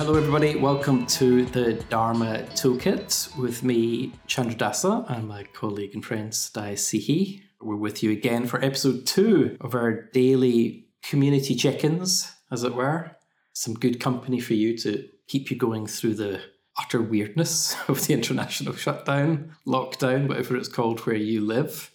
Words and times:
Hello, 0.00 0.14
everybody. 0.14 0.56
Welcome 0.56 1.04
to 1.08 1.44
the 1.44 1.74
Dharma 1.74 2.38
Toolkit 2.54 3.36
with 3.36 3.62
me, 3.62 4.14
Chandra 4.26 4.54
Dasa, 4.54 5.04
and 5.10 5.28
my 5.28 5.44
colleague 5.52 5.90
and 5.92 6.02
friend, 6.02 6.32
Sadaya 6.32 6.72
Sihi. 6.72 7.42
We're 7.60 7.76
with 7.76 8.02
you 8.02 8.10
again 8.10 8.46
for 8.46 8.64
episode 8.64 9.06
two 9.06 9.58
of 9.60 9.74
our 9.74 9.92
daily 10.14 10.86
community 11.02 11.54
check 11.54 11.84
ins, 11.84 12.32
as 12.50 12.64
it 12.64 12.74
were. 12.74 13.14
Some 13.52 13.74
good 13.74 14.00
company 14.00 14.40
for 14.40 14.54
you 14.54 14.74
to 14.78 15.06
keep 15.28 15.50
you 15.50 15.58
going 15.58 15.86
through 15.86 16.14
the 16.14 16.40
utter 16.78 17.02
weirdness 17.02 17.76
of 17.88 18.06
the 18.06 18.14
international 18.14 18.74
shutdown, 18.74 19.54
lockdown, 19.66 20.28
whatever 20.28 20.56
it's 20.56 20.68
called 20.68 21.00
where 21.00 21.14
you 21.14 21.42
live. 21.42 21.90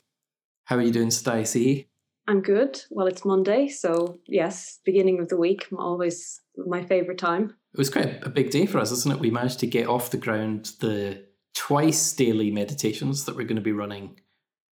How 0.66 0.76
are 0.76 0.84
you 0.84 0.94
doing, 0.94 1.10
Stacey? 1.10 1.90
I'm 2.28 2.42
good. 2.42 2.84
Well, 2.92 3.08
it's 3.08 3.26
Monday, 3.26 3.68
so 3.68 4.20
yes, 4.28 4.80
beginning 4.86 5.20
of 5.20 5.30
the 5.30 5.38
week, 5.38 5.66
I'm 5.72 5.80
always 5.80 6.42
my 6.58 6.84
favourite 6.84 7.18
time. 7.18 7.56
It 7.74 7.78
was 7.78 7.90
quite 7.90 8.26
a 8.26 8.30
big 8.30 8.52
day 8.52 8.66
for 8.66 8.80
us, 8.80 8.92
isn't 8.92 9.12
it? 9.12 9.20
We 9.20 9.32
managed 9.32 9.60
to 9.60 9.68
get 9.68 9.88
off 9.88 10.12
the 10.12 10.18
ground 10.18 10.72
the 10.80 11.26
twice 11.54 12.14
daily 12.14 12.52
meditations 12.52 13.26
that 13.26 13.36
we're 13.36 13.48
going 13.48 13.56
to 13.56 13.62
be 13.62 13.72
running 13.72 14.20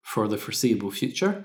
for 0.03 0.27
the 0.27 0.39
foreseeable 0.39 0.91
future. 0.91 1.45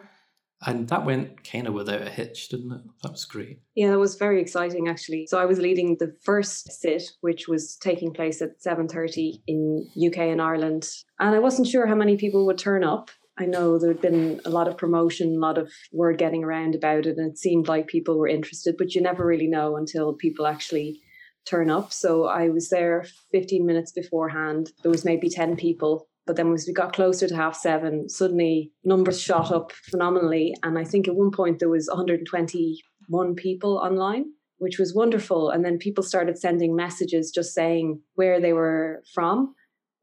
And 0.66 0.88
that 0.88 1.06
went 1.06 1.50
kind 1.50 1.68
of 1.68 1.74
without 1.74 2.02
a 2.02 2.10
hitch, 2.10 2.50
didn't 2.50 2.72
it? 2.72 2.82
That 3.04 3.12
was 3.12 3.26
great. 3.26 3.60
Yeah, 3.76 3.92
that 3.92 4.00
was 4.00 4.16
very 4.16 4.42
exciting 4.42 4.88
actually. 4.88 5.28
So 5.28 5.38
I 5.38 5.46
was 5.46 5.60
leading 5.60 5.98
the 6.00 6.16
first 6.24 6.72
sit, 6.72 7.04
which 7.22 7.48
was 7.48 7.76
taking 7.76 8.14
place 8.14 8.42
at 8.42 8.62
7.30 8.62 9.42
in 9.48 9.88
UK 10.08 10.18
and 10.20 10.42
Ireland. 10.42 10.90
And 11.20 11.36
I 11.36 11.40
wasn't 11.40 11.68
sure 11.68 11.86
how 11.86 11.96
many 11.96 12.18
people 12.18 12.46
would 12.46 12.58
turn 12.58 12.84
up. 12.84 13.12
I 13.38 13.46
know 13.46 13.78
there 13.78 13.92
had 13.92 14.02
been 14.02 14.40
a 14.46 14.50
lot 14.50 14.68
of 14.68 14.78
promotion, 14.78 15.36
a 15.36 15.40
lot 15.40 15.58
of 15.58 15.72
word 15.92 16.18
getting 16.18 16.44
around 16.44 16.74
about 16.74 17.06
it, 17.06 17.18
and 17.18 17.32
it 17.32 17.38
seemed 17.38 17.68
like 17.68 17.88
people 17.88 18.18
were 18.18 18.28
interested, 18.28 18.76
but 18.78 18.96
you 18.96 19.02
never 19.02 19.26
really 19.26 19.48
know 19.48 19.76
until 19.76 20.14
people 20.14 20.48
actually 20.48 21.02
turn 21.46 21.70
up. 21.70 21.92
So 21.92 22.26
I 22.26 22.50
was 22.50 22.70
there 22.70 23.06
15 23.32 23.66
minutes 23.66 23.92
beforehand. 23.92 24.72
There 24.82 24.92
was 24.92 25.06
maybe 25.06 25.30
10 25.30 25.58
people 25.58 26.08
but 26.26 26.36
then 26.36 26.52
as 26.54 26.66
we 26.68 26.74
got 26.74 26.94
closer 26.94 27.28
to 27.28 27.36
half 27.36 27.56
seven, 27.56 28.10
suddenly 28.10 28.72
numbers 28.84 29.22
shot 29.22 29.52
up 29.52 29.72
phenomenally. 29.72 30.56
And 30.64 30.78
I 30.78 30.84
think 30.84 31.08
at 31.08 31.16
one 31.16 31.32
point 31.32 31.60
there 31.60 31.70
was 31.70 31.88
121 31.88 33.36
people 33.36 33.78
online, 33.78 34.26
which 34.58 34.80
was 34.80 34.96
wonderful. 34.96 35.52
And 35.52 35.64
then 35.64 35.78
people 35.78 36.04
started 36.04 36.38
sending 36.38 36.76
messages 36.76 37.32
just 37.32 37.54
saying 37.54 38.02
where 38.16 38.42
they 38.42 38.54
were 38.54 39.04
from. 39.14 39.54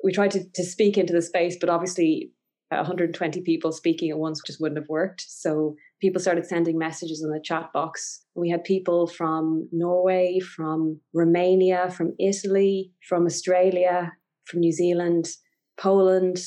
We 0.04 0.12
tried 0.12 0.30
to, 0.32 0.44
to 0.54 0.64
speak 0.64 0.96
into 0.96 1.12
the 1.12 1.22
space, 1.22 1.56
but 1.60 1.68
obviously 1.68 2.30
120 2.76 3.40
people 3.42 3.72
speaking 3.72 4.10
at 4.10 4.18
once 4.18 4.40
just 4.46 4.60
wouldn't 4.60 4.78
have 4.78 4.88
worked. 4.88 5.24
So 5.28 5.76
people 6.00 6.20
started 6.20 6.46
sending 6.46 6.78
messages 6.78 7.22
in 7.22 7.30
the 7.30 7.40
chat 7.42 7.72
box. 7.72 8.24
We 8.34 8.50
had 8.50 8.64
people 8.64 9.06
from 9.06 9.68
Norway, 9.72 10.40
from 10.40 11.00
Romania, 11.14 11.90
from 11.90 12.14
Italy, 12.18 12.92
from 13.08 13.26
Australia, 13.26 14.12
from 14.44 14.60
New 14.60 14.72
Zealand, 14.72 15.28
Poland, 15.78 16.38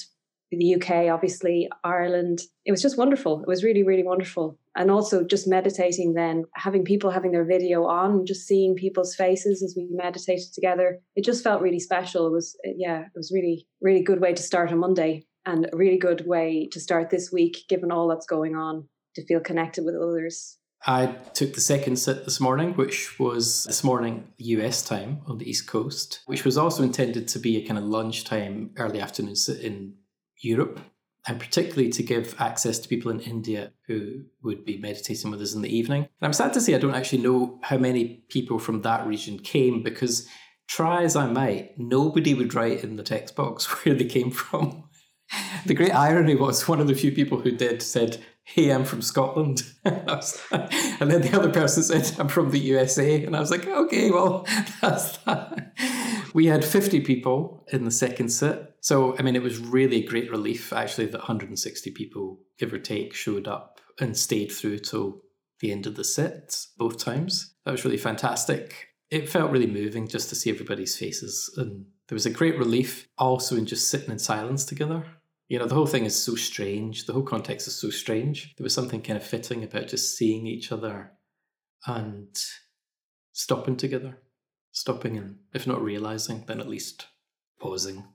the 0.52 0.76
UK, 0.76 1.12
obviously, 1.12 1.70
Ireland. 1.84 2.42
It 2.66 2.72
was 2.72 2.82
just 2.82 2.98
wonderful. 2.98 3.42
It 3.42 3.48
was 3.48 3.64
really, 3.64 3.84
really 3.84 4.04
wonderful. 4.04 4.58
And 4.76 4.92
also 4.92 5.24
just 5.24 5.48
meditating 5.48 6.14
then, 6.14 6.46
having 6.56 6.84
people 6.84 7.10
having 7.10 7.32
their 7.32 7.46
video 7.46 7.86
on, 7.86 8.26
just 8.26 8.48
seeing 8.48 8.76
people's 8.76 9.16
faces 9.16 9.64
as 9.64 9.74
we 9.76 9.88
meditated 9.92 10.54
together. 10.54 11.00
It 11.16 11.24
just 11.24 11.44
felt 11.44 11.62
really 11.62 11.80
special. 11.80 12.28
It 12.28 12.32
was, 12.32 12.58
yeah, 12.78 13.02
it 13.02 13.12
was 13.16 13.32
really, 13.34 13.68
really 13.82 14.04
good 14.04 14.22
way 14.22 14.34
to 14.34 14.44
start 14.44 14.72
a 14.72 14.76
Monday 14.76 15.26
and 15.46 15.70
a 15.72 15.78
really 15.78 15.98
good 15.98 16.26
way 16.26 16.68
to 16.72 16.80
start 16.80 17.10
this 17.10 17.32
week, 17.32 17.66
given 17.70 17.92
all 17.92 18.08
that's 18.08 18.26
going 18.26 18.56
on, 18.56 18.88
to 19.16 19.26
feel 19.26 19.40
connected 19.40 19.86
with 19.86 19.96
others. 19.96 20.58
I 20.88 21.08
took 21.34 21.54
the 21.54 21.62
second 21.62 21.96
sit 21.98 22.26
this 22.26 22.40
morning, 22.40 22.74
which 22.74 23.20
was 23.20 23.64
this 23.64 23.84
morning 23.84 24.28
US 24.38 24.84
time 24.84 25.22
on 25.26 25.40
the 25.40 25.50
East 25.50 25.68
Coast, 25.68 26.22
which 26.28 26.46
was 26.46 26.58
also 26.58 26.84
intended 26.84 27.28
to 27.30 27.40
be 27.40 27.58
a 27.58 27.66
kind 27.66 27.80
of 27.80 27.86
lunchtime, 27.86 28.72
early 28.78 29.02
afternoon 29.02 29.36
sit 29.36 29.62
in 29.62 29.96
Europe, 30.42 30.80
and 31.28 31.40
particularly 31.40 31.90
to 31.90 32.04
give 32.04 32.40
access 32.40 32.78
to 32.78 32.88
people 32.88 33.10
in 33.10 33.20
India 33.20 33.72
who 33.88 34.26
would 34.44 34.64
be 34.64 34.78
meditating 34.78 35.32
with 35.32 35.42
us 35.42 35.56
in 35.56 35.64
the 35.64 35.76
evening. 35.76 36.04
And 36.04 36.28
I'm 36.28 36.34
sad 36.34 36.54
to 36.54 36.62
say 36.62 36.76
I 36.76 36.80
don't 36.80 36.94
actually 36.94 37.24
know 37.24 37.60
how 37.64 37.78
many 37.78 38.24
people 38.30 38.60
from 38.60 38.84
that 38.84 39.08
region 39.08 39.40
came 39.40 39.82
because 39.82 40.28
try 40.68 41.04
as 41.04 41.16
I 41.16 41.28
might, 41.28 41.78
nobody 41.78 42.34
would 42.34 42.54
write 42.54 42.84
in 42.84 42.96
the 42.96 43.04
text 43.04 43.36
box 43.36 43.66
where 43.86 43.96
they 43.96 44.06
came 44.06 44.30
from. 44.30 44.85
The 45.66 45.74
great 45.74 45.94
irony 45.94 46.36
was 46.36 46.68
one 46.68 46.80
of 46.80 46.88
the 46.88 46.96
few 46.96 47.12
people 47.12 47.40
who 47.40 47.52
did 47.52 47.82
said 47.82 48.24
hey, 48.46 48.70
I'm 48.70 48.86
from 48.86 49.02
Scotland. 49.02 49.64
and 49.86 51.12
then 51.12 51.22
the 51.22 51.32
other 51.34 51.52
person 51.52 51.84
said, 51.84 52.18
I'm 52.20 52.28
from 52.28 52.52
the 52.52 52.60
USA. 52.60 53.24
And 53.24 53.36
I 53.36 53.40
was 53.40 53.52
like, 53.52 53.68
okay, 53.68 54.12
well, 54.12 54.46
that's 54.82 55.18
that. 55.20 55.74
We 56.34 56.46
had 56.46 56.64
50 56.64 57.02
people 57.02 57.66
in 57.72 57.86
the 57.86 57.92
second 57.92 58.30
sit. 58.30 58.76
So, 58.82 59.18
I 59.18 59.24
mean, 59.24 59.36
it 59.36 59.42
was 59.42 59.58
really 59.58 60.04
great 60.04 60.30
relief, 60.30 60.72
actually, 60.72 61.08
that 61.08 61.18
160 61.18 61.92
people, 61.92 62.40
give 62.60 62.72
or 62.72 62.78
take, 62.78 63.14
showed 63.14 63.48
up 63.48 63.80
and 64.00 64.16
stayed 64.16 64.52
through 64.52 64.80
till 64.80 65.22
the 65.60 65.72
end 65.72 65.88
of 65.88 65.96
the 65.96 66.04
sit 66.04 66.56
both 66.78 67.04
times. 67.04 67.56
That 67.66 67.72
was 67.72 67.84
really 67.84 67.98
fantastic. 67.98 68.90
It 69.10 69.30
felt 69.30 69.52
really 69.52 69.68
moving 69.68 70.08
just 70.08 70.30
to 70.30 70.36
see 70.36 70.52
everybody's 70.52 70.98
faces. 70.98 71.52
And 71.58 71.86
there 72.08 72.16
was 72.16 72.26
a 72.26 72.32
great 72.32 72.58
relief 72.58 73.08
also 73.18 73.56
in 73.56 73.66
just 73.66 73.90
sitting 73.90 74.12
in 74.12 74.20
silence 74.20 74.66
together 74.66 75.06
you 75.48 75.60
know, 75.60 75.68
the 75.68 75.76
whole 75.76 75.86
thing 75.86 76.06
is 76.06 76.22
so 76.22 76.36
strange. 76.36 77.06
The 77.06 77.14
whole 77.14 77.24
context 77.24 77.68
is 77.68 77.76
so 77.76 77.90
strange. 77.90 78.56
There 78.58 78.64
was 78.64 78.74
something 78.74 79.02
kind 79.02 79.18
of 79.18 79.24
fitting 79.24 79.64
about 79.64 79.88
just 79.88 80.18
seeing 80.18 80.48
each 80.48 80.72
other 80.72 81.12
and 81.86 82.36
stopping 83.32 83.78
together, 83.78 84.18
stopping 84.72 85.18
and, 85.18 85.38
if 85.54 85.68
not 85.68 85.84
realizing, 85.84 86.46
then 86.48 86.60
at 86.60 86.70
least 86.70 87.08
pausing. 87.60 88.06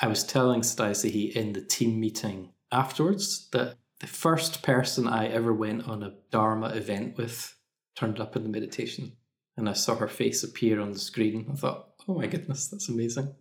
I 0.00 0.06
was 0.06 0.22
telling 0.22 0.62
Stacey 0.62 1.32
in 1.34 1.54
the 1.54 1.62
team 1.62 1.98
meeting 1.98 2.52
afterwards 2.70 3.48
that 3.50 3.76
the 3.98 4.06
first 4.06 4.62
person 4.62 5.08
I 5.08 5.26
ever 5.26 5.52
went 5.52 5.88
on 5.88 6.02
a 6.02 6.14
Dharma 6.30 6.68
event 6.68 7.16
with 7.16 7.56
turned 7.96 8.20
up 8.20 8.36
in 8.36 8.42
the 8.42 8.48
meditation 8.48 9.12
and 9.56 9.68
I 9.68 9.72
saw 9.72 9.96
her 9.96 10.08
face 10.08 10.44
appear 10.44 10.80
on 10.80 10.92
the 10.92 10.98
screen. 10.98 11.48
I 11.50 11.56
thought, 11.56 11.88
oh 12.08 12.14
my 12.14 12.26
goodness, 12.26 12.68
that's 12.68 12.88
amazing. 12.88 13.34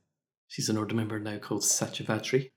She's 0.48 0.70
an 0.70 0.78
order 0.78 0.96
member 0.96 1.20
now 1.20 1.38
called 1.38 1.62
Satyavadri. 1.62 2.52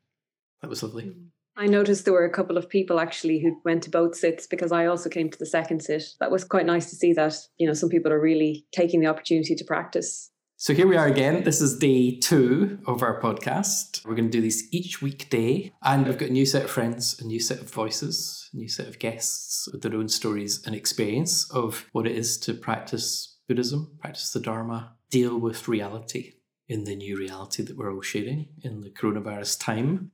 That 0.63 0.69
was 0.69 0.83
lovely. 0.83 1.05
Mm. 1.05 1.27
I 1.57 1.67
noticed 1.67 2.05
there 2.05 2.15
were 2.15 2.25
a 2.25 2.31
couple 2.33 2.57
of 2.57 2.69
people 2.69 3.01
actually 3.01 3.41
who 3.41 3.61
went 3.65 3.83
to 3.83 3.91
both 3.91 4.15
sits 4.15 4.47
because 4.47 4.71
I 4.71 4.87
also 4.87 5.11
came 5.11 5.29
to 5.29 5.39
the 5.39 5.45
second 5.45 5.83
sit. 5.83 6.05
That 6.21 6.31
was 6.31 6.45
quite 6.45 6.67
nice 6.67 6.89
to 6.91 6.97
see 6.97 7.13
that, 7.15 7.35
you 7.59 7.67
know, 7.67 7.73
some 7.73 7.89
people 7.89 8.13
are 8.13 8.21
really 8.21 8.65
taking 8.71 9.01
the 9.01 9.09
opportunity 9.09 9.57
to 9.57 9.65
practice. 9.65 10.31
So 10.55 10.73
here 10.73 10.87
we 10.87 10.97
are 10.97 11.07
again. 11.07 11.43
This 11.43 11.61
is 11.61 11.77
day 11.77 12.17
two 12.17 12.79
of 12.87 13.03
our 13.03 13.21
podcast. 13.21 14.05
We're 14.05 14.15
going 14.15 14.31
to 14.31 14.37
do 14.37 14.41
these 14.41 14.69
each 14.73 15.03
weekday, 15.03 15.73
and 15.83 16.07
we've 16.07 16.19
got 16.19 16.31
a 16.31 16.33
new 16.33 16.47
set 16.47 16.65
of 16.65 16.71
friends, 16.71 17.21
a 17.21 17.25
new 17.25 17.41
set 17.41 17.61
of 17.61 17.71
voices, 17.71 18.51
a 18.53 18.57
new 18.57 18.69
set 18.69 18.89
of 18.89 18.99
guests 18.99 19.69
with 19.73 19.83
their 19.83 19.95
own 19.95 20.09
stories 20.09 20.65
and 20.65 20.75
experience 20.75 21.49
of 21.53 21.87
what 21.93 22.07
it 22.07 22.17
is 22.17 22.39
to 22.39 22.55
practice 22.55 23.39
Buddhism, 23.49 23.99
practice 24.01 24.31
the 24.31 24.41
Dharma, 24.41 24.97
deal 25.11 25.39
with 25.39 25.69
reality 25.69 26.35
in 26.69 26.85
the 26.85 26.95
new 26.95 27.17
reality 27.17 27.63
that 27.63 27.77
we're 27.77 27.93
all 27.93 28.03
sharing 28.03 28.49
in 28.63 28.83
the 28.83 28.91
coronavirus 28.91 29.59
time. 29.59 30.11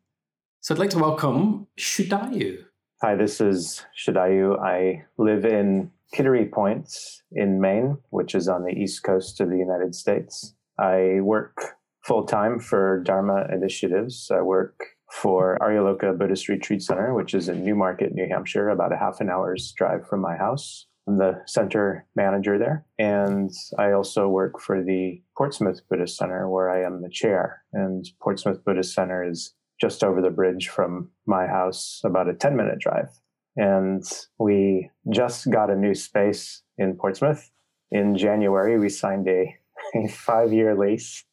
So 0.61 0.75
I'd 0.75 0.79
like 0.79 0.91
to 0.91 0.99
welcome 0.99 1.67
Shudayu. 1.79 2.65
Hi, 3.03 3.17
this 3.17 3.41
is 3.41 3.85
Shudayu. 3.99 4.59
I 4.61 5.05
live 5.19 5.45
in 5.45 5.91
Kittery 6.15 6.47
Points 6.47 7.23
in 7.33 7.61
Maine, 7.61 7.99
which 8.11 8.35
is 8.35 8.49
on 8.49 8.65
the 8.65 8.71
east 8.71 9.03
coast 9.03 9.41
of 9.41 9.51
the 9.51 9.59
United 9.59 9.95
States. 9.95 10.55
I 10.79 11.19
work 11.21 11.77
full 12.05 12.25
time 12.25 12.61
for 12.61 13.03
Dharma 13.05 13.47
initiatives. 13.53 14.31
I 14.33 14.43
work 14.43 14.79
for 15.11 15.59
Aryaloka 15.61 16.17
Buddhist 16.17 16.49
Retreat 16.49 16.83
Center, 16.83 17.15
which 17.15 17.35
is 17.35 17.49
in 17.49 17.65
Newmarket, 17.65 18.15
New 18.15 18.29
Hampshire, 18.29 18.69
about 18.69 18.93
a 18.93 18.97
half 18.97 19.21
an 19.21 19.29
hour's 19.29 19.73
drive 19.73 20.07
from 20.09 20.21
my 20.21 20.37
house. 20.37 20.87
I'm 21.07 21.19
the 21.19 21.43
center 21.47 22.07
manager 22.17 22.59
there. 22.59 22.87
And 22.99 23.51
I 23.79 23.93
also 23.93 24.29
work 24.29 24.61
for 24.61 24.83
the 24.83 25.21
Portsmouth 25.37 25.81
Buddhist 25.89 26.17
Center, 26.17 26.49
where 26.49 26.71
I 26.71 26.83
am 26.83 27.03
the 27.03 27.11
chair. 27.11 27.63
And 27.73 28.07
Portsmouth 28.23 28.65
Buddhist 28.65 28.95
Center 28.95 29.29
is 29.29 29.55
just 29.81 30.03
over 30.03 30.23
the 30.23 30.31
bridge 30.31 30.69
from 30.69 31.11
my 31.27 31.47
house, 31.47 32.01
about 32.05 32.29
a 32.29 32.35
10 32.35 32.57
minute 32.57 32.79
drive. 32.79 33.11
And 33.57 34.03
we 34.39 34.91
just 35.13 35.51
got 35.51 35.71
a 35.71 35.77
new 35.77 35.95
space 35.95 36.63
in 36.79 36.97
Portsmouth. 36.97 37.51
In 37.91 38.17
January, 38.17 38.79
we 38.79 38.89
signed 38.89 39.29
a, 39.29 39.55
a 39.95 40.09
five 40.09 40.53
year 40.53 40.77
lease. 40.77 41.25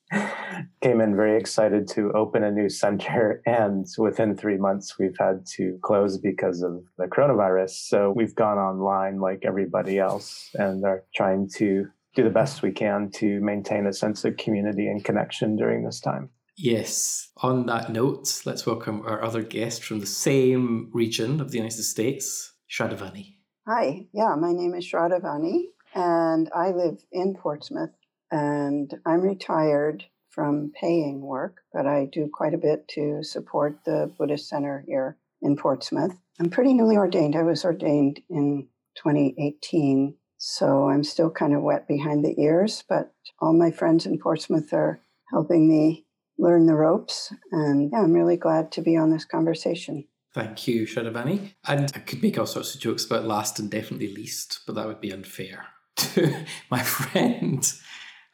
Came 0.81 0.99
in 0.99 1.15
very 1.15 1.39
excited 1.39 1.87
to 1.89 2.11
open 2.13 2.43
a 2.43 2.51
new 2.51 2.69
center. 2.69 3.41
And 3.45 3.85
within 3.97 4.35
three 4.35 4.57
months, 4.57 4.97
we've 4.99 5.17
had 5.19 5.45
to 5.57 5.77
close 5.81 6.17
because 6.17 6.61
of 6.61 6.83
the 6.97 7.05
coronavirus. 7.05 7.87
So 7.87 8.11
we've 8.15 8.35
gone 8.35 8.57
online 8.57 9.19
like 9.19 9.43
everybody 9.45 9.99
else 9.99 10.49
and 10.55 10.83
are 10.83 11.03
trying 11.15 11.49
to 11.55 11.85
do 12.15 12.23
the 12.23 12.29
best 12.29 12.61
we 12.61 12.71
can 12.71 13.09
to 13.15 13.39
maintain 13.41 13.87
a 13.87 13.93
sense 13.93 14.25
of 14.25 14.37
community 14.37 14.87
and 14.87 15.03
connection 15.03 15.55
during 15.55 15.85
this 15.85 16.01
time. 16.01 16.29
Yes. 16.57 17.29
On 17.37 17.65
that 17.67 17.91
note, 17.91 18.41
let's 18.45 18.65
welcome 18.65 19.01
our 19.05 19.23
other 19.23 19.41
guest 19.41 19.83
from 19.83 19.99
the 19.99 20.05
same 20.05 20.89
region 20.93 21.39
of 21.39 21.51
the 21.51 21.57
United 21.57 21.83
States, 21.83 22.53
Shradavani. 22.69 23.35
Hi. 23.67 24.07
Yeah, 24.13 24.35
my 24.37 24.51
name 24.51 24.73
is 24.75 24.85
Shradavani, 24.85 25.63
and 25.95 26.49
I 26.53 26.71
live 26.71 26.97
in 27.11 27.35
Portsmouth 27.35 27.91
and 28.31 28.93
I'm 29.05 29.21
retired 29.21 30.05
from 30.29 30.71
paying 30.79 31.21
work, 31.21 31.61
but 31.73 31.85
I 31.85 32.05
do 32.05 32.29
quite 32.31 32.53
a 32.53 32.57
bit 32.57 32.87
to 32.89 33.21
support 33.21 33.79
the 33.85 34.11
Buddhist 34.17 34.47
Center 34.47 34.83
here 34.87 35.17
in 35.41 35.57
Portsmouth. 35.57 36.15
I'm 36.39 36.49
pretty 36.49 36.73
newly 36.73 36.95
ordained. 36.95 37.35
I 37.35 37.43
was 37.43 37.65
ordained 37.65 38.21
in 38.29 38.67
2018, 38.95 40.15
so 40.37 40.89
I'm 40.89 41.03
still 41.03 41.29
kind 41.29 41.53
of 41.53 41.61
wet 41.61 41.87
behind 41.87 42.23
the 42.23 42.39
ears, 42.41 42.83
but 42.87 43.13
all 43.39 43.53
my 43.53 43.71
friends 43.71 44.05
in 44.05 44.17
Portsmouth 44.17 44.73
are 44.73 45.01
helping 45.29 45.67
me 45.67 46.05
learn 46.37 46.65
the 46.65 46.75
ropes. 46.75 47.33
And 47.51 47.91
yeah, 47.91 48.01
I'm 48.01 48.13
really 48.13 48.37
glad 48.37 48.71
to 48.73 48.81
be 48.81 48.95
on 48.95 49.11
this 49.11 49.25
conversation. 49.25 50.05
Thank 50.33 50.65
you, 50.65 50.87
Shradavani. 50.87 51.53
And 51.67 51.91
I 51.93 51.99
could 51.99 52.23
make 52.23 52.37
all 52.37 52.45
sorts 52.45 52.73
of 52.73 52.79
jokes 52.79 53.03
about 53.05 53.25
last 53.25 53.59
and 53.59 53.69
definitely 53.69 54.13
least, 54.13 54.61
but 54.65 54.75
that 54.75 54.87
would 54.87 55.01
be 55.01 55.11
unfair 55.11 55.67
to 55.97 56.33
my 56.69 56.81
friend 56.83 57.69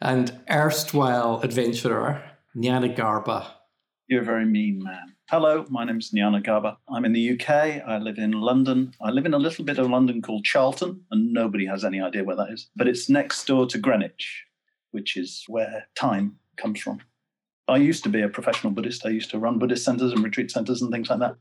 and 0.01 0.39
erstwhile 0.49 1.41
adventurer, 1.43 2.23
Nyana 2.55 2.95
Garba. 2.95 3.47
You're 4.07 4.21
a 4.21 4.25
very 4.25 4.45
mean 4.45 4.81
man. 4.83 5.15
Hello, 5.29 5.65
my 5.69 5.83
name's 5.83 6.11
Nyana 6.11 6.45
Garba. 6.45 6.77
I'm 6.89 7.03
in 7.03 7.13
the 7.13 7.31
UK. 7.31 7.49
I 7.85 7.97
live 7.97 8.17
in 8.17 8.31
London. 8.31 8.93
I 9.01 9.09
live 9.09 9.25
in 9.25 9.33
a 9.33 9.39
little 9.39 9.65
bit 9.65 9.79
of 9.79 9.89
London 9.89 10.21
called 10.21 10.45
Charlton, 10.45 11.03
and 11.11 11.33
nobody 11.33 11.65
has 11.65 11.83
any 11.83 11.99
idea 11.99 12.23
where 12.23 12.35
that 12.37 12.51
is. 12.51 12.69
But 12.75 12.87
it's 12.87 13.09
next 13.09 13.45
door 13.45 13.65
to 13.67 13.77
Greenwich, 13.77 14.45
which 14.91 15.17
is 15.17 15.43
where 15.47 15.87
time 15.95 16.37
comes 16.55 16.79
from. 16.79 17.01
I 17.67 17.77
used 17.77 18.03
to 18.03 18.09
be 18.09 18.21
a 18.21 18.29
professional 18.29 18.71
Buddhist. 18.71 19.05
I 19.05 19.09
used 19.09 19.31
to 19.31 19.39
run 19.39 19.59
Buddhist 19.59 19.83
centers 19.83 20.13
and 20.13 20.23
retreat 20.23 20.51
centers 20.51 20.81
and 20.81 20.91
things 20.91 21.09
like 21.09 21.19
that 21.19 21.35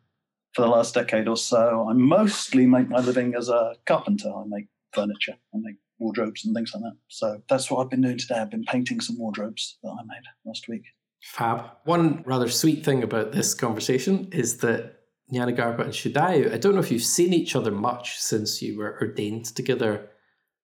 for 0.55 0.63
the 0.63 0.69
last 0.69 0.95
decade 0.95 1.29
or 1.29 1.37
so. 1.37 1.87
I 1.89 1.93
mostly 1.93 2.67
make 2.67 2.89
my 2.89 2.99
living 2.99 3.35
as 3.37 3.49
a 3.49 3.77
carpenter. 3.87 4.33
I 4.35 4.43
make 4.49 4.67
furniture, 4.93 5.37
I 5.55 5.59
make 5.59 5.77
wardrobes 5.99 6.45
and 6.45 6.55
things 6.55 6.73
like 6.75 6.83
that. 6.83 6.97
So 7.09 7.43
that's 7.49 7.71
what 7.71 7.83
I've 7.83 7.91
been 7.91 8.03
doing 8.03 8.19
today. 8.19 8.37
I've 8.37 8.51
been 8.51 8.65
painting 8.65 9.01
some 9.01 9.19
wardrobes 9.19 9.79
that 9.83 9.91
I 9.91 10.03
made 10.07 10.23
last 10.45 10.69
week. 10.69 10.83
Fab. 11.23 11.71
One 11.85 12.23
rather 12.25 12.49
sweet 12.49 12.85
thing 12.85 13.03
about 13.03 13.33
this 13.33 13.55
conversation 13.55 14.29
is 14.33 14.59
that 14.59 15.01
Nyanagarba 15.33 15.81
and 15.81 15.93
Shudayu, 15.93 16.53
I 16.53 16.59
don't 16.59 16.75
know 16.75 16.81
if 16.81 16.91
you've 16.91 17.03
seen 17.03 17.33
each 17.33 17.57
other 17.57 17.73
much 17.73 18.19
since 18.19 18.63
you 18.63 18.79
were 18.79 18.99
ordained 19.01 19.47
together 19.47 20.09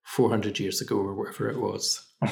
400 0.05 0.59
years 0.61 0.81
ago 0.81 0.97
or 0.97 1.15
whatever 1.15 1.51
it 1.51 1.61
was. 1.61 2.07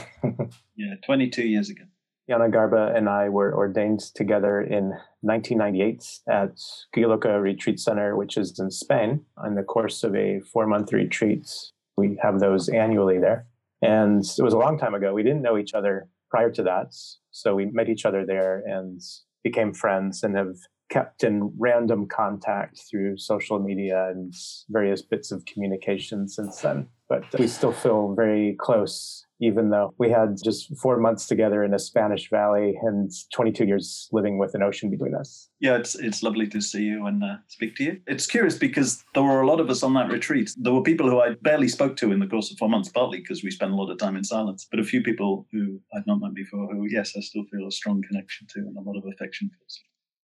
yeah, 0.76 0.94
22 1.05 1.43
years 1.43 1.70
ago. 1.70 1.85
Nyanagarba 2.31 2.97
and 2.97 3.08
I 3.08 3.29
were 3.29 3.56
ordained 3.56 4.00
together 4.14 4.61
in 4.61 4.91
1998 5.23 6.20
at 6.29 6.56
Guhyaloka 6.94 7.43
Retreat 7.43 7.81
Center, 7.81 8.17
which 8.17 8.37
is 8.37 8.58
in 8.61 8.70
Spain, 8.70 9.25
in 9.44 9.56
the 9.56 9.64
course 9.64 10.05
of 10.05 10.14
a 10.14 10.41
four 10.41 10.67
month 10.67 10.93
retreat. 10.93 11.50
We 11.96 12.19
have 12.22 12.40
those 12.40 12.69
annually 12.69 13.19
there. 13.19 13.46
And 13.82 14.25
it 14.25 14.42
was 14.42 14.54
a 14.54 14.58
long 14.58 14.78
time 14.78 14.94
ago. 14.94 15.14
We 15.14 15.22
didn't 15.22 15.42
know 15.42 15.58
each 15.58 15.75
other 15.75 16.08
prior 16.31 16.50
to 16.50 16.62
that. 16.64 16.94
So 17.31 17.54
we 17.54 17.66
met 17.66 17.88
each 17.88 18.04
other 18.04 18.25
there 18.26 18.62
and 18.66 19.00
became 19.42 19.72
friends 19.72 20.22
and 20.22 20.37
have 20.37 20.56
kept 20.90 21.25
in 21.25 21.52
random 21.58 22.06
contact 22.06 22.82
through 22.90 23.16
social 23.16 23.58
media 23.58 24.08
and 24.10 24.34
various 24.69 25.02
bits 25.02 25.31
of 25.31 25.44
communication 25.44 26.28
since 26.28 26.60
then. 26.60 26.88
But 27.08 27.25
we 27.38 27.46
still 27.46 27.72
feel 27.72 28.14
very 28.14 28.56
close, 28.58 29.25
even 29.40 29.70
though 29.70 29.94
we 29.98 30.10
had 30.10 30.37
just 30.42 30.76
four 30.76 30.98
months 30.98 31.26
together 31.26 31.64
in 31.64 31.75
a 31.75 31.78
Spanish 31.78 32.28
valley 32.31 32.78
and 32.82 33.10
22 33.34 33.64
years 33.64 34.08
living 34.12 34.38
with 34.38 34.54
an 34.54 34.62
ocean 34.62 34.90
between 34.90 35.14
us. 35.14 35.48
Yeah, 35.60 35.76
it's 35.76 35.94
it's 35.94 36.22
lovely 36.22 36.46
to 36.48 36.60
see 36.60 36.82
you 36.82 37.06
and 37.06 37.22
uh, 37.25 37.37
speak 37.48 37.76
to 37.76 37.84
you. 37.84 38.00
It's 38.06 38.26
curious 38.26 38.56
because 38.56 39.04
there 39.14 39.22
were 39.22 39.40
a 39.40 39.46
lot 39.46 39.60
of 39.60 39.70
us 39.70 39.82
on 39.82 39.94
that 39.94 40.10
retreat. 40.10 40.50
There 40.56 40.72
were 40.72 40.82
people 40.82 41.08
who 41.08 41.20
I 41.20 41.34
barely 41.42 41.69
spoke 41.69 41.96
to 41.96 42.12
in 42.12 42.20
the 42.20 42.26
course 42.26 42.50
of 42.50 42.58
four 42.58 42.69
months, 42.69 42.88
partly 42.88 43.19
because 43.19 43.42
we 43.42 43.50
spent 43.50 43.72
a 43.72 43.76
lot 43.76 43.90
of 43.90 43.98
time 43.98 44.16
in 44.16 44.25
silence, 44.25 44.66
but 44.70 44.81
a 44.81 44.84
few 44.84 45.02
people 45.02 45.46
who 45.52 45.81
I'd 45.94 46.06
not 46.06 46.20
met 46.20 46.34
before 46.34 46.72
who, 46.72 46.87
yes, 46.88 47.14
I 47.16 47.20
still 47.20 47.44
feel 47.50 47.66
a 47.66 47.72
strong 47.72 48.02
connection 48.02 48.46
to 48.54 48.60
and 48.60 48.76
a 48.76 48.81
lot 48.81 48.96
of 48.96 49.04
affection 49.12 49.50
for. 49.50 49.64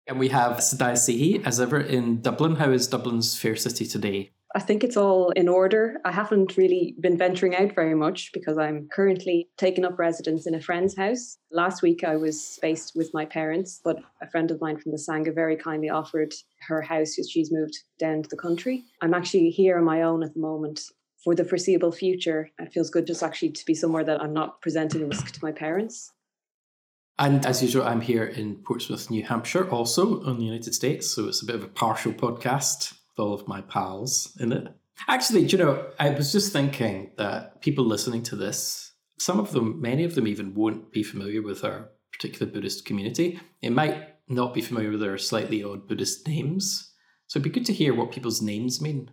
And 0.06 0.18
we 0.18 0.28
have 0.28 0.58
Sadaya 0.58 0.94
Sihi, 0.94 1.44
as 1.46 1.60
ever, 1.60 1.80
in 1.80 2.20
Dublin. 2.20 2.56
How 2.56 2.70
is 2.70 2.86
Dublin's 2.86 3.38
fair 3.38 3.56
city 3.56 3.86
today? 3.86 4.32
I 4.56 4.60
think 4.60 4.84
it's 4.84 4.96
all 4.96 5.30
in 5.30 5.48
order. 5.48 6.00
I 6.04 6.12
haven't 6.12 6.56
really 6.56 6.94
been 7.00 7.18
venturing 7.18 7.56
out 7.56 7.74
very 7.74 7.96
much 7.96 8.30
because 8.32 8.56
I'm 8.56 8.88
currently 8.92 9.48
taking 9.56 9.84
up 9.84 9.98
residence 9.98 10.46
in 10.46 10.54
a 10.54 10.60
friend's 10.60 10.96
house. 10.96 11.38
Last 11.50 11.82
week 11.82 12.04
I 12.04 12.14
was 12.14 12.60
based 12.62 12.92
with 12.94 13.12
my 13.12 13.24
parents, 13.24 13.80
but 13.82 13.98
a 14.22 14.30
friend 14.30 14.52
of 14.52 14.60
mine 14.60 14.78
from 14.78 14.92
the 14.92 14.98
Sangha 14.98 15.34
very 15.34 15.56
kindly 15.56 15.88
offered 15.88 16.32
her 16.68 16.80
house 16.82 17.18
as 17.18 17.28
she's 17.28 17.50
moved 17.50 17.76
down 17.98 18.22
to 18.22 18.28
the 18.28 18.36
country. 18.36 18.84
I'm 19.00 19.12
actually 19.12 19.50
here 19.50 19.76
on 19.76 19.84
my 19.84 20.02
own 20.02 20.22
at 20.22 20.34
the 20.34 20.40
moment. 20.40 20.82
For 21.24 21.34
the 21.34 21.44
foreseeable 21.44 21.90
future, 21.90 22.50
it 22.60 22.72
feels 22.72 22.90
good 22.90 23.08
just 23.08 23.24
actually 23.24 23.50
to 23.52 23.64
be 23.66 23.74
somewhere 23.74 24.04
that 24.04 24.22
I'm 24.22 24.34
not 24.34 24.60
presenting 24.60 25.02
a 25.02 25.06
risk 25.06 25.32
to 25.32 25.44
my 25.44 25.50
parents. 25.50 26.12
And 27.18 27.44
as 27.44 27.60
usual, 27.60 27.84
I'm 27.84 28.02
here 28.02 28.24
in 28.24 28.56
Portsmouth, 28.56 29.10
New 29.10 29.24
Hampshire, 29.24 29.68
also 29.68 30.22
in 30.24 30.36
the 30.36 30.44
United 30.44 30.74
States. 30.74 31.08
So 31.08 31.26
it's 31.26 31.42
a 31.42 31.46
bit 31.46 31.56
of 31.56 31.64
a 31.64 31.68
partial 31.68 32.12
podcast 32.12 32.98
all 33.18 33.34
of 33.34 33.48
my 33.48 33.60
pals 33.60 34.36
in 34.40 34.52
it. 34.52 34.68
Actually, 35.08 35.42
you 35.42 35.58
know, 35.58 35.86
I 35.98 36.10
was 36.10 36.32
just 36.32 36.52
thinking 36.52 37.10
that 37.16 37.60
people 37.60 37.84
listening 37.84 38.22
to 38.24 38.36
this, 38.36 38.92
some 39.18 39.40
of 39.40 39.52
them, 39.52 39.80
many 39.80 40.04
of 40.04 40.14
them 40.14 40.26
even 40.26 40.54
won't 40.54 40.92
be 40.92 41.02
familiar 41.02 41.42
with 41.42 41.64
our 41.64 41.90
particular 42.12 42.50
Buddhist 42.50 42.84
community. 42.84 43.40
It 43.60 43.70
might 43.70 44.14
not 44.28 44.54
be 44.54 44.60
familiar 44.60 44.90
with 44.90 45.02
our 45.02 45.18
slightly 45.18 45.62
odd 45.62 45.88
Buddhist 45.88 46.26
names. 46.26 46.92
So 47.26 47.38
it'd 47.38 47.44
be 47.44 47.58
good 47.58 47.66
to 47.66 47.72
hear 47.72 47.94
what 47.94 48.12
people's 48.12 48.40
names 48.40 48.80
mean, 48.80 49.10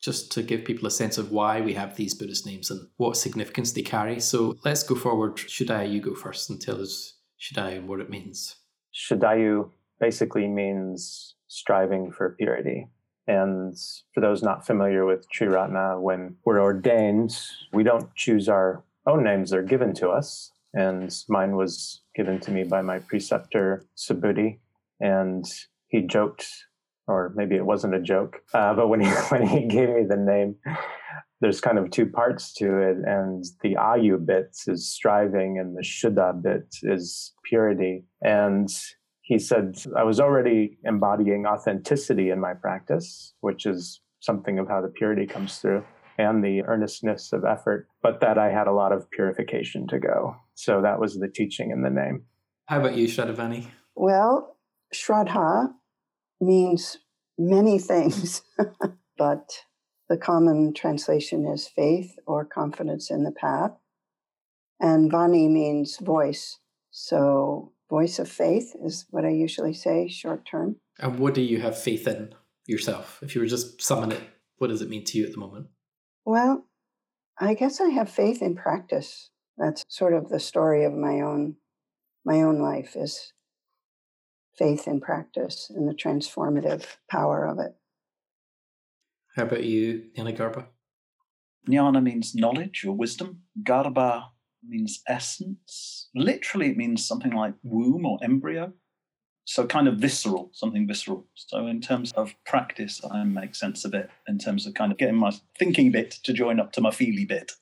just 0.00 0.32
to 0.32 0.42
give 0.42 0.64
people 0.64 0.86
a 0.86 0.90
sense 0.90 1.18
of 1.18 1.30
why 1.30 1.60
we 1.60 1.74
have 1.74 1.96
these 1.96 2.14
Buddhist 2.14 2.46
names 2.46 2.70
and 2.70 2.88
what 2.96 3.16
significance 3.16 3.72
they 3.72 3.82
carry. 3.82 4.18
So 4.20 4.56
let's 4.64 4.82
go 4.82 4.94
forward. 4.94 5.36
Shudayu, 5.36 5.92
you 5.92 6.00
go 6.00 6.14
first 6.14 6.48
and 6.48 6.60
tell 6.60 6.80
us 6.80 7.18
Shudayu 7.40 7.78
and 7.78 7.88
what 7.88 8.00
it 8.00 8.10
means. 8.10 8.56
Shudayu 8.94 9.70
basically 10.00 10.48
means 10.48 11.34
striving 11.48 12.10
for 12.12 12.34
purity. 12.38 12.88
And 13.26 13.76
for 14.14 14.20
those 14.20 14.42
not 14.42 14.66
familiar 14.66 15.04
with 15.04 15.26
Triratna, 15.30 16.00
when 16.00 16.36
we're 16.44 16.62
ordained, 16.62 17.36
we 17.72 17.82
don't 17.82 18.14
choose 18.14 18.48
our 18.48 18.84
own 19.06 19.24
names, 19.24 19.50
they're 19.50 19.62
given 19.62 19.94
to 19.94 20.10
us. 20.10 20.52
And 20.74 21.14
mine 21.28 21.56
was 21.56 22.02
given 22.14 22.38
to 22.40 22.50
me 22.50 22.64
by 22.64 22.82
my 22.82 22.98
preceptor, 22.98 23.86
Subhuti. 23.96 24.58
And 25.00 25.44
he 25.88 26.02
joked, 26.02 26.46
or 27.06 27.32
maybe 27.34 27.56
it 27.56 27.64
wasn't 27.64 27.94
a 27.94 28.00
joke, 28.00 28.42
uh, 28.54 28.74
but 28.74 28.88
when 28.88 29.00
he, 29.00 29.08
when 29.28 29.46
he 29.46 29.66
gave 29.66 29.88
me 29.88 30.04
the 30.08 30.16
name, 30.16 30.56
there's 31.40 31.60
kind 31.60 31.78
of 31.78 31.90
two 31.90 32.06
parts 32.06 32.52
to 32.54 32.78
it. 32.78 32.96
And 33.04 33.44
the 33.62 33.74
Ayu 33.74 34.24
bit 34.24 34.56
is 34.66 34.88
striving, 34.88 35.58
and 35.58 35.76
the 35.76 35.82
Shuddha 35.82 36.42
bit 36.42 36.66
is 36.82 37.32
purity. 37.44 38.04
And 38.22 38.68
he 39.26 39.40
said, 39.40 39.76
I 39.96 40.04
was 40.04 40.20
already 40.20 40.78
embodying 40.84 41.46
authenticity 41.46 42.30
in 42.30 42.38
my 42.38 42.54
practice, 42.54 43.34
which 43.40 43.66
is 43.66 44.00
something 44.20 44.60
of 44.60 44.68
how 44.68 44.80
the 44.80 44.88
purity 44.88 45.26
comes 45.26 45.58
through 45.58 45.84
and 46.16 46.44
the 46.44 46.62
earnestness 46.62 47.32
of 47.32 47.44
effort, 47.44 47.88
but 48.02 48.20
that 48.20 48.38
I 48.38 48.50
had 48.50 48.68
a 48.68 48.72
lot 48.72 48.92
of 48.92 49.10
purification 49.10 49.88
to 49.88 49.98
go. 49.98 50.36
So 50.54 50.80
that 50.80 51.00
was 51.00 51.16
the 51.16 51.26
teaching 51.26 51.72
in 51.72 51.82
the 51.82 51.90
name. 51.90 52.22
How 52.66 52.78
about 52.78 52.94
you, 52.94 53.08
Shradavani? 53.08 53.66
Well, 53.96 54.56
Shraddha 54.94 55.72
means 56.40 56.98
many 57.36 57.80
things, 57.80 58.42
but 59.18 59.64
the 60.08 60.16
common 60.16 60.72
translation 60.72 61.46
is 61.48 61.66
faith 61.66 62.14
or 62.28 62.44
confidence 62.44 63.10
in 63.10 63.24
the 63.24 63.32
path. 63.32 63.72
And 64.78 65.10
Vani 65.10 65.50
means 65.50 65.98
voice. 65.98 66.60
So 66.92 67.72
voice 67.88 68.18
of 68.18 68.28
faith 68.28 68.74
is 68.84 69.06
what 69.10 69.24
I 69.24 69.30
usually 69.30 69.74
say 69.74 70.08
short 70.08 70.46
term. 70.46 70.76
And 70.98 71.18
what 71.18 71.34
do 71.34 71.42
you 71.42 71.60
have 71.60 71.78
faith 71.78 72.06
in 72.06 72.34
yourself? 72.66 73.20
If 73.22 73.34
you 73.34 73.40
were 73.40 73.46
just 73.46 73.80
summing 73.82 74.12
it, 74.12 74.22
what 74.58 74.68
does 74.68 74.82
it 74.82 74.88
mean 74.88 75.04
to 75.04 75.18
you 75.18 75.26
at 75.26 75.32
the 75.32 75.38
moment? 75.38 75.68
Well, 76.24 76.66
I 77.38 77.54
guess 77.54 77.80
I 77.80 77.90
have 77.90 78.10
faith 78.10 78.42
in 78.42 78.56
practice. 78.56 79.30
That's 79.58 79.84
sort 79.88 80.14
of 80.14 80.28
the 80.28 80.40
story 80.40 80.84
of 80.84 80.92
my 80.92 81.20
own 81.20 81.56
my 82.24 82.42
own 82.42 82.58
life 82.60 82.96
is 82.96 83.32
faith 84.58 84.88
in 84.88 85.00
practice 85.00 85.70
and 85.72 85.88
the 85.88 85.94
transformative 85.94 86.96
power 87.08 87.46
of 87.46 87.60
it. 87.60 87.76
How 89.36 89.44
about 89.44 89.62
you, 89.62 90.06
Nyana 90.16 90.36
Garba? 90.36 90.66
Jnana 91.68 92.02
means 92.02 92.34
knowledge 92.34 92.84
or 92.84 92.96
wisdom. 92.96 93.42
Garba 93.62 94.24
means 94.68 95.02
essence. 95.08 96.08
Literally, 96.14 96.70
it 96.70 96.76
means 96.76 97.06
something 97.06 97.32
like 97.32 97.54
womb 97.62 98.06
or 98.06 98.18
embryo. 98.22 98.72
So, 99.44 99.64
kind 99.64 99.86
of 99.86 99.98
visceral, 99.98 100.50
something 100.52 100.88
visceral. 100.88 101.26
So, 101.34 101.66
in 101.66 101.80
terms 101.80 102.12
of 102.12 102.34
practice, 102.44 103.00
I 103.08 103.22
make 103.22 103.54
sense 103.54 103.84
of 103.84 103.94
it 103.94 104.10
in 104.26 104.38
terms 104.38 104.66
of 104.66 104.74
kind 104.74 104.90
of 104.90 104.98
getting 104.98 105.16
my 105.16 105.32
thinking 105.56 105.92
bit 105.92 106.10
to 106.24 106.32
join 106.32 106.58
up 106.58 106.72
to 106.72 106.80
my 106.80 106.90
feely 106.90 107.24
bit, 107.24 107.52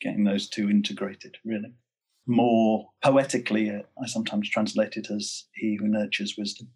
getting 0.00 0.24
those 0.24 0.48
two 0.48 0.70
integrated, 0.70 1.36
really. 1.44 1.74
More 2.26 2.90
poetically, 3.02 3.70
uh, 3.70 3.82
I 4.00 4.06
sometimes 4.06 4.48
translate 4.48 4.96
it 4.96 5.10
as 5.10 5.46
he 5.54 5.76
who 5.80 5.88
nurtures 5.88 6.36
wisdom. 6.38 6.68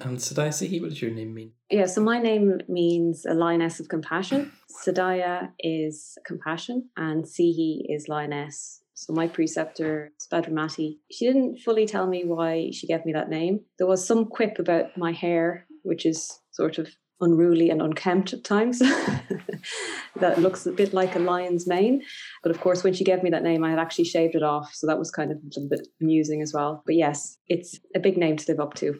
And 0.00 0.18
Sadaya 0.18 0.80
what 0.80 0.90
does 0.90 1.02
your 1.02 1.10
name 1.10 1.34
mean? 1.34 1.52
Yeah, 1.70 1.86
so 1.86 2.00
my 2.00 2.18
name 2.18 2.60
means 2.68 3.26
a 3.26 3.34
lioness 3.34 3.78
of 3.78 3.88
compassion. 3.88 4.52
Sadaya 4.84 5.50
is 5.60 6.16
compassion, 6.26 6.88
and 6.96 7.24
Sihi 7.24 7.82
is 7.88 8.08
lioness 8.08 8.82
So 8.94 9.12
my 9.12 9.28
preceptor, 9.28 10.12
Subhadramati, 10.18 10.98
she 11.10 11.26
didn't 11.26 11.58
fully 11.58 11.86
tell 11.86 12.06
me 12.06 12.24
why 12.24 12.70
she 12.72 12.86
gave 12.86 13.04
me 13.04 13.12
that 13.12 13.28
name. 13.28 13.60
There 13.78 13.86
was 13.86 14.06
some 14.06 14.24
quip 14.26 14.58
about 14.58 14.96
my 14.96 15.12
hair, 15.12 15.66
which 15.82 16.06
is 16.06 16.40
sort 16.52 16.78
of 16.78 16.88
unruly 17.20 17.70
and 17.70 17.82
unkempt 17.82 18.32
at 18.32 18.44
times. 18.44 18.78
that 20.16 20.40
looks 20.40 20.66
a 20.66 20.72
bit 20.72 20.92
like 20.94 21.14
a 21.14 21.20
lion's 21.20 21.66
mane. 21.66 22.02
But 22.42 22.50
of 22.50 22.60
course, 22.60 22.82
when 22.82 22.94
she 22.94 23.04
gave 23.04 23.22
me 23.22 23.30
that 23.30 23.44
name, 23.44 23.62
I 23.62 23.70
had 23.70 23.78
actually 23.78 24.04
shaved 24.04 24.34
it 24.34 24.42
off. 24.42 24.74
So 24.74 24.86
that 24.86 24.98
was 24.98 25.10
kind 25.10 25.30
of 25.30 25.36
a 25.38 25.44
little 25.44 25.68
bit 25.68 25.86
amusing 26.00 26.42
as 26.42 26.52
well. 26.52 26.82
But 26.86 26.96
yes, 26.96 27.38
it's 27.46 27.78
a 27.94 28.00
big 28.00 28.16
name 28.16 28.36
to 28.38 28.50
live 28.50 28.60
up 28.60 28.74
to. 28.74 28.98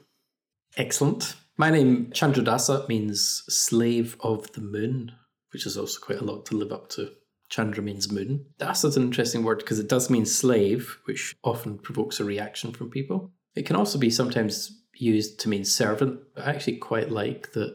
Excellent. 0.76 1.36
My 1.58 1.70
name, 1.70 2.06
Chandradasa, 2.14 2.88
means 2.88 3.44
slave 3.48 4.16
of 4.20 4.50
the 4.52 4.60
moon, 4.60 5.12
which 5.52 5.66
is 5.66 5.76
also 5.76 6.00
quite 6.00 6.20
a 6.20 6.24
lot 6.24 6.46
to 6.46 6.56
live 6.56 6.72
up 6.72 6.88
to. 6.90 7.10
Chandra 7.50 7.82
means 7.82 8.10
moon. 8.10 8.46
Is 8.58 8.96
an 8.96 9.02
interesting 9.02 9.42
word 9.42 9.58
because 9.58 9.78
it 9.78 9.88
does 9.88 10.08
mean 10.08 10.24
slave, 10.24 10.98
which 11.04 11.36
often 11.44 11.78
provokes 11.78 12.18
a 12.18 12.24
reaction 12.24 12.72
from 12.72 12.88
people. 12.88 13.32
It 13.54 13.66
can 13.66 13.76
also 13.76 13.98
be 13.98 14.08
sometimes 14.08 14.82
used 14.94 15.38
to 15.40 15.50
mean 15.50 15.66
servant, 15.66 16.20
but 16.34 16.46
I 16.46 16.50
actually 16.50 16.78
quite 16.78 17.10
like 17.10 17.52
that 17.52 17.74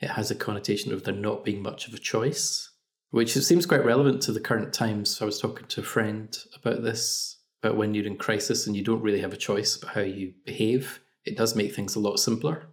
it 0.00 0.10
has 0.10 0.32
a 0.32 0.34
connotation 0.34 0.92
of 0.92 1.04
there 1.04 1.14
not 1.14 1.44
being 1.44 1.62
much 1.62 1.86
of 1.86 1.94
a 1.94 1.98
choice, 1.98 2.68
which 3.10 3.34
seems 3.34 3.66
quite 3.66 3.84
relevant 3.84 4.20
to 4.22 4.32
the 4.32 4.40
current 4.40 4.72
times. 4.72 5.22
I 5.22 5.24
was 5.24 5.40
talking 5.40 5.68
to 5.68 5.80
a 5.80 5.84
friend 5.84 6.36
about 6.56 6.82
this, 6.82 7.38
about 7.62 7.76
when 7.76 7.94
you're 7.94 8.06
in 8.06 8.16
crisis 8.16 8.66
and 8.66 8.74
you 8.74 8.82
don't 8.82 9.02
really 9.02 9.20
have 9.20 9.32
a 9.32 9.36
choice 9.36 9.76
about 9.76 9.94
how 9.94 10.00
you 10.00 10.32
behave. 10.44 11.00
It 11.24 11.36
does 11.36 11.54
make 11.54 11.74
things 11.74 11.94
a 11.94 12.00
lot 12.00 12.18
simpler. 12.18 12.68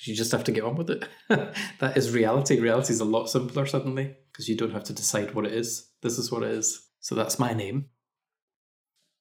You 0.00 0.16
just 0.16 0.32
have 0.32 0.44
to 0.44 0.52
get 0.52 0.64
on 0.64 0.74
with 0.74 0.90
it. 0.90 1.08
that 1.28 1.96
is 1.96 2.10
reality. 2.10 2.58
Reality 2.58 2.92
is 2.92 3.00
a 3.00 3.04
lot 3.04 3.28
simpler 3.28 3.66
suddenly 3.66 4.16
because 4.32 4.48
you 4.48 4.56
don't 4.56 4.72
have 4.72 4.84
to 4.84 4.92
decide 4.92 5.34
what 5.34 5.46
it 5.46 5.52
is. 5.52 5.90
This 6.02 6.18
is 6.18 6.32
what 6.32 6.42
it 6.42 6.50
is. 6.50 6.88
So 6.98 7.14
that's 7.14 7.38
my 7.38 7.52
name. 7.52 7.86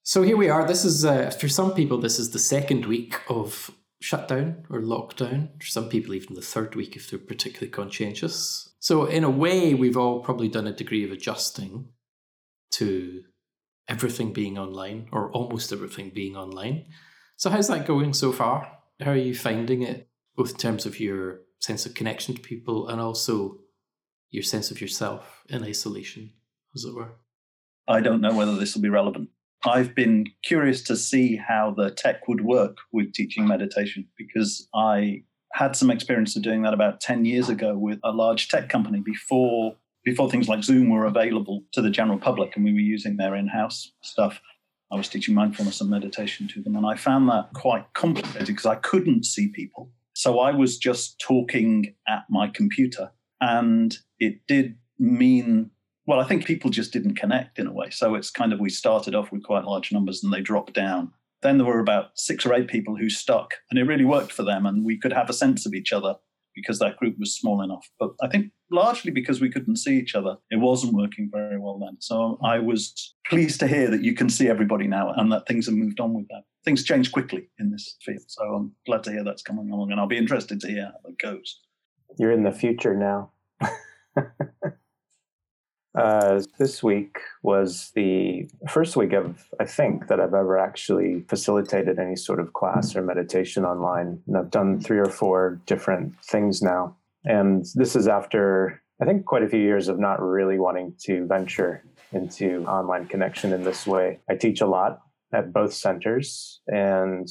So 0.03 0.23
here 0.23 0.38
we 0.38 0.50
are. 0.50 0.67
This 0.67 0.83
is, 0.83 1.05
uh, 1.05 1.29
for 1.29 1.47
some 1.47 1.73
people, 1.73 2.00
this 2.00 2.17
is 2.17 2.31
the 2.31 2.39
second 2.39 2.85
week 2.88 3.19
of 3.29 3.69
shutdown 4.01 4.65
or 4.69 4.81
lockdown. 4.81 5.50
For 5.61 5.67
some 5.67 5.88
people, 5.88 6.15
even 6.15 6.35
the 6.35 6.41
third 6.41 6.75
week 6.75 6.95
if 6.95 7.09
they're 7.09 7.19
particularly 7.19 7.69
conscientious. 7.69 8.73
So, 8.79 9.05
in 9.05 9.23
a 9.23 9.29
way, 9.29 9.75
we've 9.75 9.97
all 9.97 10.21
probably 10.21 10.47
done 10.47 10.65
a 10.65 10.73
degree 10.73 11.05
of 11.05 11.11
adjusting 11.11 11.89
to 12.71 13.23
everything 13.88 14.33
being 14.33 14.57
online 14.57 15.07
or 15.11 15.31
almost 15.31 15.71
everything 15.71 16.11
being 16.13 16.35
online. 16.35 16.85
So, 17.41 17.50
how's 17.50 17.69
that 17.69 17.88
going 17.88 18.13
so 18.13 18.31
far? 18.31 18.71
How 19.00 19.12
are 19.12 19.15
you 19.15 19.33
finding 19.33 19.81
it, 19.81 20.07
both 20.36 20.51
in 20.51 20.57
terms 20.57 20.86
of 20.86 21.00
your 21.00 21.41
sense 21.60 21.88
of 21.88 21.95
connection 21.95 22.36
to 22.36 22.41
people 22.41 22.88
and 22.88 23.01
also 23.01 23.57
your 24.29 24.43
sense 24.43 24.69
of 24.69 24.79
yourself 24.79 25.43
in 25.50 25.63
isolation, 25.63 26.33
as 26.75 26.83
it 26.83 26.93
were? 26.93 27.13
I 27.88 28.00
don't 28.00 28.21
know 28.21 28.36
whether 28.36 28.55
this 28.55 28.75
will 28.75 28.83
be 28.83 28.89
relevant 28.89 29.29
I've 29.63 29.93
been 29.93 30.25
curious 30.43 30.81
to 30.83 30.98
see 30.98 31.36
how 31.36 31.74
the 31.75 31.91
tech 31.91 32.27
would 32.27 32.41
work 32.41 32.77
with 32.91 33.13
teaching 33.13 33.48
meditation 33.48 34.07
because 34.17 34.67
I 34.74 35.24
had 35.53 35.75
some 35.75 35.91
experience 35.91 36.36
of 36.36 36.41
doing 36.41 36.63
that 36.63 36.74
about 36.74 37.01
10 37.01 37.25
years 37.25 37.50
ago 37.50 37.77
with 37.77 38.00
a 38.03 38.12
large 38.12 38.48
tech 38.48 38.69
company 38.69 39.01
before 39.01 39.75
before 40.03 40.31
things 40.31 40.48
like 40.48 40.63
Zoom 40.63 40.89
were 40.89 41.05
available 41.05 41.63
to 41.74 41.81
the 41.81 41.91
general 41.91 42.17
public 42.17 42.55
and 42.55 42.65
we 42.65 42.74
were 42.74 42.79
using 42.79 43.17
their 43.17 43.36
in-house 43.36 43.91
stuff. 44.01 44.41
I 44.91 44.95
was 44.95 45.07
teaching 45.07 45.36
mindfulness 45.36 45.81
and 45.81 45.89
meditation 45.89 46.48
to 46.50 46.62
them 46.62 46.75
and 46.75 46.86
I 46.86 46.95
found 46.95 47.29
that 47.29 47.50
quite 47.53 47.86
complicated 47.93 48.48
because 48.48 48.65
I 48.65 48.75
couldn't 48.75 49.25
see 49.25 49.48
people. 49.48 49.91
So 50.13 50.39
I 50.39 50.51
was 50.51 50.77
just 50.77 51.19
talking 51.19 51.95
at 52.07 52.24
my 52.29 52.48
computer 52.48 53.12
and 53.39 53.98
it 54.19 54.41
did 54.48 54.75
mean 55.00 55.71
well, 56.07 56.19
I 56.19 56.27
think 56.27 56.45
people 56.45 56.71
just 56.71 56.91
didn't 56.91 57.15
connect 57.15 57.60
in 57.60 57.67
a 57.67 57.74
way. 57.74 57.89
So 57.89 58.15
it's 58.15 58.31
kind 58.31 58.51
of 58.51 58.60
we 58.60 58.69
started 58.69 59.15
off 59.15 59.31
with 59.31 59.43
quite 59.43 59.65
large 59.65 59.91
numbers 59.91 60.24
and 60.24 60.33
they 60.33 60.41
dropped 60.41 60.74
down. 60.74 61.13
Then 61.41 61.57
there 61.57 61.67
were 61.67 61.79
about 61.79 62.12
six 62.15 62.45
or 62.45 62.53
eight 62.53 62.67
people 62.67 62.95
who 62.98 63.10
stuck, 63.10 63.55
and 63.69 63.79
it 63.79 63.83
really 63.83 64.05
worked 64.05 64.31
for 64.31 64.43
them, 64.43 64.65
and 64.65 64.86
we 64.86 65.00
could 65.00 65.13
have 65.13 65.29
a 65.29 65.33
sense 65.33 65.65
of 65.65 65.74
each 65.74 65.91
other 65.91 66.15
because 66.55 66.79
that 66.79 66.98
group 66.98 67.15
was 67.17 67.36
small 67.36 67.62
enough. 67.62 67.89
But 68.00 68.12
I 68.21 68.27
think 68.27 68.51
largely 68.72 69.12
because 69.12 69.42
we 69.42 69.50
couldn't 69.50 69.78
see 69.78 69.98
each 69.98 70.16
other, 70.16 70.38
it 70.50 70.58
wasn't 70.58 70.94
working 70.94 71.30
very 71.32 71.60
well 71.60 71.78
then. 71.80 71.98
So 72.00 72.40
I 72.44 72.60
was 72.60 73.16
pleased 73.28 73.60
to 73.60 73.68
hear 73.68 73.90
that 73.92 74.04
you 74.04 74.13
can 74.13 74.30
see 74.30 74.48
everybody 74.48 74.88
now 74.88 75.13
and 75.13 75.32
that 75.32 75.48
things 75.48 75.66
have 75.68 75.75
moved 75.75 76.00
on 76.00 76.13
with 76.13 76.28
that. 76.30 76.44
Things 76.63 76.84
change 76.84 77.12
quickly 77.12 77.50
in 77.60 77.72
this 77.72 77.98
field. 78.01 78.24
So 78.28 78.44
I'm 78.44 78.72
glad 78.86 79.04
to 79.04 79.12
hear 79.12 79.24
that's 79.24 79.42
coming 79.42 79.72
along, 79.72 79.92
and 79.92 80.00
I'll 80.00 80.08
be 80.08 80.18
interested 80.18 80.60
to 80.62 80.68
hear 80.68 80.86
how 80.86 81.10
it 81.10 81.18
goes. 81.18 81.60
You're 82.18 82.32
in 82.32 82.44
the 82.44 82.51
future 82.51 82.96
now. 82.96 83.32
Uh, 85.94 86.42
this 86.58 86.82
week 86.82 87.18
was 87.44 87.92
the 87.96 88.50
first 88.70 88.96
week 88.96 89.12
of, 89.12 89.50
I 89.60 89.66
think, 89.66 90.08
that 90.08 90.22
I've 90.22 90.34
ever 90.34 90.58
actually 90.58 91.25
facilitated 91.28 92.00
any 92.00 92.16
sort 92.16 92.40
of 92.40 92.54
class 92.54 92.96
or 92.96 93.01
meditation 93.01 93.66
online. 93.66 94.22
And 94.25 94.38
I've 94.38 94.51
done 94.51 94.80
three 94.80 95.00
or 95.00 95.10
four 95.10 95.60
different 95.66 96.18
things 96.24 96.62
now. 96.62 96.96
And 97.25 97.66
this 97.75 97.96
is 97.96 98.08
after, 98.08 98.82
I 99.01 99.06
think, 99.06 99.25
quite 99.25 99.44
a 99.44 99.50
few 99.50 99.60
years 99.60 99.88
of 99.88 100.00
not 100.00 100.22
really 100.22 100.60
wanting 100.60 100.96
to 101.06 101.25
venture 101.28 101.84
into 102.12 102.66
online 102.66 103.08
connection 103.08 103.54
in 103.54 103.63
this 103.63 103.88
way. 103.88 104.20
I 104.30 104.36
teach 104.36 104.62
a 104.62 104.68
lot 104.68 105.00
at 105.34 105.54
both 105.54 105.74
centers, 105.74 106.62
and 106.68 107.28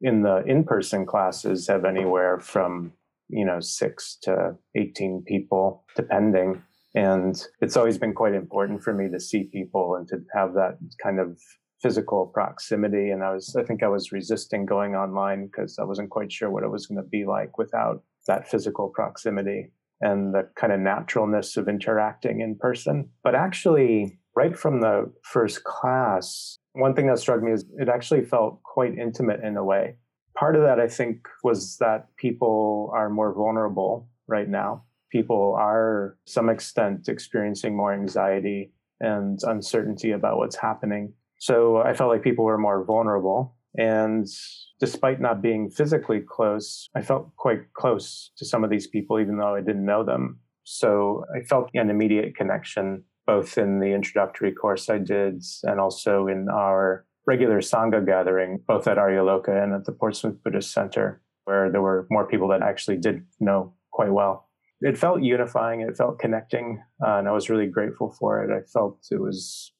in 0.00 0.22
the 0.22 0.42
in 0.44 0.64
person 0.64 1.06
classes, 1.06 1.68
have 1.68 1.84
anywhere 1.84 2.40
from 2.40 2.92
you 3.28 3.44
know 3.44 3.60
six 3.60 4.18
to 4.22 4.56
18 4.74 5.24
people 5.26 5.84
depending 5.96 6.62
and 6.94 7.44
it's 7.60 7.76
always 7.76 7.98
been 7.98 8.14
quite 8.14 8.34
important 8.34 8.82
for 8.82 8.94
me 8.94 9.10
to 9.10 9.18
see 9.18 9.44
people 9.44 9.96
and 9.96 10.06
to 10.08 10.22
have 10.32 10.54
that 10.54 10.78
kind 11.02 11.18
of 11.18 11.38
physical 11.82 12.26
proximity. 12.26 13.10
And 13.10 13.22
I 13.24 13.32
was, 13.34 13.56
I 13.56 13.64
think 13.64 13.82
I 13.82 13.88
was 13.88 14.12
resisting 14.12 14.64
going 14.64 14.94
online 14.94 15.46
because 15.46 15.78
I 15.78 15.84
wasn't 15.84 16.10
quite 16.10 16.32
sure 16.32 16.50
what 16.50 16.62
it 16.62 16.70
was 16.70 16.86
going 16.86 17.02
to 17.02 17.08
be 17.08 17.24
like 17.24 17.58
without 17.58 18.02
that 18.26 18.48
physical 18.48 18.88
proximity 18.88 19.70
and 20.00 20.34
the 20.34 20.48
kind 20.56 20.72
of 20.72 20.80
naturalness 20.80 21.56
of 21.56 21.68
interacting 21.68 22.40
in 22.40 22.56
person. 22.56 23.08
But 23.22 23.34
actually, 23.34 24.18
right 24.36 24.58
from 24.58 24.80
the 24.80 25.12
first 25.22 25.64
class, 25.64 26.58
one 26.72 26.94
thing 26.94 27.06
that 27.06 27.18
struck 27.18 27.42
me 27.42 27.52
is 27.52 27.64
it 27.78 27.88
actually 27.88 28.24
felt 28.24 28.62
quite 28.62 28.98
intimate 28.98 29.40
in 29.42 29.56
a 29.56 29.64
way. 29.64 29.96
Part 30.36 30.56
of 30.56 30.62
that, 30.62 30.80
I 30.80 30.88
think, 30.88 31.28
was 31.44 31.76
that 31.78 32.08
people 32.16 32.90
are 32.92 33.08
more 33.08 33.32
vulnerable 33.32 34.08
right 34.26 34.48
now 34.48 34.82
people 35.14 35.54
are 35.56 36.18
some 36.26 36.48
extent 36.48 37.08
experiencing 37.08 37.76
more 37.76 37.94
anxiety 37.94 38.72
and 38.98 39.38
uncertainty 39.44 40.10
about 40.10 40.38
what's 40.38 40.56
happening. 40.56 41.12
So 41.38 41.76
I 41.76 41.94
felt 41.94 42.10
like 42.10 42.24
people 42.24 42.44
were 42.44 42.58
more 42.58 42.84
vulnerable. 42.84 43.54
And 43.76 44.26
despite 44.80 45.20
not 45.20 45.42
being 45.42 45.70
physically 45.70 46.20
close, 46.20 46.88
I 46.94 47.02
felt 47.02 47.34
quite 47.36 47.72
close 47.74 48.30
to 48.36 48.44
some 48.44 48.64
of 48.64 48.70
these 48.70 48.86
people, 48.86 49.20
even 49.20 49.38
though 49.38 49.54
I 49.54 49.60
didn't 49.60 49.84
know 49.84 50.04
them. 50.04 50.40
So 50.64 51.24
I 51.34 51.44
felt 51.44 51.70
an 51.74 51.90
immediate 51.90 52.36
connection, 52.36 53.04
both 53.26 53.58
in 53.58 53.80
the 53.80 53.92
introductory 53.92 54.52
course 54.52 54.88
I 54.88 54.98
did 54.98 55.42
and 55.64 55.80
also 55.80 56.26
in 56.26 56.48
our 56.52 57.04
regular 57.26 57.60
Sangha 57.60 58.04
gathering, 58.04 58.60
both 58.66 58.86
at 58.86 58.98
Aryaloka 58.98 59.62
and 59.62 59.74
at 59.74 59.84
the 59.84 59.92
Portsmouth 59.92 60.42
Buddhist 60.42 60.72
Center, 60.72 61.20
where 61.44 61.70
there 61.70 61.82
were 61.82 62.06
more 62.10 62.26
people 62.26 62.48
that 62.48 62.62
actually 62.62 62.98
did 62.98 63.24
know 63.40 63.74
quite 63.90 64.12
well 64.12 64.48
it 64.84 64.98
felt 64.98 65.22
unifying. 65.22 65.80
It 65.80 65.96
felt 65.96 66.18
connecting, 66.18 66.82
uh, 67.04 67.16
and 67.16 67.26
I 67.26 67.32
was 67.32 67.48
really 67.48 67.66
grateful 67.66 68.14
for 68.18 68.44
it. 68.44 68.54
I 68.54 68.60
felt 68.70 68.98
it 69.10 69.20
was 69.20 69.72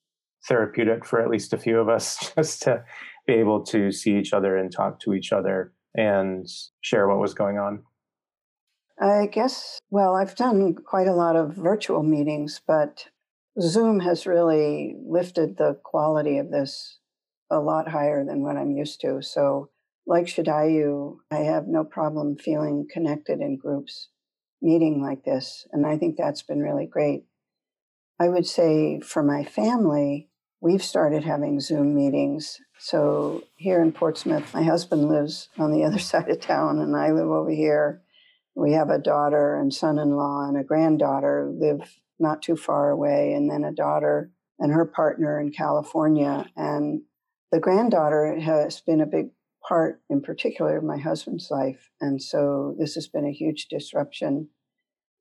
therapeutic 0.49 1.05
for 1.05 1.21
at 1.21 1.29
least 1.29 1.53
a 1.53 1.59
few 1.59 1.79
of 1.79 1.89
us 1.89 2.33
just 2.37 2.63
to 2.63 2.83
be 3.27 3.35
able 3.35 3.65
to 3.67 3.91
see 3.91 4.17
each 4.17 4.33
other 4.33 4.57
and 4.57 4.73
talk 4.73 5.01
to 5.01 5.15
each 5.15 5.33
other 5.33 5.73
and 5.95 6.47
share 6.81 7.09
what 7.09 7.19
was 7.19 7.35
going 7.35 7.59
on. 7.59 7.85
I 9.01 9.27
guess, 9.27 9.79
well, 9.91 10.15
I've 10.15 10.37
done 10.37 10.75
quite 10.75 11.09
a 11.09 11.15
lot 11.15 11.37
of 11.37 11.55
virtual 11.55 12.03
meetings, 12.03 12.61
but 12.67 13.07
Zoom 13.61 14.01
has 14.01 14.27
really 14.27 14.97
lifted 15.05 15.57
the 15.57 15.79
quality 15.83 16.39
of 16.39 16.51
this 16.51 16.99
a 17.51 17.59
lot 17.59 17.89
higher 17.89 18.25
than 18.25 18.43
what 18.43 18.57
I'm 18.57 18.71
used 18.71 19.01
to. 19.01 19.21
So, 19.23 19.71
like 20.07 20.27
Shudayu, 20.27 21.17
I 21.31 21.39
have 21.39 21.67
no 21.67 21.83
problem 21.85 22.37
feeling 22.37 22.87
connected 22.91 23.41
in 23.41 23.57
groups 23.57 24.09
meeting 24.65 25.03
like 25.03 25.25
this. 25.25 25.67
And 25.73 25.87
I 25.87 25.99
think 25.99 26.17
that's 26.17 26.43
been 26.43 26.61
really 26.61 26.87
great. 26.87 27.25
I 28.19 28.29
would 28.29 28.47
say 28.47 29.01
for 29.01 29.23
my 29.23 29.45
family, 29.45 30.31
we've 30.65 30.83
started 30.83 31.23
having 31.23 31.61
Zoom 31.61 31.95
meetings. 31.95 32.59
So 32.79 33.45
here 33.57 33.83
in 33.83 33.93
Portsmouth, 33.93 34.55
my 34.55 34.63
husband 34.63 35.11
lives 35.11 35.51
on 35.59 35.71
the 35.71 35.85
other 35.85 35.99
side 35.99 36.31
of 36.31 36.41
town, 36.41 36.81
and 36.81 36.97
I 36.97 37.13
live 37.13 37.29
over 37.29 37.51
here. 37.51 38.01
We 38.57 38.73
have 38.73 38.89
a 38.89 38.99
daughter 38.99 39.61
and 39.61 39.73
son 39.73 39.99
in 39.99 40.17
law 40.17 40.49
and 40.49 40.57
a 40.57 40.65
granddaughter 40.65 41.47
who 41.47 41.61
live 41.61 41.97
not 42.19 42.41
too 42.41 42.57
far 42.57 42.91
away, 42.91 43.35
and 43.35 43.51
then 43.51 43.63
a 43.63 43.73
daughter 43.73 44.31
and 44.59 44.73
her 44.73 44.87
partner 44.87 45.39
in 45.39 45.53
California. 45.53 46.47
And 46.57 47.03
the 47.53 47.61
granddaughter 47.61 48.39
has 48.41 48.81
been 48.81 49.03
a 49.03 49.07
big 49.07 49.31
part, 49.69 50.01
in 50.09 50.23
particular, 50.23 50.79
of 50.79 50.85
my 50.85 50.97
husband's 50.97 51.51
life. 51.51 51.91
And 52.01 52.23
so 52.23 52.75
this 52.79 52.95
has 52.95 53.07
been 53.07 53.27
a 53.27 53.33
huge 53.33 53.67
disruption 53.69 54.49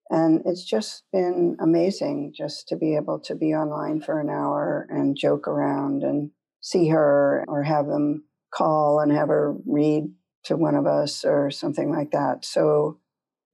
And 0.10 0.42
it's 0.46 0.66
just 0.66 1.04
been 1.12 1.58
amazing 1.60 2.34
just 2.36 2.68
to 2.68 2.76
be 2.76 2.96
able 2.96 3.20
to 3.22 3.36
be 3.36 3.54
online 3.54 4.02
for 4.02 4.20
an 4.20 4.30
hour 4.30 4.88
and 4.90 5.18
joke 5.18 5.48
around 5.48 6.04
and 6.04 6.32
see 6.62 6.90
her 6.90 7.44
or 7.48 7.64
have 7.64 7.88
them 7.88 8.26
call 8.54 9.00
and 9.00 9.12
have 9.12 9.30
her 9.30 9.56
read 9.66 10.12
to 10.46 10.56
one 10.56 10.76
of 10.76 10.86
us 10.86 11.24
or 11.26 11.50
something 11.50 11.92
like 11.92 12.12
that. 12.12 12.46
So, 12.46 13.00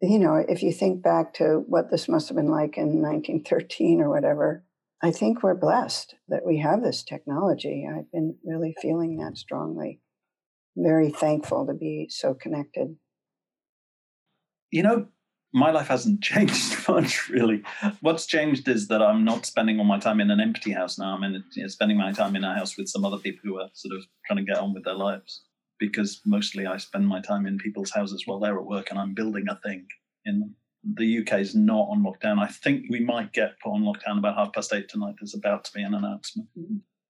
you 0.01 0.19
know, 0.19 0.35
if 0.35 0.63
you 0.63 0.71
think 0.71 1.03
back 1.03 1.33
to 1.35 1.63
what 1.67 1.91
this 1.91 2.07
must 2.07 2.29
have 2.29 2.35
been 2.35 2.51
like 2.51 2.77
in 2.77 3.01
1913 3.01 4.01
or 4.01 4.09
whatever, 4.09 4.63
I 5.01 5.11
think 5.11 5.43
we're 5.43 5.55
blessed 5.55 6.15
that 6.27 6.45
we 6.45 6.57
have 6.57 6.83
this 6.83 7.03
technology. 7.03 7.87
I've 7.89 8.11
been 8.11 8.35
really 8.43 8.75
feeling 8.81 9.17
that 9.17 9.37
strongly. 9.37 10.01
Very 10.75 11.09
thankful 11.09 11.65
to 11.67 11.73
be 11.73 12.07
so 12.09 12.33
connected. 12.33 12.97
You 14.71 14.83
know, 14.83 15.07
my 15.53 15.71
life 15.71 15.87
hasn't 15.87 16.21
changed 16.23 16.87
much, 16.87 17.29
really. 17.29 17.63
What's 18.01 18.25
changed 18.25 18.67
is 18.67 18.87
that 18.87 19.01
I'm 19.01 19.23
not 19.23 19.45
spending 19.45 19.79
all 19.79 19.85
my 19.85 19.99
time 19.99 20.19
in 20.19 20.31
an 20.31 20.39
empty 20.39 20.71
house 20.71 20.97
now. 20.97 21.15
I'm 21.15 21.23
in, 21.23 21.43
you 21.55 21.63
know, 21.63 21.67
spending 21.67 21.97
my 21.97 22.11
time 22.11 22.35
in 22.35 22.43
a 22.43 22.55
house 22.55 22.77
with 22.77 22.87
some 22.87 23.05
other 23.05 23.17
people 23.17 23.41
who 23.43 23.59
are 23.59 23.69
sort 23.73 23.97
of 23.97 24.05
trying 24.25 24.37
to 24.37 24.51
get 24.51 24.59
on 24.59 24.73
with 24.73 24.85
their 24.85 24.95
lives. 24.95 25.43
Because 25.79 26.21
mostly 26.25 26.65
I 26.65 26.77
spend 26.77 27.07
my 27.07 27.21
time 27.21 27.45
in 27.45 27.57
people's 27.57 27.91
houses 27.91 28.23
while 28.25 28.39
they're 28.39 28.59
at 28.59 28.65
work 28.65 28.89
and 28.89 28.99
I'm 28.99 29.13
building 29.13 29.45
a 29.49 29.59
thing 29.65 29.87
in. 30.25 30.53
The 30.95 31.19
UK 31.19 31.39
is 31.39 31.55
not 31.55 31.89
on 31.89 32.03
lockdown. 32.03 32.39
I 32.39 32.47
think 32.47 32.85
we 32.89 33.01
might 33.01 33.33
get 33.33 33.59
put 33.61 33.71
on 33.71 33.83
lockdown 33.83 34.17
about 34.17 34.37
half 34.37 34.53
past 34.53 34.73
eight 34.73 34.87
tonight. 34.87 35.15
There's 35.19 35.35
about 35.35 35.65
to 35.65 35.73
be 35.73 35.81
an 35.81 35.93
announcement. 35.93 36.47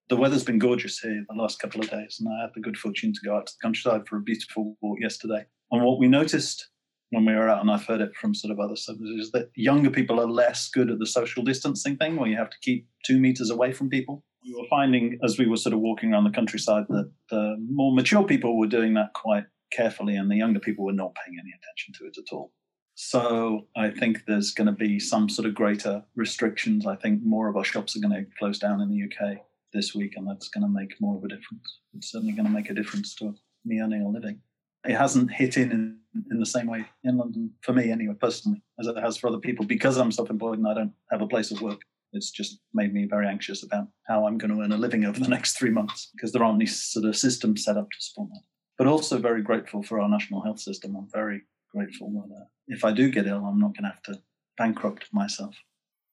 The 0.08 0.16
weather's 0.16 0.42
been 0.42 0.58
gorgeous 0.58 0.98
here 0.98 1.24
the 1.28 1.40
last 1.40 1.60
couple 1.60 1.80
of 1.80 1.88
days, 1.88 2.16
and 2.18 2.28
I 2.28 2.42
had 2.42 2.50
the 2.52 2.60
good 2.60 2.76
fortune 2.76 3.12
to 3.12 3.20
go 3.24 3.36
out 3.36 3.46
to 3.46 3.52
the 3.52 3.62
countryside 3.62 4.08
for 4.08 4.16
a 4.16 4.22
beautiful 4.22 4.76
walk 4.82 4.98
yesterday. 5.00 5.46
And 5.70 5.84
what 5.84 6.00
we 6.00 6.08
noticed 6.08 6.69
when 7.10 7.24
we 7.24 7.34
were 7.34 7.48
out, 7.48 7.60
and 7.60 7.70
I've 7.70 7.84
heard 7.84 8.00
it 8.00 8.14
from 8.14 8.34
sort 8.34 8.52
of 8.52 8.60
other 8.60 8.74
is 8.74 9.30
that 9.32 9.50
younger 9.54 9.90
people 9.90 10.20
are 10.20 10.30
less 10.30 10.68
good 10.70 10.90
at 10.90 10.98
the 10.98 11.06
social 11.06 11.42
distancing 11.42 11.96
thing, 11.96 12.16
where 12.16 12.28
you 12.28 12.36
have 12.36 12.50
to 12.50 12.56
keep 12.62 12.88
two 13.04 13.18
meters 13.18 13.50
away 13.50 13.72
from 13.72 13.90
people. 13.90 14.24
We 14.44 14.54
were 14.54 14.68
finding 14.70 15.18
as 15.24 15.38
we 15.38 15.46
were 15.46 15.56
sort 15.56 15.74
of 15.74 15.80
walking 15.80 16.12
around 16.12 16.24
the 16.24 16.30
countryside 16.30 16.84
that 16.88 17.12
the 17.30 17.56
more 17.68 17.94
mature 17.94 18.24
people 18.24 18.58
were 18.58 18.66
doing 18.66 18.94
that 18.94 19.12
quite 19.14 19.44
carefully, 19.72 20.16
and 20.16 20.30
the 20.30 20.36
younger 20.36 20.60
people 20.60 20.84
were 20.84 20.92
not 20.92 21.14
paying 21.14 21.36
any 21.38 21.50
attention 21.50 21.94
to 21.98 22.06
it 22.06 22.16
at 22.16 22.34
all. 22.34 22.52
So 22.94 23.66
I 23.76 23.90
think 23.90 24.24
there's 24.26 24.52
going 24.52 24.66
to 24.66 24.72
be 24.72 25.00
some 25.00 25.28
sort 25.28 25.46
of 25.46 25.54
greater 25.54 26.04
restrictions. 26.16 26.86
I 26.86 26.96
think 26.96 27.22
more 27.24 27.48
of 27.48 27.56
our 27.56 27.64
shops 27.64 27.96
are 27.96 28.00
going 28.00 28.14
to 28.14 28.30
close 28.38 28.58
down 28.58 28.80
in 28.80 28.88
the 28.88 29.02
UK 29.04 29.38
this 29.72 29.94
week, 29.94 30.12
and 30.16 30.28
that's 30.28 30.48
going 30.48 30.62
to 30.62 30.72
make 30.72 31.00
more 31.00 31.16
of 31.16 31.24
a 31.24 31.28
difference. 31.28 31.78
It's 31.94 32.12
certainly 32.12 32.34
going 32.34 32.46
to 32.46 32.52
make 32.52 32.70
a 32.70 32.74
difference 32.74 33.14
to 33.16 33.34
me 33.64 33.80
earning 33.80 34.02
a 34.02 34.08
living 34.08 34.40
it 34.84 34.96
hasn't 34.96 35.30
hit 35.30 35.56
in, 35.56 35.70
in, 35.72 35.98
in 36.30 36.38
the 36.38 36.46
same 36.46 36.66
way 36.66 36.86
in 37.04 37.18
London 37.18 37.50
for 37.60 37.72
me 37.72 37.90
anyway 37.90 38.14
personally 38.18 38.62
as 38.78 38.86
it 38.86 38.96
has 38.96 39.16
for 39.16 39.28
other 39.28 39.38
people 39.38 39.64
because 39.64 39.96
I'm 39.96 40.12
self-employed 40.12 40.58
and 40.58 40.68
I 40.68 40.74
don't 40.74 40.92
have 41.10 41.22
a 41.22 41.26
place 41.26 41.50
of 41.50 41.60
work. 41.60 41.80
It's 42.12 42.30
just 42.30 42.58
made 42.74 42.92
me 42.92 43.06
very 43.08 43.26
anxious 43.26 43.62
about 43.62 43.86
how 44.08 44.26
I'm 44.26 44.36
going 44.36 44.52
to 44.52 44.62
earn 44.62 44.72
a 44.72 44.76
living 44.76 45.04
over 45.04 45.20
the 45.20 45.28
next 45.28 45.56
three 45.56 45.70
months 45.70 46.10
because 46.14 46.32
there 46.32 46.42
aren't 46.42 46.56
any 46.56 46.66
sort 46.66 47.04
of 47.04 47.16
systems 47.16 47.64
set 47.64 47.76
up 47.76 47.88
to 47.90 47.96
support 48.00 48.30
that. 48.32 48.42
But 48.78 48.88
also 48.88 49.18
very 49.18 49.42
grateful 49.42 49.82
for 49.82 50.00
our 50.00 50.08
national 50.08 50.42
health 50.42 50.58
system. 50.58 50.96
I'm 50.96 51.08
very 51.12 51.42
grateful 51.72 52.10
that 52.10 52.34
uh, 52.34 52.44
if 52.66 52.84
I 52.84 52.92
do 52.92 53.10
get 53.10 53.26
ill, 53.26 53.44
I'm 53.44 53.60
not 53.60 53.76
going 53.76 53.84
to 53.84 53.90
have 53.90 54.02
to 54.04 54.20
bankrupt 54.58 55.06
myself. 55.12 55.54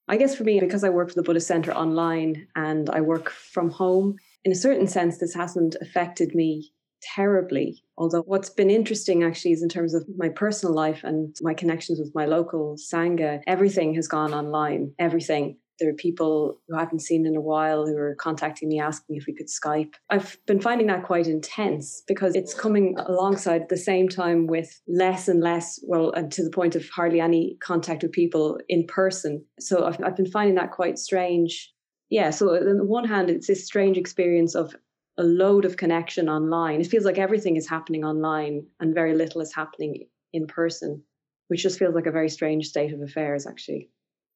I 0.07 0.17
guess 0.17 0.35
for 0.35 0.43
me, 0.43 0.59
because 0.59 0.83
I 0.83 0.89
work 0.89 1.09
for 1.09 1.15
the 1.15 1.23
Buddhist 1.23 1.47
Centre 1.47 1.73
online 1.73 2.47
and 2.55 2.89
I 2.89 3.01
work 3.01 3.29
from 3.29 3.69
home, 3.69 4.15
in 4.45 4.51
a 4.51 4.55
certain 4.55 4.87
sense, 4.87 5.17
this 5.17 5.33
hasn't 5.33 5.75
affected 5.81 6.35
me 6.35 6.71
terribly. 7.01 7.83
Although 7.97 8.21
what's 8.21 8.49
been 8.49 8.69
interesting 8.69 9.23
actually 9.23 9.51
is 9.51 9.63
in 9.63 9.69
terms 9.69 9.93
of 9.93 10.05
my 10.17 10.29
personal 10.29 10.73
life 10.73 11.03
and 11.03 11.35
my 11.41 11.53
connections 11.53 11.99
with 11.99 12.11
my 12.13 12.25
local 12.25 12.75
Sangha, 12.75 13.41
everything 13.47 13.93
has 13.95 14.07
gone 14.07 14.33
online. 14.33 14.93
Everything. 14.99 15.57
There 15.79 15.89
are 15.89 15.93
people 15.93 16.59
who 16.67 16.75
I 16.75 16.79
haven't 16.79 17.01
seen 17.01 17.27
in 17.27 17.35
a 17.35 17.41
while 17.41 17.85
who 17.85 17.95
are 17.97 18.15
contacting 18.15 18.67
me 18.67 18.79
asking 18.79 19.15
if 19.15 19.25
we 19.27 19.35
could 19.35 19.47
Skype. 19.47 19.93
I've 20.09 20.37
been 20.47 20.59
finding 20.59 20.87
that 20.87 21.03
quite 21.03 21.27
intense 21.27 22.01
because 22.07 22.35
it's 22.35 22.55
coming 22.55 22.95
alongside 22.97 23.61
at 23.61 23.69
the 23.69 23.77
same 23.77 24.09
time 24.09 24.47
with 24.47 24.81
less 24.87 25.27
and 25.27 25.39
less, 25.39 25.79
well, 25.83 26.11
and 26.13 26.31
to 26.31 26.43
the 26.43 26.49
point 26.49 26.75
of 26.75 26.89
hardly 26.89 27.21
any 27.21 27.57
contact 27.61 28.01
with 28.01 28.11
people 28.11 28.59
in 28.67 28.87
person. 28.87 29.45
So 29.59 29.85
I've, 29.85 30.03
I've 30.03 30.15
been 30.15 30.31
finding 30.31 30.55
that 30.55 30.71
quite 30.71 30.97
strange. 30.97 31.71
Yeah, 32.09 32.31
so 32.31 32.55
on 32.55 32.77
the 32.77 32.83
one 32.83 33.05
hand, 33.05 33.29
it's 33.29 33.45
this 33.45 33.63
strange 33.65 33.97
experience 33.97 34.55
of 34.55 34.73
a 35.17 35.23
load 35.23 35.65
of 35.65 35.77
connection 35.77 36.29
online. 36.29 36.79
It 36.79 36.87
feels 36.87 37.05
like 37.05 37.17
everything 37.17 37.55
is 37.55 37.67
happening 37.67 38.03
online 38.03 38.65
and 38.79 38.93
very 38.93 39.15
little 39.15 39.41
is 39.41 39.53
happening 39.53 40.07
in 40.33 40.47
person, 40.47 41.03
which 41.47 41.63
just 41.63 41.79
feels 41.79 41.95
like 41.95 42.05
a 42.05 42.11
very 42.11 42.29
strange 42.29 42.67
state 42.67 42.93
of 42.93 43.01
affairs, 43.01 43.47
actually. 43.47 43.89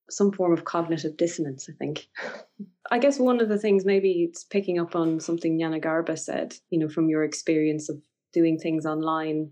Some 0.10 0.32
form 0.32 0.54
of 0.54 0.66
cognitive 0.66 1.18
dissonance, 1.18 1.70
I 1.70 1.74
think. 1.74 2.08
I 2.92 3.00
guess 3.00 3.20
one 3.20 3.40
of 3.40 3.50
the 3.50 3.60
things, 3.60 3.86
maybe 3.86 4.24
it's 4.24 4.44
picking 4.44 4.80
up 4.80 4.96
on 4.96 5.20
something 5.20 5.58
Nyana 5.58 5.82
Garba 5.82 6.18
said, 6.18 6.56
you 6.70 6.80
know, 6.80 6.90
from 6.90 7.10
your 7.10 7.24
experience 7.24 7.88
of 7.88 8.02
doing 8.34 8.58
things 8.58 8.86
online 8.86 9.52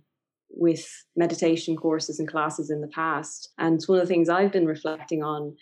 with 0.50 1.06
meditation 1.16 1.76
courses 1.78 2.20
and 2.20 2.28
classes 2.28 2.70
in 2.70 2.82
the 2.82 2.88
past. 2.88 3.54
And 3.58 3.76
it's 3.76 3.88
one 3.88 4.00
of 4.00 4.08
the 4.08 4.14
things 4.14 4.30
I've 4.30 4.52
been 4.52 4.66
reflecting 4.66 5.24
on 5.24 5.56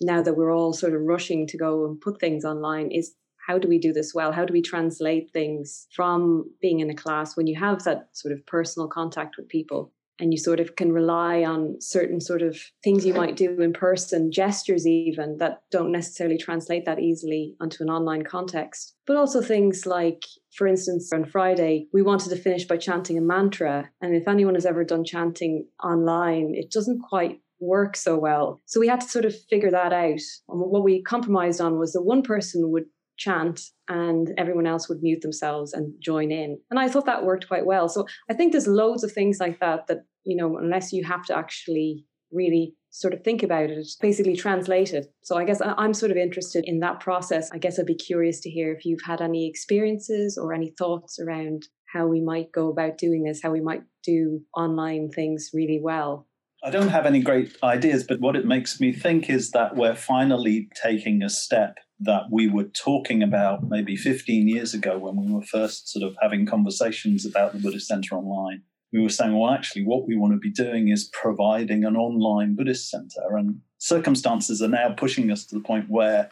now 0.00 0.22
that 0.22 0.36
we're 0.36 0.54
all 0.54 0.72
sort 0.72 0.94
of 0.94 1.02
rushing 1.02 1.46
to 1.46 1.58
go 1.58 1.84
and 1.84 2.00
put 2.00 2.18
things 2.18 2.44
online 2.44 2.90
is 2.90 3.14
how 3.50 3.58
do 3.58 3.66
we 3.66 3.78
do 3.78 3.92
this 3.92 4.14
well? 4.14 4.30
How 4.30 4.44
do 4.44 4.52
we 4.52 4.62
translate 4.62 5.32
things 5.32 5.88
from 5.92 6.48
being 6.62 6.78
in 6.78 6.88
a 6.88 6.94
class 6.94 7.36
when 7.36 7.48
you 7.48 7.58
have 7.58 7.82
that 7.82 8.08
sort 8.12 8.32
of 8.32 8.46
personal 8.46 8.86
contact 8.86 9.36
with 9.36 9.48
people 9.48 9.92
and 10.20 10.32
you 10.32 10.38
sort 10.38 10.60
of 10.60 10.76
can 10.76 10.92
rely 10.92 11.42
on 11.42 11.80
certain 11.80 12.20
sort 12.20 12.42
of 12.42 12.56
things 12.84 13.04
you 13.04 13.12
might 13.12 13.34
do 13.34 13.60
in 13.60 13.72
person, 13.72 14.30
gestures 14.30 14.86
even 14.86 15.38
that 15.38 15.62
don't 15.72 15.90
necessarily 15.90 16.38
translate 16.38 16.84
that 16.84 17.00
easily 17.00 17.56
onto 17.60 17.82
an 17.82 17.90
online 17.90 18.22
context. 18.22 18.94
But 19.04 19.16
also 19.16 19.42
things 19.42 19.84
like, 19.84 20.22
for 20.54 20.68
instance, 20.68 21.12
on 21.12 21.24
Friday, 21.24 21.88
we 21.92 22.02
wanted 22.02 22.28
to 22.28 22.36
finish 22.36 22.66
by 22.68 22.76
chanting 22.76 23.18
a 23.18 23.22
mantra. 23.22 23.90
And 24.00 24.14
if 24.14 24.28
anyone 24.28 24.54
has 24.54 24.66
ever 24.66 24.84
done 24.84 25.04
chanting 25.04 25.66
online, 25.82 26.54
it 26.54 26.70
doesn't 26.70 27.00
quite 27.00 27.40
work 27.60 27.96
so 27.96 28.16
well. 28.16 28.60
So 28.66 28.78
we 28.78 28.88
had 28.88 29.00
to 29.00 29.08
sort 29.08 29.24
of 29.24 29.34
figure 29.48 29.70
that 29.70 29.92
out. 29.92 30.20
And 30.48 30.60
what 30.60 30.84
we 30.84 31.02
compromised 31.02 31.60
on 31.60 31.78
was 31.78 31.92
that 31.92 32.02
one 32.02 32.22
person 32.22 32.70
would 32.70 32.86
chant 33.20 33.60
and 33.86 34.32
everyone 34.38 34.66
else 34.66 34.88
would 34.88 35.02
mute 35.02 35.20
themselves 35.20 35.74
and 35.74 35.92
join 36.00 36.32
in. 36.32 36.58
And 36.70 36.80
I 36.80 36.88
thought 36.88 37.06
that 37.06 37.24
worked 37.24 37.46
quite 37.46 37.66
well. 37.66 37.88
So 37.88 38.06
I 38.30 38.34
think 38.34 38.52
there's 38.52 38.66
loads 38.66 39.04
of 39.04 39.12
things 39.12 39.38
like 39.38 39.60
that 39.60 39.86
that, 39.88 40.06
you 40.24 40.36
know, 40.36 40.56
unless 40.56 40.92
you 40.92 41.04
have 41.04 41.24
to 41.26 41.36
actually 41.36 42.06
really 42.32 42.74
sort 42.90 43.12
of 43.12 43.22
think 43.22 43.42
about 43.42 43.70
it, 43.70 43.86
basically 44.00 44.34
translate 44.34 44.92
it. 44.94 45.12
So 45.22 45.36
I 45.36 45.44
guess 45.44 45.60
I'm 45.62 45.94
sort 45.94 46.10
of 46.10 46.16
interested 46.16 46.64
in 46.66 46.80
that 46.80 46.98
process. 46.98 47.50
I 47.52 47.58
guess 47.58 47.78
I'd 47.78 47.86
be 47.86 47.94
curious 47.94 48.40
to 48.40 48.50
hear 48.50 48.72
if 48.72 48.84
you've 48.84 49.02
had 49.04 49.20
any 49.20 49.48
experiences 49.48 50.38
or 50.38 50.52
any 50.52 50.74
thoughts 50.76 51.20
around 51.20 51.68
how 51.92 52.06
we 52.06 52.20
might 52.20 52.52
go 52.52 52.68
about 52.68 52.98
doing 52.98 53.24
this, 53.24 53.42
how 53.42 53.50
we 53.50 53.60
might 53.60 53.82
do 54.02 54.40
online 54.56 55.10
things 55.10 55.50
really 55.52 55.80
well. 55.82 56.26
I 56.64 56.70
don't 56.70 56.88
have 56.88 57.06
any 57.06 57.20
great 57.20 57.56
ideas, 57.62 58.04
but 58.04 58.20
what 58.20 58.36
it 58.36 58.46
makes 58.46 58.80
me 58.80 58.92
think 58.92 59.30
is 59.30 59.50
that 59.52 59.76
we're 59.76 59.94
finally 59.94 60.68
taking 60.82 61.22
a 61.22 61.30
step 61.30 61.76
that 62.00 62.24
we 62.30 62.48
were 62.48 62.64
talking 62.64 63.22
about 63.22 63.68
maybe 63.68 63.94
15 63.94 64.48
years 64.48 64.72
ago 64.72 64.98
when 64.98 65.16
we 65.16 65.32
were 65.32 65.42
first 65.42 65.88
sort 65.88 66.02
of 66.02 66.16
having 66.20 66.46
conversations 66.46 67.26
about 67.26 67.52
the 67.52 67.58
Buddhist 67.58 67.86
Center 67.86 68.16
online. 68.16 68.62
We 68.92 69.02
were 69.02 69.10
saying, 69.10 69.38
well, 69.38 69.52
actually, 69.52 69.84
what 69.84 70.08
we 70.08 70.16
want 70.16 70.32
to 70.32 70.38
be 70.38 70.50
doing 70.50 70.88
is 70.88 71.10
providing 71.12 71.84
an 71.84 71.96
online 71.96 72.56
Buddhist 72.56 72.90
center. 72.90 73.36
And 73.36 73.60
circumstances 73.78 74.60
are 74.62 74.68
now 74.68 74.94
pushing 74.94 75.30
us 75.30 75.44
to 75.46 75.54
the 75.54 75.60
point 75.60 75.86
where 75.88 76.30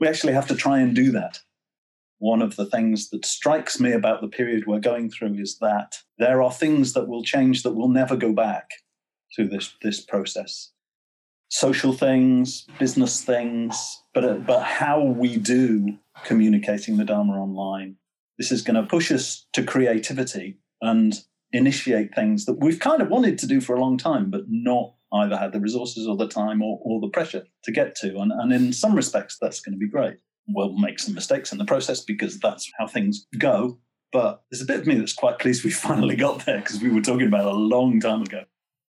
we 0.00 0.08
actually 0.08 0.34
have 0.34 0.48
to 0.48 0.56
try 0.56 0.80
and 0.80 0.94
do 0.94 1.12
that. 1.12 1.40
One 2.18 2.42
of 2.42 2.56
the 2.56 2.66
things 2.66 3.10
that 3.10 3.24
strikes 3.24 3.80
me 3.80 3.92
about 3.92 4.20
the 4.20 4.28
period 4.28 4.64
we're 4.66 4.80
going 4.80 5.10
through 5.10 5.34
is 5.34 5.58
that 5.60 5.98
there 6.18 6.42
are 6.42 6.52
things 6.52 6.92
that 6.92 7.08
will 7.08 7.22
change 7.22 7.62
that 7.62 7.74
will 7.74 7.88
never 7.88 8.16
go 8.16 8.32
back 8.32 8.70
through 9.34 9.48
this, 9.48 9.74
this 9.82 10.00
process 10.00 10.73
social 11.48 11.92
things, 11.92 12.66
business 12.78 13.22
things, 13.22 14.02
but 14.12 14.46
but 14.46 14.62
how 14.62 15.02
we 15.02 15.36
do 15.36 15.98
communicating 16.24 16.96
the 16.96 17.04
Dharma 17.04 17.34
online. 17.34 17.96
This 18.38 18.50
is 18.50 18.62
going 18.62 18.76
to 18.76 18.88
push 18.88 19.12
us 19.12 19.46
to 19.52 19.62
creativity 19.62 20.58
and 20.80 21.14
initiate 21.52 22.14
things 22.14 22.46
that 22.46 22.60
we've 22.60 22.80
kind 22.80 23.00
of 23.00 23.08
wanted 23.08 23.38
to 23.38 23.46
do 23.46 23.60
for 23.60 23.76
a 23.76 23.80
long 23.80 23.96
time, 23.96 24.30
but 24.30 24.42
not 24.48 24.94
either 25.12 25.36
had 25.36 25.52
the 25.52 25.60
resources 25.60 26.06
or 26.06 26.16
the 26.16 26.26
time 26.26 26.60
or, 26.60 26.80
or 26.82 27.00
the 27.00 27.08
pressure 27.08 27.44
to 27.62 27.72
get 27.72 27.94
to. 27.96 28.18
And, 28.18 28.32
and 28.32 28.52
in 28.52 28.72
some 28.72 28.94
respects, 28.94 29.38
that's 29.40 29.60
going 29.60 29.74
to 29.74 29.78
be 29.78 29.88
great. 29.88 30.16
We'll 30.48 30.76
make 30.76 30.98
some 30.98 31.14
mistakes 31.14 31.52
in 31.52 31.58
the 31.58 31.64
process 31.64 32.00
because 32.00 32.40
that's 32.40 32.70
how 32.78 32.86
things 32.86 33.26
go. 33.38 33.78
But 34.12 34.42
there's 34.50 34.62
a 34.62 34.66
bit 34.66 34.80
of 34.80 34.86
me 34.86 34.96
that's 34.96 35.14
quite 35.14 35.38
pleased 35.38 35.64
we 35.64 35.70
finally 35.88 36.16
got 36.16 36.44
there 36.44 36.58
because 36.58 36.80
we 36.80 36.90
were 36.90 37.00
talking 37.00 37.28
about 37.28 37.46
a 37.46 37.56
long 37.56 38.00
time 38.00 38.22
ago. 38.22 38.44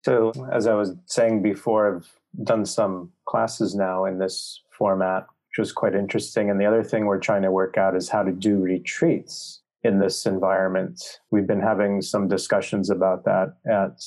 So, 0.03 0.31
as 0.51 0.67
I 0.67 0.73
was 0.73 0.95
saying 1.05 1.41
before, 1.41 1.97
I've 1.97 2.16
done 2.43 2.65
some 2.65 3.11
classes 3.25 3.75
now 3.75 4.05
in 4.05 4.19
this 4.19 4.61
format, 4.77 5.23
which 5.49 5.59
was 5.59 5.71
quite 5.71 5.95
interesting. 5.95 6.49
And 6.49 6.59
the 6.59 6.65
other 6.65 6.83
thing 6.83 7.05
we're 7.05 7.19
trying 7.19 7.41
to 7.43 7.51
work 7.51 7.77
out 7.77 7.95
is 7.95 8.09
how 8.09 8.23
to 8.23 8.31
do 8.31 8.57
retreats 8.57 9.61
in 9.83 9.99
this 9.99 10.25
environment. 10.25 11.19
We've 11.31 11.47
been 11.47 11.61
having 11.61 12.01
some 12.01 12.27
discussions 12.27 12.89
about 12.89 13.25
that 13.25 13.55
at 13.65 14.03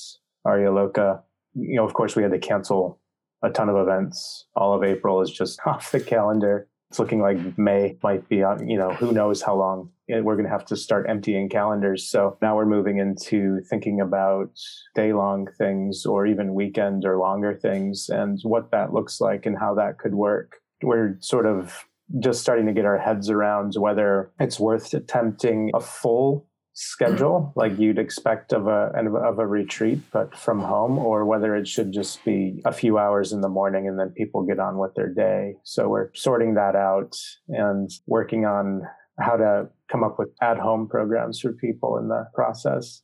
Aryaloka. 0.47 1.23
You 1.55 1.77
know, 1.77 1.85
of 1.85 1.95
course, 1.95 2.17
we 2.17 2.23
had 2.23 2.33
to 2.33 2.39
cancel 2.39 3.01
a 3.43 3.51
ton 3.51 3.69
of 3.69 3.77
events. 3.77 4.47
All 4.55 4.75
of 4.75 4.85
April 4.85 5.21
is 5.23 5.31
just 5.31 5.61
off 5.67 5.93
the 5.93 6.01
calendar. 6.01 6.69
It's 6.91 6.99
looking 6.99 7.21
like 7.21 7.57
May 7.57 7.97
might 8.03 8.29
be 8.29 8.43
on, 8.43 8.69
you 8.69 8.77
know, 8.77 8.93
who 8.93 9.13
knows 9.13 9.43
how 9.43 9.55
long 9.55 9.91
eh, 10.11 10.21
we're 10.21 10.35
going 10.35 10.47
to 10.47 10.51
have 10.51 10.65
to 10.67 10.77
start 10.77 11.07
emptying 11.09 11.49
calendars. 11.49 12.11
So 12.11 12.37
now 12.43 12.57
we're 12.57 12.67
moving 12.67 12.99
into 12.99 13.61
thinking 13.71 14.01
about 14.01 14.51
day 14.97 15.13
long 15.13 15.47
things 15.57 16.05
or 16.05 16.27
even 16.27 16.53
weekend 16.53 17.05
or 17.05 17.17
longer 17.17 17.55
things 17.55 18.09
and 18.09 18.41
what 18.43 18.73
that 18.73 18.93
looks 18.93 19.21
like 19.21 19.47
and 19.47 19.57
how 19.57 19.75
that 19.77 19.99
could 19.99 20.15
work. 20.15 20.57
We're 20.83 21.17
sort 21.21 21.47
of 21.47 21.87
just 22.19 22.41
starting 22.41 22.67
to 22.67 22.73
get 22.73 22.85
our 22.85 22.99
heads 22.99 23.31
around 23.31 23.75
whether 23.77 24.33
it's 24.41 24.59
worth 24.59 24.93
attempting 24.93 25.71
a 25.75 25.81
full 25.81 26.49
schedule 26.73 27.53
like 27.57 27.79
you'd 27.79 27.99
expect 27.99 28.53
of 28.53 28.67
a 28.67 28.93
of 29.25 29.39
a 29.39 29.47
retreat 29.47 30.01
but 30.13 30.35
from 30.37 30.61
home 30.61 30.99
or 30.99 31.27
whether 31.27 31.57
it 31.57 31.67
should 31.67 31.93
just 31.93 32.25
be 32.25 32.63
a 32.65 32.73
few 32.73 32.97
hours 32.97 33.33
in 33.33 33.41
the 33.41 33.49
morning 33.49 33.89
and 33.89 33.99
then 33.99 34.11
people 34.11 34.45
get 34.45 34.61
on 34.61 34.79
with 34.79 34.95
their 34.95 35.13
day. 35.13 35.55
So 35.65 35.89
we're 35.89 36.11
sorting 36.15 36.55
that 36.55 36.77
out 36.77 37.17
and 37.49 37.91
working 38.07 38.45
on 38.45 38.83
how 39.19 39.37
to 39.37 39.69
come 39.91 40.05
up 40.05 40.19
with 40.19 40.31
at 40.41 40.59
home 40.59 40.89
programs 40.89 41.41
for 41.41 41.53
people 41.53 41.99
in 41.99 42.09
the 42.09 42.27
process. 42.35 43.03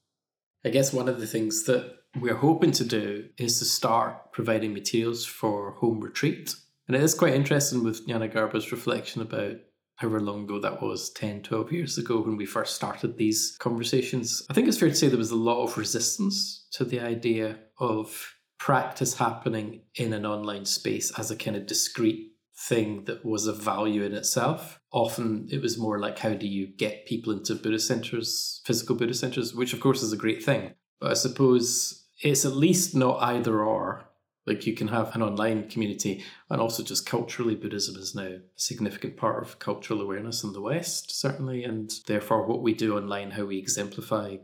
I 0.64 0.70
guess 0.70 0.92
one 0.92 1.08
of 1.08 1.20
the 1.20 1.26
things 1.26 1.64
that 1.64 1.96
we're 2.20 2.34
hoping 2.34 2.72
to 2.72 2.84
do 2.84 3.28
is 3.38 3.58
to 3.58 3.64
start 3.64 4.32
providing 4.32 4.72
materials 4.72 5.24
for 5.24 5.72
home 5.72 6.00
retreat. 6.00 6.54
And 6.88 6.96
it 6.96 7.02
is 7.02 7.14
quite 7.14 7.34
interesting 7.34 7.84
with 7.84 8.06
Nyana 8.06 8.32
Garba's 8.32 8.72
reflection 8.72 9.20
about 9.20 9.56
however 9.96 10.20
long 10.20 10.44
ago 10.44 10.60
that 10.60 10.82
was 10.82 11.10
10 11.10 11.42
12 11.42 11.72
years 11.72 11.98
ago 11.98 12.20
when 12.20 12.36
we 12.36 12.46
first 12.46 12.76
started 12.76 13.16
these 13.16 13.56
conversations 13.58 14.44
i 14.50 14.54
think 14.54 14.68
it's 14.68 14.78
fair 14.78 14.88
to 14.88 14.94
say 14.94 15.08
there 15.08 15.18
was 15.18 15.30
a 15.30 15.36
lot 15.36 15.62
of 15.62 15.76
resistance 15.76 16.66
to 16.70 16.84
the 16.84 17.00
idea 17.00 17.58
of 17.78 18.34
practice 18.58 19.14
happening 19.18 19.82
in 19.94 20.12
an 20.12 20.24
online 20.24 20.64
space 20.64 21.12
as 21.18 21.30
a 21.30 21.36
kind 21.36 21.56
of 21.56 21.66
discrete 21.66 22.32
thing 22.58 23.04
that 23.04 23.24
was 23.24 23.46
of 23.46 23.62
value 23.62 24.02
in 24.02 24.14
itself. 24.14 24.80
Often 24.92 25.48
it 25.50 25.60
was 25.60 25.78
more 25.78 25.98
like 25.98 26.18
how 26.18 26.32
do 26.32 26.46
you 26.46 26.66
get 26.66 27.06
people 27.06 27.32
into 27.32 27.54
buddhist 27.54 27.86
centers 27.86 28.62
physical 28.64 28.96
buddhist 28.96 29.20
centers 29.20 29.54
which 29.54 29.74
of 29.74 29.80
course 29.80 30.02
is 30.02 30.12
a 30.12 30.16
great 30.16 30.42
thing. 30.42 30.74
But 31.00 31.10
i 31.10 31.14
suppose 31.14 32.06
it's 32.22 32.46
at 32.46 32.52
least 32.52 32.94
not 32.94 33.22
either 33.22 33.62
or 33.62 34.08
like 34.46 34.66
you 34.66 34.74
can 34.74 34.88
have 34.88 35.14
an 35.14 35.22
online 35.22 35.68
community, 35.68 36.24
and 36.48 36.60
also 36.60 36.82
just 36.82 37.06
culturally, 37.06 37.54
Buddhism 37.54 37.96
is 37.96 38.14
now 38.14 38.22
a 38.22 38.40
significant 38.54 39.16
part 39.16 39.42
of 39.42 39.58
cultural 39.58 40.00
awareness 40.00 40.44
in 40.44 40.52
the 40.52 40.60
West, 40.60 41.18
certainly, 41.18 41.64
and 41.64 41.90
therefore 42.06 42.46
what 42.46 42.62
we 42.62 42.72
do 42.72 42.96
online, 42.96 43.32
how 43.32 43.44
we 43.44 43.58
exemplify 43.58 44.36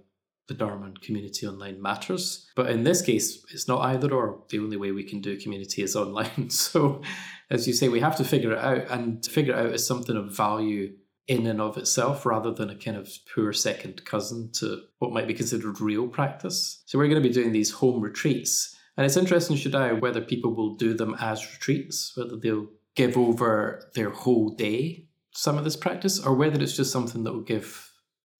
the 0.49 0.55
Dharma 0.55 0.87
and 0.87 1.01
community 1.01 1.47
online 1.47 1.81
matters. 1.81 2.49
But 2.57 2.71
in 2.71 2.83
this 2.83 3.01
case, 3.01 3.45
it's 3.53 3.69
not 3.69 3.83
either 3.83 4.13
or. 4.13 4.43
The 4.51 4.59
only 4.59 4.77
way 4.77 4.91
we 4.91 5.05
can 5.05 5.21
do 5.21 5.41
community 5.41 5.83
is 5.83 5.97
online. 5.97 6.51
So, 6.51 7.03
as 7.51 7.67
you 7.67 7.75
say, 7.75 7.89
we 7.89 8.01
have 8.01 8.17
to 8.17 8.25
figure 8.25 8.53
it 8.53 8.59
out, 8.59 8.91
and 8.91 9.23
to 9.23 9.31
figure 9.31 9.55
it 9.55 9.67
out 9.67 9.75
is 9.75 9.87
something 9.87 10.17
of 10.17 10.37
value 10.37 10.95
in 11.29 11.47
and 11.47 11.61
of 11.61 11.79
itself 11.79 12.27
rather 12.27 12.53
than 12.53 12.71
a 12.71 12.75
kind 12.75 12.97
of 12.97 13.09
poor 13.33 13.53
second 13.53 14.05
cousin 14.05 14.51
to 14.55 14.83
what 14.99 15.13
might 15.13 15.29
be 15.29 15.35
considered 15.35 15.81
real 15.81 16.09
practice. 16.09 16.83
So, 16.87 16.99
we're 16.99 17.09
going 17.09 17.23
to 17.23 17.29
be 17.29 17.35
doing 17.35 17.53
these 17.53 17.71
home 17.71 18.01
retreats 18.01 18.77
and 18.97 19.07
it's 19.07 19.17
interesting, 19.17 19.57
Shadai, 19.57 20.01
whether 20.01 20.21
people 20.21 20.55
will 20.55 20.75
do 20.75 20.95
them 20.95 21.17
as 21.21 21.53
retreats, 21.53 22.13
whether 22.17 22.37
they'll 22.37 22.69
give 22.95 23.17
over 23.17 23.91
their 23.95 24.11
whole 24.11 24.51
day 24.51 25.09
some 25.35 25.57
of 25.57 25.65
this 25.65 25.77
practice, 25.77 26.21
or 26.21 26.35
whether 26.35 26.61
it's 26.61 26.77
just 26.77 26.93
something 26.93 27.25
that 27.25 27.33
will 27.33 27.41
give 27.41 27.91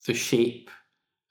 the 0.07 0.15
shape 0.15 0.71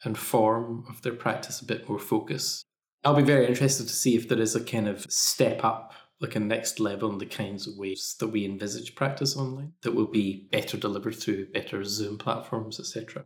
and 0.03 0.17
form 0.17 0.85
of 0.89 1.01
their 1.03 1.13
practice 1.13 1.61
a 1.61 1.65
bit 1.65 1.87
more 1.87 1.99
focus. 1.99 2.63
I'll 3.03 3.15
be 3.15 3.23
very 3.23 3.47
interested 3.47 3.87
to 3.87 3.93
see 3.93 4.15
if 4.15 4.27
there 4.27 4.39
is 4.39 4.55
a 4.55 4.63
kind 4.63 4.87
of 4.87 5.01
step 5.11 5.63
up, 5.63 5.93
like 6.19 6.35
a 6.35 6.39
next 6.39 6.79
level 6.79 7.11
in 7.11 7.17
the 7.17 7.25
kinds 7.25 7.67
of 7.67 7.77
ways 7.77 8.15
that 8.19 8.27
we 8.27 8.45
envisage 8.45 8.95
practice 8.95 9.35
online 9.35 9.73
that 9.81 9.93
will 9.93 10.07
be 10.07 10.47
better 10.51 10.77
delivered 10.77 11.15
through 11.15 11.51
better 11.51 11.83
Zoom 11.83 12.17
platforms, 12.17 12.79
etc. 12.79 13.25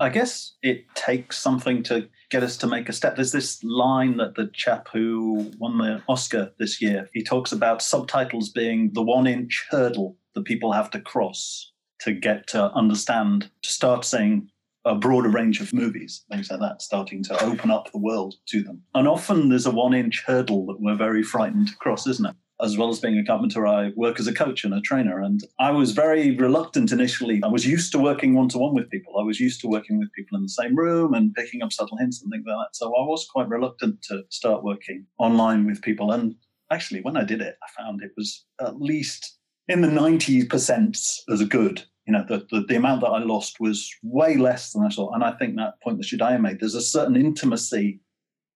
I 0.00 0.08
guess 0.08 0.56
it 0.62 0.86
takes 0.94 1.36
something 1.36 1.82
to 1.84 2.08
get 2.30 2.42
us 2.42 2.56
to 2.58 2.66
make 2.66 2.88
a 2.88 2.92
step. 2.92 3.16
There's 3.16 3.32
this 3.32 3.62
line 3.62 4.16
that 4.16 4.34
the 4.34 4.50
chap 4.54 4.88
who 4.90 5.52
won 5.58 5.76
the 5.76 6.02
Oscar 6.08 6.52
this 6.58 6.80
year, 6.80 7.10
he 7.12 7.22
talks 7.22 7.52
about 7.52 7.82
subtitles 7.82 8.48
being 8.48 8.90
the 8.94 9.02
one 9.02 9.26
inch 9.26 9.66
hurdle 9.70 10.16
that 10.34 10.46
people 10.46 10.72
have 10.72 10.90
to 10.92 11.00
cross 11.00 11.70
to 12.00 12.14
get 12.14 12.46
to 12.46 12.72
understand, 12.72 13.50
to 13.60 13.70
start 13.70 14.06
seeing 14.06 14.48
a 14.86 14.94
broader 14.94 15.28
range 15.28 15.60
of 15.60 15.74
movies, 15.74 16.24
things 16.32 16.50
like 16.50 16.60
that, 16.60 16.80
starting 16.80 17.22
to 17.24 17.44
open 17.44 17.70
up 17.70 17.92
the 17.92 17.98
world 17.98 18.36
to 18.46 18.62
them. 18.62 18.82
And 18.94 19.06
often 19.06 19.50
there's 19.50 19.66
a 19.66 19.70
one 19.70 19.92
inch 19.92 20.24
hurdle 20.26 20.64
that 20.66 20.80
we're 20.80 20.96
very 20.96 21.22
frightened 21.22 21.68
to 21.68 21.76
cross, 21.76 22.06
isn't 22.06 22.24
it? 22.24 22.36
As 22.62 22.76
well 22.76 22.90
as 22.90 23.00
being 23.00 23.18
a 23.18 23.24
carpenter, 23.24 23.66
I 23.66 23.92
work 23.96 24.20
as 24.20 24.26
a 24.26 24.34
coach 24.34 24.64
and 24.64 24.74
a 24.74 24.80
trainer. 24.80 25.20
And 25.20 25.40
I 25.58 25.70
was 25.70 25.92
very 25.92 26.36
reluctant 26.36 26.92
initially. 26.92 27.40
I 27.42 27.48
was 27.48 27.66
used 27.66 27.92
to 27.92 27.98
working 27.98 28.34
one 28.34 28.48
to 28.50 28.58
one 28.58 28.74
with 28.74 28.90
people. 28.90 29.18
I 29.18 29.22
was 29.22 29.40
used 29.40 29.60
to 29.62 29.68
working 29.68 29.98
with 29.98 30.12
people 30.12 30.36
in 30.36 30.42
the 30.42 30.48
same 30.48 30.76
room 30.76 31.14
and 31.14 31.34
picking 31.34 31.62
up 31.62 31.72
subtle 31.72 31.96
hints 31.96 32.22
and 32.22 32.30
things 32.30 32.44
like 32.46 32.56
that. 32.56 32.76
So 32.76 32.88
I 32.88 33.04
was 33.04 33.26
quite 33.32 33.48
reluctant 33.48 34.02
to 34.08 34.22
start 34.28 34.62
working 34.62 35.06
online 35.18 35.66
with 35.66 35.82
people. 35.82 36.12
And 36.12 36.34
actually, 36.70 37.00
when 37.00 37.16
I 37.16 37.24
did 37.24 37.40
it, 37.40 37.56
I 37.62 37.82
found 37.82 38.02
it 38.02 38.12
was 38.16 38.44
at 38.60 38.80
least 38.80 39.38
in 39.68 39.80
the 39.80 39.88
90% 39.88 41.18
as 41.32 41.44
good. 41.44 41.84
You 42.06 42.14
know, 42.14 42.24
the, 42.28 42.46
the, 42.50 42.64
the 42.66 42.76
amount 42.76 43.02
that 43.02 43.08
I 43.08 43.22
lost 43.22 43.60
was 43.60 43.88
way 44.02 44.36
less 44.36 44.72
than 44.72 44.84
I 44.84 44.88
thought. 44.88 45.14
And 45.14 45.22
I 45.22 45.32
think 45.32 45.56
that 45.56 45.80
point 45.82 45.98
that 45.98 46.06
Shudayu 46.06 46.40
made, 46.40 46.58
there's 46.60 46.74
a 46.74 46.82
certain 46.82 47.16
intimacy 47.16 48.00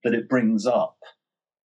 that 0.02 0.14
it 0.14 0.28
brings 0.28 0.66
up 0.66 0.98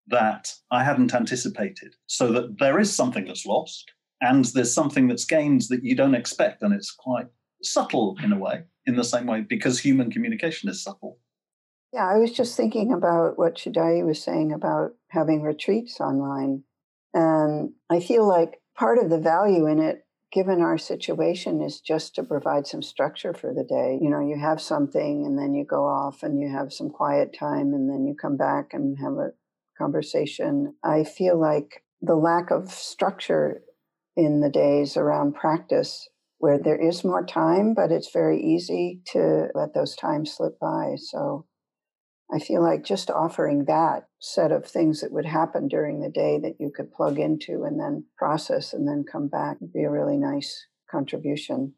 that 0.09 0.53
I 0.71 0.83
hadn't 0.83 1.13
anticipated. 1.13 1.95
So 2.07 2.31
that 2.31 2.59
there 2.59 2.79
is 2.79 2.93
something 2.93 3.25
that's 3.25 3.45
lost 3.45 3.91
and 4.21 4.45
there's 4.45 4.73
something 4.73 5.07
that's 5.07 5.25
gained 5.25 5.63
that 5.69 5.83
you 5.83 5.95
don't 5.95 6.15
expect. 6.15 6.61
And 6.61 6.73
it's 6.73 6.91
quite 6.91 7.27
subtle 7.63 8.17
in 8.23 8.31
a 8.31 8.37
way, 8.37 8.63
in 8.85 8.95
the 8.95 9.03
same 9.03 9.25
way, 9.25 9.41
because 9.41 9.79
human 9.79 10.11
communication 10.11 10.69
is 10.69 10.83
subtle. 10.83 11.19
Yeah, 11.93 12.07
I 12.07 12.17
was 12.17 12.31
just 12.31 12.55
thinking 12.55 12.93
about 12.93 13.37
what 13.37 13.55
Shadai 13.55 14.05
was 14.05 14.21
saying 14.21 14.53
about 14.53 14.91
having 15.09 15.41
retreats 15.41 15.99
online. 15.99 16.63
And 17.13 17.71
I 17.89 17.99
feel 17.99 18.27
like 18.27 18.61
part 18.75 18.99
of 18.99 19.09
the 19.09 19.19
value 19.19 19.65
in 19.65 19.79
it, 19.79 20.05
given 20.31 20.61
our 20.61 20.77
situation, 20.77 21.63
is 21.63 21.81
just 21.81 22.13
to 22.15 22.23
provide 22.23 22.67
some 22.67 22.83
structure 22.83 23.33
for 23.33 23.53
the 23.53 23.63
day. 23.63 23.97
You 23.99 24.11
know, 24.11 24.19
you 24.19 24.37
have 24.39 24.61
something 24.61 25.25
and 25.25 25.39
then 25.39 25.55
you 25.55 25.65
go 25.65 25.85
off 25.85 26.21
and 26.21 26.39
you 26.39 26.49
have 26.49 26.71
some 26.71 26.91
quiet 26.91 27.35
time 27.37 27.73
and 27.73 27.89
then 27.89 28.05
you 28.05 28.13
come 28.13 28.37
back 28.37 28.73
and 28.73 28.99
have 28.99 29.13
a 29.13 29.31
conversation. 29.79 30.75
I 30.83 31.03
feel 31.03 31.39
like 31.39 31.83
the 32.01 32.15
lack 32.15 32.51
of 32.51 32.69
structure 32.69 33.61
in 34.15 34.41
the 34.41 34.49
days 34.49 34.97
around 34.97 35.35
practice 35.35 36.07
where 36.39 36.57
there 36.57 36.79
is 36.79 37.03
more 37.03 37.25
time, 37.25 37.73
but 37.73 37.91
it's 37.91 38.11
very 38.11 38.41
easy 38.41 39.01
to 39.07 39.47
let 39.55 39.73
those 39.73 39.95
times 39.95 40.33
slip 40.33 40.57
by. 40.59 40.95
So 40.97 41.45
I 42.31 42.39
feel 42.39 42.61
like 42.61 42.83
just 42.83 43.09
offering 43.09 43.65
that 43.65 44.07
set 44.19 44.51
of 44.51 44.65
things 44.65 45.01
that 45.01 45.11
would 45.11 45.25
happen 45.25 45.67
during 45.67 45.99
the 45.99 46.09
day 46.09 46.39
that 46.41 46.55
you 46.59 46.71
could 46.73 46.91
plug 46.91 47.17
into 47.17 47.63
and 47.63 47.79
then 47.79 48.05
process 48.17 48.73
and 48.73 48.87
then 48.87 49.03
come 49.09 49.27
back 49.27 49.59
would 49.59 49.73
be 49.73 49.83
a 49.83 49.89
really 49.89 50.17
nice 50.17 50.67
contribution. 50.89 51.73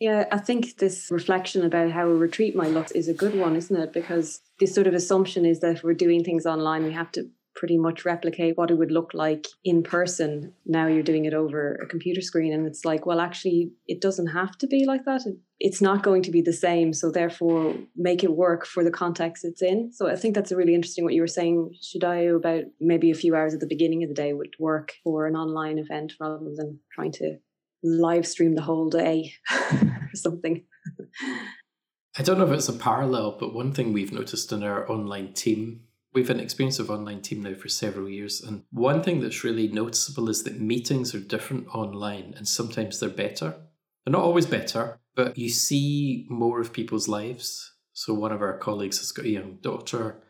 Yeah, 0.00 0.26
I 0.32 0.38
think 0.38 0.78
this 0.78 1.08
reflection 1.10 1.64
about 1.64 1.92
how 1.92 2.08
a 2.08 2.14
retreat 2.14 2.56
might 2.56 2.72
look 2.72 2.90
is 2.94 3.08
a 3.08 3.14
good 3.14 3.34
one, 3.34 3.56
isn't 3.56 3.76
it? 3.76 3.92
Because 3.92 4.40
this 4.58 4.74
sort 4.74 4.86
of 4.86 4.94
assumption 4.94 5.44
is 5.44 5.60
that 5.60 5.76
if 5.76 5.82
we're 5.84 5.94
doing 5.94 6.24
things 6.24 6.46
online, 6.46 6.84
we 6.84 6.92
have 6.92 7.12
to 7.12 7.30
pretty 7.54 7.78
much 7.78 8.04
replicate 8.04 8.56
what 8.56 8.70
it 8.70 8.74
would 8.74 8.90
look 8.90 9.14
like 9.14 9.46
in 9.64 9.82
person. 9.82 10.52
Now 10.66 10.88
you're 10.88 11.04
doing 11.04 11.24
it 11.24 11.34
over 11.34 11.76
a 11.76 11.86
computer 11.86 12.20
screen, 12.20 12.52
and 12.52 12.66
it's 12.66 12.84
like, 12.84 13.06
well, 13.06 13.20
actually, 13.20 13.70
it 13.86 14.00
doesn't 14.00 14.26
have 14.28 14.58
to 14.58 14.66
be 14.66 14.84
like 14.84 15.04
that. 15.04 15.22
It's 15.60 15.80
not 15.80 16.02
going 16.02 16.22
to 16.22 16.32
be 16.32 16.42
the 16.42 16.52
same. 16.52 16.92
So, 16.92 17.12
therefore, 17.12 17.76
make 17.96 18.24
it 18.24 18.32
work 18.32 18.66
for 18.66 18.82
the 18.82 18.90
context 18.90 19.44
it's 19.44 19.62
in. 19.62 19.92
So, 19.92 20.08
I 20.08 20.16
think 20.16 20.34
that's 20.34 20.50
a 20.50 20.56
really 20.56 20.74
interesting 20.74 21.04
what 21.04 21.14
you 21.14 21.20
were 21.20 21.28
saying, 21.28 21.76
Shudayu, 21.80 22.36
about 22.36 22.64
maybe 22.80 23.12
a 23.12 23.14
few 23.14 23.36
hours 23.36 23.54
at 23.54 23.60
the 23.60 23.66
beginning 23.66 24.02
of 24.02 24.08
the 24.08 24.14
day 24.14 24.32
would 24.32 24.54
work 24.58 24.94
for 25.04 25.26
an 25.26 25.36
online 25.36 25.78
event 25.78 26.14
rather 26.20 26.50
than 26.56 26.80
trying 26.92 27.12
to 27.12 27.36
live 27.84 28.26
stream 28.26 28.54
the 28.54 28.62
whole 28.62 28.88
day 28.88 29.34
or 29.52 30.10
something. 30.14 30.64
I 32.16 32.22
don't 32.22 32.38
know 32.38 32.46
if 32.46 32.52
it's 32.52 32.68
a 32.68 32.72
parallel, 32.72 33.36
but 33.38 33.54
one 33.54 33.72
thing 33.72 33.92
we've 33.92 34.12
noticed 34.12 34.52
in 34.52 34.62
our 34.62 34.90
online 34.90 35.32
team, 35.34 35.82
we've 36.12 36.30
an 36.30 36.40
experience 36.40 36.78
of 36.78 36.90
online 36.90 37.20
team 37.20 37.42
now 37.42 37.54
for 37.54 37.68
several 37.68 38.08
years. 38.08 38.40
And 38.40 38.62
one 38.70 39.02
thing 39.02 39.20
that's 39.20 39.44
really 39.44 39.68
noticeable 39.68 40.28
is 40.30 40.44
that 40.44 40.60
meetings 40.60 41.14
are 41.14 41.20
different 41.20 41.68
online 41.74 42.34
and 42.36 42.48
sometimes 42.48 43.00
they're 43.00 43.08
better. 43.08 43.56
They're 44.04 44.12
not 44.12 44.22
always 44.22 44.46
better, 44.46 45.00
but 45.14 45.36
you 45.36 45.48
see 45.48 46.26
more 46.30 46.60
of 46.60 46.72
people's 46.72 47.08
lives. 47.08 47.72
So 47.92 48.14
one 48.14 48.32
of 48.32 48.42
our 48.42 48.58
colleagues 48.58 48.98
has 48.98 49.12
got 49.12 49.26
a 49.26 49.30
young 49.30 49.58
daughter. 49.60 50.22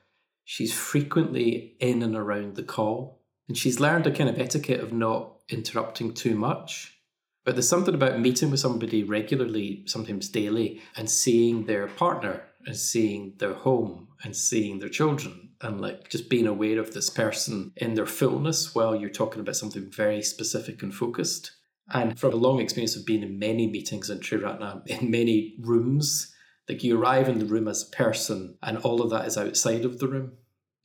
She's 0.45 0.73
frequently 0.73 1.77
in 1.81 2.03
and 2.03 2.17
around 2.17 2.57
the 2.57 2.63
call. 2.63 3.21
And 3.47 3.59
she's 3.59 3.79
learned 3.79 4.07
a 4.07 4.11
kind 4.11 4.31
of 4.31 4.39
etiquette 4.39 4.81
of 4.81 4.93
not 4.93 5.43
interrupting 5.51 6.15
too 6.15 6.35
much 6.35 6.95
but 7.45 7.55
there's 7.55 7.69
something 7.69 7.95
about 7.95 8.21
meeting 8.21 8.51
with 8.51 8.61
somebody 8.61 9.03
regularly, 9.03 9.83
sometimes 9.87 10.29
daily, 10.29 10.81
and 10.97 11.11
seeing 11.11 11.67
their 11.67 11.87
partner 11.87 12.43
and 12.67 12.77
seeing 12.77 13.35
their 13.39 13.53
home 13.53 14.09
and 14.23 14.35
seeing 14.35 14.79
their 14.79 14.89
children 14.89 15.51
and 15.61 15.81
like 15.81 16.09
just 16.09 16.31
being 16.31 16.47
aware 16.47 16.79
of 16.79 16.95
this 16.95 17.11
person 17.11 17.73
in 17.77 17.95
their 17.95 18.07
fullness 18.07 18.75
while 18.75 18.97
you're 18.97 19.11
talking 19.11 19.41
about 19.41 19.57
something 19.57 19.91
very 19.91 20.23
specific 20.23 20.83
and 20.83 20.95
focused. 20.95 21.53
And 21.93 22.19
from 22.19 22.33
a 22.33 22.37
long 22.37 22.61
experience 22.61 22.97
of 22.97 23.05
being 23.05 23.23
in 23.23 23.39
many 23.39 23.67
meetings 23.67 24.09
in 24.09 24.21
Triratna, 24.21 24.87
in 24.87 25.11
many 25.11 25.57
rooms, 25.61 26.35
like 26.69 26.83
you 26.83 26.99
arrive 26.99 27.29
in 27.29 27.39
the 27.39 27.45
room 27.45 27.69
as 27.69 27.83
a 27.83 27.97
person 27.97 28.57
and 28.63 28.79
all 28.79 29.03
of 29.03 29.11
that 29.11 29.27
is 29.27 29.37
outside 29.37 29.85
of 29.85 29.99
the 29.99 30.09
room. 30.09 30.33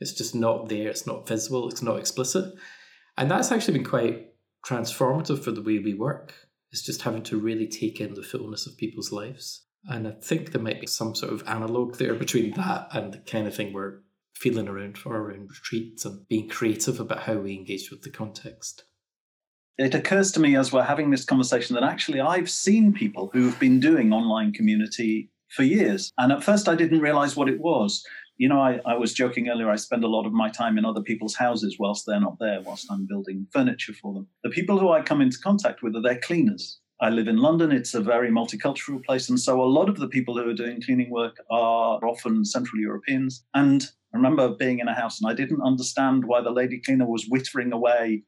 It's 0.02 0.14
just 0.14 0.36
not 0.36 0.68
there, 0.68 0.90
it's 0.90 1.08
not 1.08 1.28
visible, 1.28 1.70
it's 1.70 1.82
not 1.82 2.00
explicit. 2.00 2.54
And 3.18 3.32
that's 3.32 3.52
actually 3.52 3.76
been 3.76 3.88
quite 3.88 4.34
transformative 4.66 5.44
for 5.44 5.52
the 5.52 5.62
way 5.62 5.80
we 5.80 5.94
work. 5.94 6.34
It's 6.72 6.86
just 6.86 7.02
having 7.02 7.24
to 7.24 7.40
really 7.40 7.68
take 7.68 8.00
in 8.00 8.14
the 8.14 8.24
fullness 8.24 8.68
of 8.68 8.78
people's 8.78 9.12
lives. 9.12 9.66
And 9.86 10.08
I 10.08 10.12
think 10.12 10.52
there 10.52 10.62
might 10.62 10.82
be 10.82 10.88
some 10.88 11.16
sort 11.16 11.34
of 11.34 11.48
analog 11.48 11.98
there 11.98 12.14
between 12.14 12.52
that 12.56 12.90
and 12.92 13.14
the 13.14 13.20
kind 13.20 13.48
of 13.48 13.56
thing 13.56 13.74
we're 13.74 14.02
feeling 14.36 14.68
around 14.68 14.98
for 14.98 15.16
around 15.16 15.50
retreats 15.50 16.06
and 16.06 16.28
being 16.28 16.48
creative 16.48 17.00
about 17.00 17.24
how 17.24 17.36
we 17.36 17.54
engage 17.54 17.90
with 17.90 18.04
the 18.04 18.10
context. 18.10 18.84
It 19.78 19.96
occurs 19.96 20.32
to 20.34 20.40
me 20.40 20.56
as 20.58 20.74
we're 20.74 20.84
having 20.84 21.10
this 21.10 21.26
conversation 21.26 21.74
that 21.76 21.84
actually 21.84 22.20
I've 22.20 22.50
seen 22.50 22.94
people 22.94 23.30
who've 23.32 23.58
been 23.60 23.80
doing 23.80 24.12
online 24.12 24.52
community 24.52 25.30
for 25.50 25.64
years. 25.64 26.12
And 26.18 26.32
at 26.32 26.44
first 26.44 26.68
I 26.68 26.76
didn't 26.76 27.00
realize 27.00 27.36
what 27.36 27.50
it 27.50 27.60
was. 27.60 28.06
You 28.40 28.48
know, 28.48 28.60
I, 28.60 28.80
I 28.86 28.96
was 28.96 29.14
joking 29.14 29.50
earlier, 29.50 29.70
I 29.70 29.76
spend 29.76 30.04
a 30.04 30.08
lot 30.08 30.26
of 30.26 30.32
my 30.32 30.50
time 30.50 30.78
in 30.78 30.86
other 30.86 31.02
people's 31.02 31.36
houses 31.36 31.76
whilst 31.78 32.06
they're 32.08 32.22
not 32.22 32.38
there, 32.40 32.62
whilst 32.62 32.88
I'm 32.90 33.06
building 33.06 33.46
furniture 33.52 33.94
for 33.94 34.14
them. 34.14 34.28
The 34.44 34.50
people 34.50 34.80
who 34.80 34.90
I 34.90 35.02
come 35.02 35.22
into 35.22 35.38
contact 35.44 35.84
with 35.84 35.96
are 35.96 36.02
their 36.02 36.20
cleaners. 36.20 36.80
I 37.02 37.10
live 37.10 37.28
in 37.28 37.38
London. 37.38 37.72
It's 37.72 37.94
a 37.94 38.02
very 38.02 38.30
multicultural 38.30 39.04
place. 39.04 39.30
And 39.30 39.40
so 39.40 39.62
a 39.62 39.66
lot 39.66 39.90
of 39.90 39.98
the 39.98 40.08
people 40.08 40.38
who 40.38 40.50
are 40.50 40.54
doing 40.54 40.82
cleaning 40.82 41.12
work 41.12 41.36
are 41.52 42.00
often 42.06 42.46
Central 42.46 42.82
Europeans. 42.82 43.46
And 43.54 43.84
I 44.14 44.18
remember 44.18 44.50
being 44.50 44.80
in 44.80 44.88
a 44.88 44.96
house 44.96 45.22
and 45.22 45.30
I 45.30 45.34
didn't 45.34 45.62
understand 45.62 46.24
why 46.26 46.42
the 46.42 46.50
lady 46.50 46.82
cleaner 46.84 47.06
was 47.06 47.28
whittering 47.30 47.74
away 47.74 48.24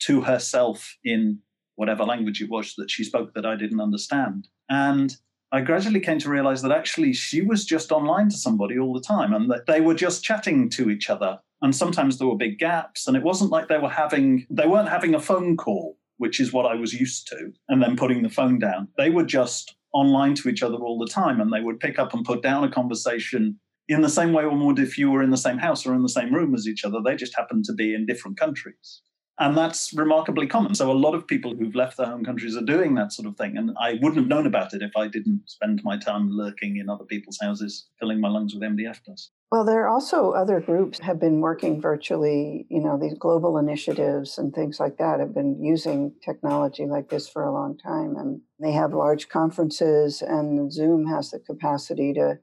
to 0.00 0.20
herself 0.20 0.96
in 1.02 1.40
whatever 1.76 2.04
language 2.04 2.42
it 2.42 2.50
was 2.50 2.74
that 2.76 2.90
she 2.90 3.04
spoke 3.04 3.32
that 3.34 3.46
I 3.46 3.56
didn't 3.56 3.80
understand. 3.80 4.48
And 4.68 5.16
I 5.52 5.60
gradually 5.62 6.00
came 6.00 6.18
to 6.20 6.30
realize 6.30 6.62
that 6.62 6.72
actually 6.72 7.12
she 7.12 7.42
was 7.42 7.64
just 7.64 7.90
online 7.90 8.28
to 8.28 8.36
somebody 8.36 8.78
all 8.78 8.92
the 8.92 9.00
time 9.00 9.32
and 9.32 9.50
that 9.50 9.66
they 9.66 9.80
were 9.80 9.94
just 9.94 10.22
chatting 10.22 10.68
to 10.70 10.90
each 10.90 11.10
other. 11.10 11.40
And 11.62 11.74
sometimes 11.74 12.18
there 12.18 12.28
were 12.28 12.36
big 12.36 12.58
gaps. 12.58 13.06
And 13.06 13.16
it 13.16 13.22
wasn't 13.22 13.50
like 13.50 13.68
they 13.68 13.78
were 13.78 13.90
having, 13.90 14.46
they 14.48 14.66
weren't 14.66 14.88
having 14.88 15.14
a 15.14 15.20
phone 15.20 15.56
call 15.56 15.96
which 16.20 16.38
is 16.38 16.52
what 16.52 16.66
I 16.66 16.74
was 16.74 16.92
used 16.92 17.26
to, 17.28 17.50
and 17.70 17.82
then 17.82 17.96
putting 17.96 18.22
the 18.22 18.28
phone 18.28 18.58
down. 18.58 18.88
They 18.98 19.08
were 19.08 19.24
just 19.24 19.74
online 19.94 20.34
to 20.34 20.50
each 20.50 20.62
other 20.62 20.76
all 20.76 20.98
the 20.98 21.10
time 21.10 21.40
and 21.40 21.50
they 21.50 21.62
would 21.62 21.80
pick 21.80 21.98
up 21.98 22.12
and 22.12 22.26
put 22.26 22.42
down 22.42 22.62
a 22.62 22.70
conversation 22.70 23.58
in 23.88 24.02
the 24.02 24.08
same 24.10 24.34
way 24.34 24.44
one 24.44 24.64
would 24.66 24.78
if 24.78 24.98
you 24.98 25.10
were 25.10 25.22
in 25.22 25.30
the 25.30 25.38
same 25.38 25.56
house 25.56 25.86
or 25.86 25.94
in 25.94 26.02
the 26.02 26.10
same 26.10 26.32
room 26.32 26.54
as 26.54 26.68
each 26.68 26.84
other. 26.84 26.98
They 27.02 27.16
just 27.16 27.34
happened 27.34 27.64
to 27.64 27.72
be 27.72 27.94
in 27.94 28.04
different 28.04 28.38
countries. 28.38 29.00
And 29.40 29.56
that's 29.56 29.94
remarkably 29.94 30.46
common. 30.46 30.74
So 30.74 30.90
a 30.90 30.92
lot 30.92 31.14
of 31.14 31.26
people 31.26 31.56
who've 31.56 31.74
left 31.74 31.96
their 31.96 32.06
home 32.06 32.22
countries 32.22 32.58
are 32.58 32.62
doing 32.62 32.94
that 32.96 33.10
sort 33.10 33.26
of 33.26 33.38
thing. 33.38 33.56
And 33.56 33.70
I 33.80 33.94
wouldn't 33.94 34.16
have 34.16 34.26
known 34.26 34.46
about 34.46 34.74
it 34.74 34.82
if 34.82 34.94
I 34.94 35.08
didn't 35.08 35.40
spend 35.46 35.80
my 35.82 35.96
time 35.96 36.28
lurking 36.30 36.76
in 36.76 36.90
other 36.90 37.06
people's 37.06 37.38
houses, 37.40 37.88
filling 37.98 38.20
my 38.20 38.28
lungs 38.28 38.52
with 38.54 38.62
MDF 38.62 39.02
dust. 39.02 39.30
Well, 39.50 39.64
there 39.64 39.82
are 39.82 39.88
also 39.88 40.32
other 40.32 40.60
groups 40.60 41.00
have 41.00 41.18
been 41.18 41.40
working 41.40 41.80
virtually, 41.80 42.66
you 42.68 42.82
know, 42.82 42.98
these 43.00 43.14
global 43.18 43.56
initiatives 43.56 44.36
and 44.36 44.54
things 44.54 44.78
like 44.78 44.98
that 44.98 45.20
have 45.20 45.34
been 45.34 45.64
using 45.64 46.12
technology 46.22 46.86
like 46.86 47.08
this 47.08 47.26
for 47.26 47.42
a 47.42 47.52
long 47.52 47.78
time. 47.78 48.16
And 48.16 48.42
they 48.60 48.72
have 48.72 48.92
large 48.92 49.30
conferences, 49.30 50.22
and 50.22 50.70
Zoom 50.70 51.06
has 51.06 51.30
the 51.30 51.40
capacity 51.40 52.12
to 52.12 52.38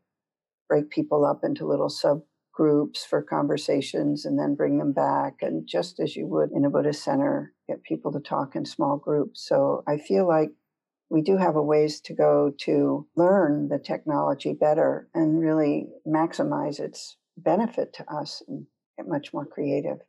break 0.68 0.90
people 0.90 1.24
up 1.26 1.44
into 1.44 1.66
little 1.66 1.90
sub 1.90 2.24
groups 2.58 3.06
for 3.06 3.22
conversations 3.22 4.26
and 4.26 4.40
then 4.40 4.56
bring 4.56 4.80
them 4.80 4.92
back. 4.92 5.36
And 5.44 5.68
just 5.68 6.00
as 6.00 6.16
you 6.16 6.26
would 6.26 6.50
in 6.52 6.66
a 6.66 6.72
Buddhist 6.72 7.04
center, 7.04 7.54
get 7.68 7.84
people 7.84 8.12
to 8.14 8.20
talk 8.20 8.56
in 8.56 8.66
small 8.66 8.98
groups. 8.98 9.48
So 9.48 9.84
I 9.88 9.98
feel 9.98 10.28
like 10.28 10.50
we 11.12 11.22
do 11.22 11.38
have 11.38 11.56
a 11.56 11.62
ways 11.62 12.02
to 12.02 12.16
go 12.16 12.52
to 12.62 13.06
learn 13.16 13.70
the 13.70 13.78
technology 13.78 14.54
better 14.60 15.08
and 15.14 15.40
really 15.40 15.90
maximize 16.08 16.80
its 16.80 17.18
benefit 17.38 17.94
to 17.94 18.12
us 18.12 18.42
and 18.48 18.66
get 18.98 19.08
much 19.08 19.34
more 19.34 19.46
creative. 19.46 20.00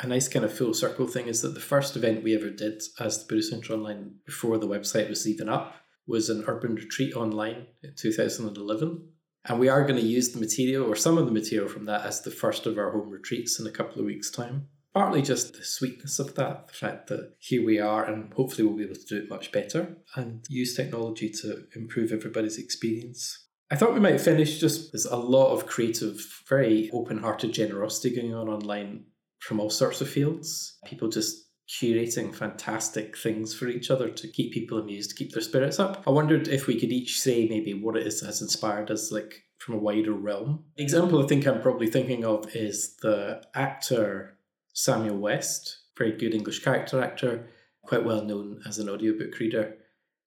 A 0.00 0.06
nice 0.06 0.28
kind 0.28 0.44
of 0.44 0.56
full 0.56 0.72
circle 0.72 1.08
thing 1.08 1.26
is 1.26 1.42
that 1.42 1.54
the 1.54 1.60
first 1.60 1.96
event 1.96 2.22
we 2.22 2.36
ever 2.36 2.50
did 2.50 2.80
as 3.00 3.18
the 3.18 3.26
Buddhist 3.28 3.50
Center 3.50 3.72
Online 3.72 4.12
before 4.24 4.56
the 4.56 4.68
website 4.68 5.08
was 5.08 5.26
even 5.26 5.48
up 5.48 5.74
was 6.06 6.30
an 6.30 6.44
urban 6.46 6.76
retreat 6.76 7.12
online 7.14 7.66
in 7.82 7.94
2011 7.98 9.09
and 9.48 9.58
we 9.58 9.68
are 9.68 9.82
going 9.82 10.00
to 10.00 10.06
use 10.06 10.30
the 10.30 10.40
material 10.40 10.86
or 10.86 10.96
some 10.96 11.18
of 11.18 11.26
the 11.26 11.32
material 11.32 11.68
from 11.68 11.86
that 11.86 12.04
as 12.04 12.20
the 12.20 12.30
first 12.30 12.66
of 12.66 12.78
our 12.78 12.90
home 12.90 13.10
retreats 13.10 13.58
in 13.58 13.66
a 13.66 13.70
couple 13.70 13.98
of 13.98 14.06
weeks' 14.06 14.30
time. 14.30 14.68
Partly 14.92 15.22
just 15.22 15.54
the 15.54 15.64
sweetness 15.64 16.18
of 16.18 16.34
that, 16.34 16.68
the 16.68 16.74
fact 16.74 17.06
that 17.08 17.34
here 17.38 17.64
we 17.64 17.78
are, 17.78 18.04
and 18.04 18.32
hopefully 18.34 18.66
we'll 18.66 18.76
be 18.76 18.84
able 18.84 18.96
to 18.96 19.06
do 19.08 19.18
it 19.18 19.30
much 19.30 19.52
better 19.52 19.96
and 20.16 20.44
use 20.48 20.74
technology 20.74 21.30
to 21.42 21.64
improve 21.76 22.12
everybody's 22.12 22.58
experience. 22.58 23.46
I 23.70 23.76
thought 23.76 23.94
we 23.94 24.00
might 24.00 24.20
finish 24.20 24.58
just 24.58 24.92
there's 24.92 25.06
a 25.06 25.16
lot 25.16 25.52
of 25.52 25.66
creative, 25.66 26.20
very 26.48 26.90
open 26.92 27.18
hearted 27.18 27.52
generosity 27.52 28.16
going 28.16 28.34
on 28.34 28.48
online 28.48 29.04
from 29.38 29.60
all 29.60 29.70
sorts 29.70 30.00
of 30.00 30.10
fields. 30.10 30.76
People 30.84 31.08
just 31.08 31.49
curating 31.70 32.34
fantastic 32.34 33.16
things 33.16 33.54
for 33.54 33.68
each 33.68 33.90
other 33.90 34.10
to 34.10 34.28
keep 34.28 34.52
people 34.52 34.78
amused, 34.78 35.10
to 35.10 35.16
keep 35.16 35.32
their 35.32 35.42
spirits 35.42 35.78
up. 35.78 36.02
I 36.06 36.10
wondered 36.10 36.48
if 36.48 36.66
we 36.66 36.78
could 36.78 36.90
each 36.90 37.20
say 37.20 37.46
maybe 37.48 37.74
what 37.74 37.96
it 37.96 38.06
is 38.06 38.20
that 38.20 38.26
has 38.26 38.42
inspired 38.42 38.90
us, 38.90 39.12
like 39.12 39.44
from 39.58 39.76
a 39.76 39.78
wider 39.78 40.12
realm. 40.12 40.64
Example 40.76 41.22
I 41.22 41.26
think 41.26 41.46
I'm 41.46 41.62
probably 41.62 41.86
thinking 41.86 42.24
of 42.24 42.54
is 42.56 42.96
the 42.96 43.42
actor 43.54 44.36
Samuel 44.72 45.18
West, 45.18 45.78
very 45.96 46.12
good 46.12 46.34
English 46.34 46.64
character 46.64 47.00
actor, 47.00 47.46
quite 47.82 48.04
well 48.04 48.24
known 48.24 48.60
as 48.66 48.78
an 48.78 48.88
audiobook 48.88 49.38
reader. 49.38 49.76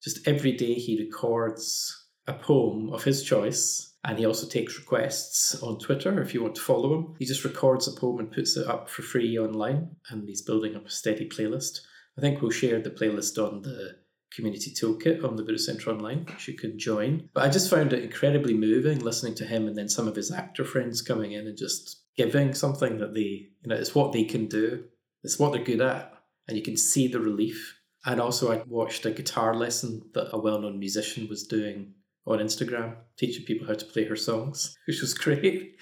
Just 0.02 0.26
every 0.28 0.52
day 0.54 0.74
he 0.76 1.00
records 1.00 2.08
a 2.28 2.34
poem 2.34 2.90
of 2.94 3.04
his 3.04 3.24
choice 3.24 3.93
and 4.04 4.20
he 4.20 4.26
also 4.26 4.48
takes 4.48 4.78
requests 4.78 5.62
on 5.63 5.80
Twitter 5.80 6.22
if 6.22 6.34
you 6.34 6.42
want 6.42 6.56
to 6.56 6.62
follow 6.62 6.94
him. 6.94 7.16
He 7.20 7.26
just 7.26 7.46
records 7.46 7.88
a 7.88 8.00
poem 8.00 8.20
and 8.20 8.32
puts 8.32 8.58
it 8.58 8.68
up 8.68 8.89
for 8.89 9.02
free 9.02 9.38
online, 9.38 9.96
and 10.10 10.28
he's 10.28 10.42
building 10.42 10.76
up 10.76 10.86
a 10.86 10.89
steady 10.89 11.30
playlist. 11.30 11.80
I 12.18 12.22
think 12.22 12.42
we'll 12.42 12.52
share 12.52 12.80
the 12.82 12.89
playlist 12.89 13.38
on 13.38 13.62
the 13.62 13.96
community 14.36 14.72
toolkit 14.72 15.24
on 15.24 15.36
the 15.36 15.44
Buddhist 15.44 15.66
Center 15.66 15.92
Online, 15.92 16.26
which 16.26 16.48
you 16.48 16.56
can 16.56 16.78
join. 16.78 17.30
But 17.34 17.44
I 17.44 17.50
just 17.50 17.70
found 17.70 17.94
it 17.94 18.04
incredibly 18.04 18.54
moving 18.54 19.00
listening 19.00 19.36
to 19.36 19.46
him 19.46 19.68
and 19.68 19.78
then 19.78 19.89
some 19.89 20.08
of 20.08 20.16
his 20.16 20.32
actor 20.32 20.66
friends 20.66 21.02
coming 21.02 21.34
in 21.34 21.48
and 21.48 21.58
just 21.58 22.04
giving 22.18 22.54
something 22.54 22.98
that 22.98 23.13
they, 23.13 23.22
you 23.22 23.68
know, 23.68 23.76
it's 23.76 23.96
what 23.96 24.12
they 24.12 24.24
can 24.24 24.48
do, 24.48 24.86
it's 25.24 25.39
what 25.39 25.54
they're 25.54 25.63
good 25.63 25.82
at, 25.82 26.13
and 26.48 26.58
you 26.58 26.63
can 26.63 26.78
see 26.78 27.08
the 27.08 27.20
relief. 27.20 27.80
And 28.06 28.20
also, 28.20 28.52
I 28.52 28.63
watched 28.68 29.06
a 29.06 29.12
guitar 29.12 29.56
lesson 29.56 30.02
that 30.13 30.30
a 30.34 30.38
well 30.38 30.60
known 30.60 30.78
musician 30.78 31.28
was 31.30 31.48
doing 31.48 31.94
on 32.26 32.40
Instagram, 32.40 32.96
teaching 33.18 33.46
people 33.46 33.68
how 33.68 33.74
to 33.74 33.86
play 33.86 34.06
her 34.06 34.16
songs, 34.16 34.78
which 34.88 35.02
was 35.02 35.14
great 35.14 35.78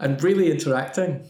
and 0.00 0.22
really 0.22 0.50
interacting. 0.50 1.28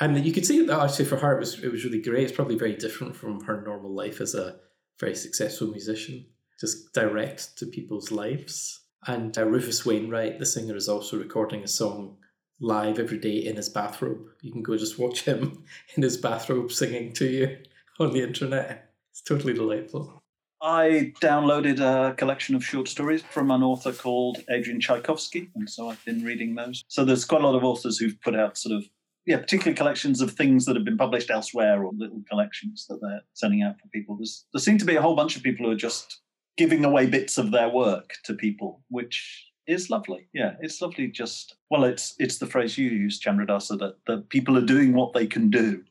And 0.00 0.24
you 0.24 0.32
could 0.32 0.46
see 0.46 0.64
that 0.66 0.80
actually 0.80 1.04
for 1.04 1.16
her 1.18 1.36
it 1.36 1.40
was 1.40 1.62
it 1.62 1.70
was 1.70 1.84
really 1.84 2.02
great. 2.02 2.24
It's 2.24 2.32
probably 2.32 2.58
very 2.58 2.74
different 2.74 3.14
from 3.16 3.40
her 3.44 3.62
normal 3.62 3.94
life 3.94 4.20
as 4.20 4.34
a 4.34 4.56
very 4.98 5.14
successful 5.14 5.68
musician, 5.68 6.26
just 6.60 6.92
direct 6.92 7.56
to 7.58 7.66
people's 7.66 8.10
lives. 8.10 8.80
And 9.06 9.36
uh, 9.36 9.46
Rufus 9.46 9.84
Wainwright, 9.84 10.38
the 10.38 10.46
singer, 10.46 10.76
is 10.76 10.88
also 10.88 11.18
recording 11.18 11.62
a 11.62 11.68
song 11.68 12.16
live 12.60 12.98
every 12.98 13.18
day 13.18 13.36
in 13.36 13.56
his 13.56 13.68
bathrobe. 13.68 14.26
You 14.40 14.50
can 14.50 14.62
go 14.62 14.76
just 14.76 14.98
watch 14.98 15.22
him 15.22 15.64
in 15.96 16.02
his 16.02 16.16
bathrobe 16.16 16.72
singing 16.72 17.12
to 17.14 17.26
you 17.26 17.58
on 18.00 18.12
the 18.12 18.22
internet. 18.22 18.90
It's 19.10 19.22
totally 19.22 19.52
delightful. 19.52 20.23
I 20.62 21.12
downloaded 21.20 21.80
a 21.80 22.14
collection 22.14 22.54
of 22.54 22.64
short 22.64 22.88
stories 22.88 23.22
from 23.22 23.50
an 23.50 23.62
author 23.62 23.92
called 23.92 24.38
Adrian 24.50 24.80
Tchaikovsky, 24.80 25.50
and 25.54 25.68
so 25.68 25.90
I've 25.90 26.04
been 26.04 26.24
reading 26.24 26.54
those. 26.54 26.84
So 26.88 27.04
there's 27.04 27.24
quite 27.24 27.42
a 27.42 27.46
lot 27.46 27.54
of 27.54 27.64
authors 27.64 27.98
who've 27.98 28.20
put 28.22 28.34
out 28.34 28.56
sort 28.56 28.76
of 28.76 28.84
yeah, 29.26 29.38
particular 29.38 29.74
collections 29.74 30.20
of 30.20 30.32
things 30.32 30.66
that 30.66 30.76
have 30.76 30.84
been 30.84 30.98
published 30.98 31.30
elsewhere 31.30 31.82
or 31.82 31.92
little 31.96 32.22
collections 32.28 32.86
that 32.88 33.00
they're 33.00 33.22
sending 33.32 33.62
out 33.62 33.80
for 33.80 33.88
people. 33.88 34.16
There's, 34.16 34.44
there 34.52 34.60
seem 34.60 34.78
to 34.78 34.84
be 34.84 34.96
a 34.96 35.02
whole 35.02 35.16
bunch 35.16 35.36
of 35.36 35.42
people 35.42 35.66
who 35.66 35.72
are 35.72 35.76
just 35.76 36.20
giving 36.56 36.84
away 36.84 37.06
bits 37.06 37.38
of 37.38 37.50
their 37.50 37.68
work 37.68 38.10
to 38.24 38.34
people, 38.34 38.82
which 38.88 39.50
is 39.66 39.88
lovely. 39.88 40.28
Yeah, 40.34 40.54
it's 40.60 40.80
lovely. 40.82 41.08
Just 41.08 41.56
well, 41.70 41.84
it's 41.84 42.14
it's 42.18 42.38
the 42.38 42.46
phrase 42.46 42.76
you 42.76 42.90
use, 42.90 43.20
Chandradasa, 43.20 43.78
that 43.78 43.96
that 44.06 44.28
people 44.28 44.58
are 44.58 44.66
doing 44.66 44.92
what 44.92 45.14
they 45.14 45.26
can 45.26 45.50
do 45.50 45.84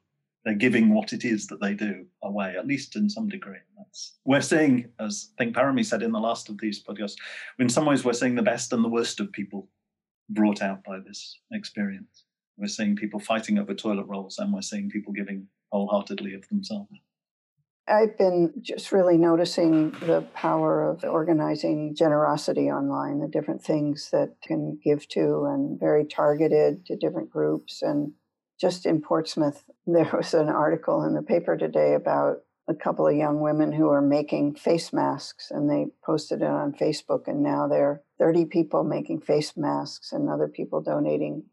they're 0.46 0.56
giving 0.56 0.94
what 0.94 1.14
it 1.14 1.24
is 1.24 1.48
that 1.48 1.62
they 1.62 1.74
do 1.74 2.06
away, 2.22 2.56
at 2.58 2.68
least 2.68 2.96
in 2.96 3.10
some 3.10 3.30
degree. 3.30 3.60
That's, 3.78 4.14
we're 4.26 4.42
seeing, 4.42 4.90
as 5.00 5.30
I 5.38 5.44
think 5.44 5.56
Parami 5.56 5.86
said 5.86 6.04
in 6.04 6.12
the 6.12 6.20
last 6.20 6.50
of 6.50 6.60
these 6.60 6.84
podcasts, 6.84 7.16
in 7.60 7.70
some 7.70 7.86
ways 7.86 8.04
we're 8.04 8.14
seeing 8.14 8.36
the 8.36 8.42
best 8.42 8.74
and 8.74 8.84
the 8.84 8.90
worst 8.90 9.20
of 9.20 9.32
people 9.32 9.70
brought 10.30 10.62
out 10.62 10.84
by 10.84 11.00
this 11.00 11.40
experience. 11.52 12.26
We're 12.58 12.68
seeing 12.68 12.96
people 12.96 13.20
fighting 13.20 13.58
over 13.58 13.74
toilet 13.74 14.06
rolls 14.06 14.38
and 14.38 14.54
we're 14.54 14.62
seeing 14.62 14.90
people 14.90 15.14
giving 15.14 15.48
wholeheartedly 15.72 16.34
of 16.34 16.48
themselves. 16.50 16.92
I've 17.88 18.18
been 18.18 18.54
just 18.62 18.94
really 18.94 19.18
noticing 19.18 19.92
the 19.92 20.26
power 20.34 20.90
of 20.90 21.04
organizing 21.04 21.96
generosity 21.96 22.72
online, 22.72 23.20
the 23.20 23.28
different 23.28 23.62
things 23.62 24.10
that 24.12 24.36
can 24.42 24.80
give 24.82 25.08
to 25.10 25.46
and 25.50 25.78
very 25.80 26.06
targeted 26.06 26.86
to 26.86 26.96
different 26.96 27.30
groups. 27.30 27.82
And 27.82 28.14
just 28.60 28.86
in 28.86 29.02
Portsmouth, 29.02 29.64
there 29.88 30.10
was 30.14 30.34
an 30.34 30.50
article 30.50 31.04
in 31.04 31.14
the 31.14 31.22
paper 31.22 31.58
today 31.58 31.94
about 31.94 32.38
a 32.68 32.74
couple 32.74 33.08
of 33.08 33.16
young 33.16 33.42
women 33.42 33.74
who 33.74 33.90
are 33.90 34.02
making 34.02 34.56
face 34.56 34.94
masks 34.94 35.52
and 35.52 35.70
they 35.70 35.88
posted 36.06 36.42
it 36.42 36.48
on 36.48 36.74
Facebook. 36.74 37.28
And 37.28 37.44
now 37.44 37.68
there 37.68 37.90
are 37.90 38.02
30 38.20 38.46
people 38.46 38.86
making 38.86 39.20
face 39.22 39.58
masks 39.58 40.14
and 40.14 40.30
other 40.30 40.48
people 40.48 40.82
donating 40.82 41.44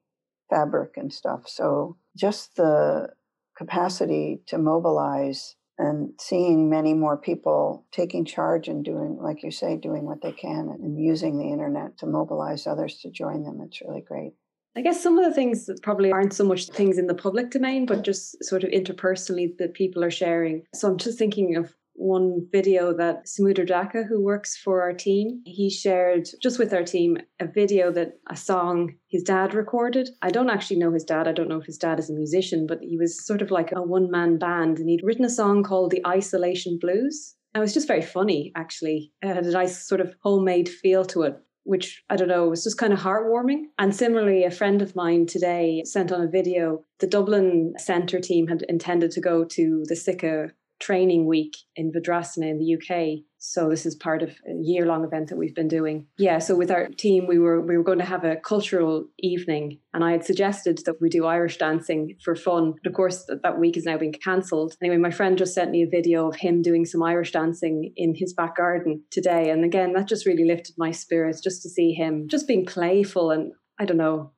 fabric 0.49 0.97
and 0.97 1.13
stuff. 1.13 1.49
So 1.49 1.97
just 2.17 2.57
the 2.57 3.09
capacity 3.57 4.41
to 4.47 4.59
mobilize 4.59 5.57
and 5.79 6.13
seeing 6.21 6.69
many 6.69 6.93
more 6.95 7.17
people 7.17 7.87
taking 7.91 8.25
charge 8.25 8.69
and 8.69 8.85
doing, 8.85 9.19
like 9.21 9.43
you 9.43 9.51
say, 9.51 9.77
doing 9.77 10.05
what 10.05 10.21
they 10.23 10.33
can 10.33 10.69
and 10.69 11.03
using 11.03 11.39
the 11.39 11.51
internet 11.51 11.97
to 11.99 12.07
mobilize 12.07 12.67
others 12.67 12.99
to 12.99 13.11
join 13.11 13.43
them. 13.43 13.61
It's 13.65 13.81
really 13.81 14.03
great. 14.03 14.35
I 14.81 14.83
guess 14.83 15.03
some 15.03 15.19
of 15.19 15.27
the 15.27 15.35
things 15.35 15.66
that 15.66 15.83
probably 15.83 16.11
aren't 16.11 16.33
so 16.33 16.43
much 16.43 16.69
things 16.69 16.97
in 16.97 17.07
the 17.07 17.12
public 17.12 17.51
domain, 17.51 17.85
but 17.85 18.03
just 18.03 18.43
sort 18.43 18.64
of 18.64 18.71
interpersonally 18.71 19.55
that 19.59 19.75
people 19.75 20.03
are 20.03 20.11
sharing. 20.11 20.62
So 20.73 20.88
I'm 20.88 20.97
just 20.97 21.19
thinking 21.19 21.55
of 21.55 21.75
one 21.93 22.47
video 22.51 22.95
that 22.95 23.27
Samudra 23.27 23.66
Daka, 23.66 24.05
who 24.05 24.25
works 24.25 24.57
for 24.57 24.81
our 24.81 24.95
team, 24.95 25.43
he 25.45 25.69
shared 25.69 26.31
just 26.43 26.59
with 26.59 26.73
our 26.73 26.83
team 26.83 27.19
a 27.40 27.47
video 27.47 27.93
that 27.93 28.14
a 28.31 28.37
song 28.37 28.95
his 29.07 29.23
dad 29.23 29.53
recorded. 29.53 30.09
I 30.23 30.31
don't 30.31 30.49
actually 30.49 30.79
know 30.79 30.93
his 30.93 31.05
dad. 31.05 31.29
I 31.29 31.33
don't 31.33 31.51
know 31.51 31.61
if 31.61 31.66
his 31.66 31.77
dad 31.77 31.99
is 31.99 32.09
a 32.09 32.14
musician, 32.14 32.66
but 32.66 32.79
he 32.81 32.97
was 32.97 33.27
sort 33.27 33.43
of 33.43 33.51
like 33.51 33.73
a 33.73 33.83
one 33.83 34.11
man 34.11 34.38
band 34.38 34.79
and 34.79 34.88
he'd 34.88 35.05
written 35.05 35.27
a 35.27 35.29
song 35.29 35.62
called 35.62 35.90
The 35.90 36.07
Isolation 36.07 36.79
Blues. 36.81 37.35
And 37.53 37.61
it 37.61 37.64
was 37.64 37.75
just 37.75 37.87
very 37.87 38.01
funny, 38.01 38.51
actually. 38.57 39.12
It 39.21 39.35
had 39.35 39.45
a 39.45 39.51
nice 39.51 39.87
sort 39.87 40.01
of 40.01 40.14
homemade 40.23 40.71
feel 40.71 41.05
to 41.05 41.25
it 41.25 41.37
which 41.71 42.03
I 42.11 42.17
don't 42.17 42.27
know, 42.27 42.49
was 42.49 42.65
just 42.65 42.79
kind 42.79 42.93
of 42.93 42.99
heartwarming. 42.99 43.67
And 43.79 43.95
similarly, 43.95 44.43
a 44.43 44.51
friend 44.51 44.83
of 44.83 44.97
mine 44.97 45.27
today 45.27 45.83
sent 45.85 46.11
on 46.11 46.21
a 46.21 46.29
video. 46.29 46.85
The 46.99 47.07
Dublin 47.07 47.75
Centre 47.79 48.19
team 48.19 48.49
had 48.49 48.63
intended 48.63 49.13
to 49.13 49.21
go 49.21 49.45
to 49.45 49.85
the 49.87 49.95
SICA 49.95 50.51
training 50.81 51.27
week 51.27 51.57
in 51.77 51.93
Vajrasana 51.93 52.51
in 52.51 52.59
the 52.59 52.75
UK. 52.75 53.23
So 53.42 53.70
this 53.70 53.87
is 53.87 53.94
part 53.94 54.22
of 54.22 54.37
a 54.46 54.53
year 54.61 54.85
long 54.85 55.03
event 55.03 55.29
that 55.29 55.38
we've 55.38 55.55
been 55.55 55.66
doing. 55.66 56.07
Yeah, 56.18 56.38
so 56.38 56.55
with 56.55 56.70
our 56.70 56.88
team 56.88 57.26
we 57.26 57.38
were 57.38 57.61
we 57.61 57.76
were 57.76 57.83
going 57.83 57.98
to 57.98 58.05
have 58.05 58.22
a 58.22 58.37
cultural 58.37 59.07
evening 59.18 59.81
and 59.94 60.05
I 60.05 60.12
had 60.12 60.24
suggested 60.24 60.83
that 60.85 61.00
we 61.00 61.09
do 61.09 61.24
Irish 61.24 61.57
dancing 61.57 62.16
for 62.22 62.37
fun. 62.37 62.74
But 62.83 62.90
of 62.90 62.94
course 62.94 63.24
that, 63.24 63.42
that 63.42 63.59
week 63.59 63.79
is 63.79 63.87
now 63.87 63.96
being 63.96 64.12
cancelled. 64.12 64.76
Anyway, 64.83 64.98
my 64.98 65.11
friend 65.11 65.38
just 65.38 65.55
sent 65.55 65.70
me 65.70 65.83
a 65.83 65.88
video 65.88 66.29
of 66.29 66.37
him 66.37 66.61
doing 66.61 66.85
some 66.85 67.03
Irish 67.03 67.33
dancing 67.33 67.92
in 67.96 68.14
his 68.14 68.35
back 68.35 68.57
garden 68.57 69.03
today 69.11 69.50
and 69.50 69.64
again 69.64 69.94
that 69.94 70.07
just 70.07 70.26
really 70.26 70.44
lifted 70.44 70.74
my 70.76 70.90
spirits 70.90 71.40
just 71.40 71.62
to 71.62 71.70
see 71.70 71.92
him 71.92 72.29
just 72.29 72.46
being 72.46 72.66
playful 72.66 73.31
and 73.31 73.53
I 73.79 73.87
don't 73.87 73.96
know 73.96 74.33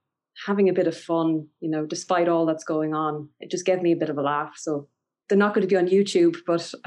having 0.46 0.68
a 0.68 0.72
bit 0.72 0.86
of 0.86 0.96
fun, 0.96 1.46
you 1.60 1.68
know, 1.68 1.84
despite 1.84 2.28
all 2.28 2.46
that's 2.46 2.64
going 2.64 2.94
on. 2.94 3.28
It 3.40 3.50
just 3.50 3.66
gave 3.66 3.82
me 3.82 3.92
a 3.92 3.96
bit 3.96 4.08
of 4.10 4.16
a 4.16 4.22
laugh. 4.22 4.54
So 4.56 4.88
they're 5.28 5.38
not 5.38 5.54
going 5.54 5.66
to 5.66 5.68
be 5.68 5.76
on 5.76 5.88
YouTube, 5.88 6.36
but 6.46 6.72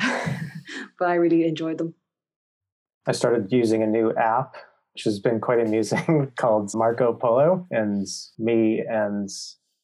but 1.00 1.10
I 1.10 1.16
really 1.16 1.46
enjoyed 1.46 1.78
them. 1.78 1.94
I 3.08 3.12
started 3.12 3.52
using 3.52 3.84
a 3.84 3.88
new 3.88 4.14
app, 4.16 4.56
which 4.94 5.04
has 5.04 5.20
been 5.20 5.40
quite 5.40 5.60
amusing, 5.60 6.32
called 6.38 6.72
Marco 6.74 7.14
Polo, 7.14 7.68
and 7.70 8.08
me 8.40 8.84
and 8.88 9.30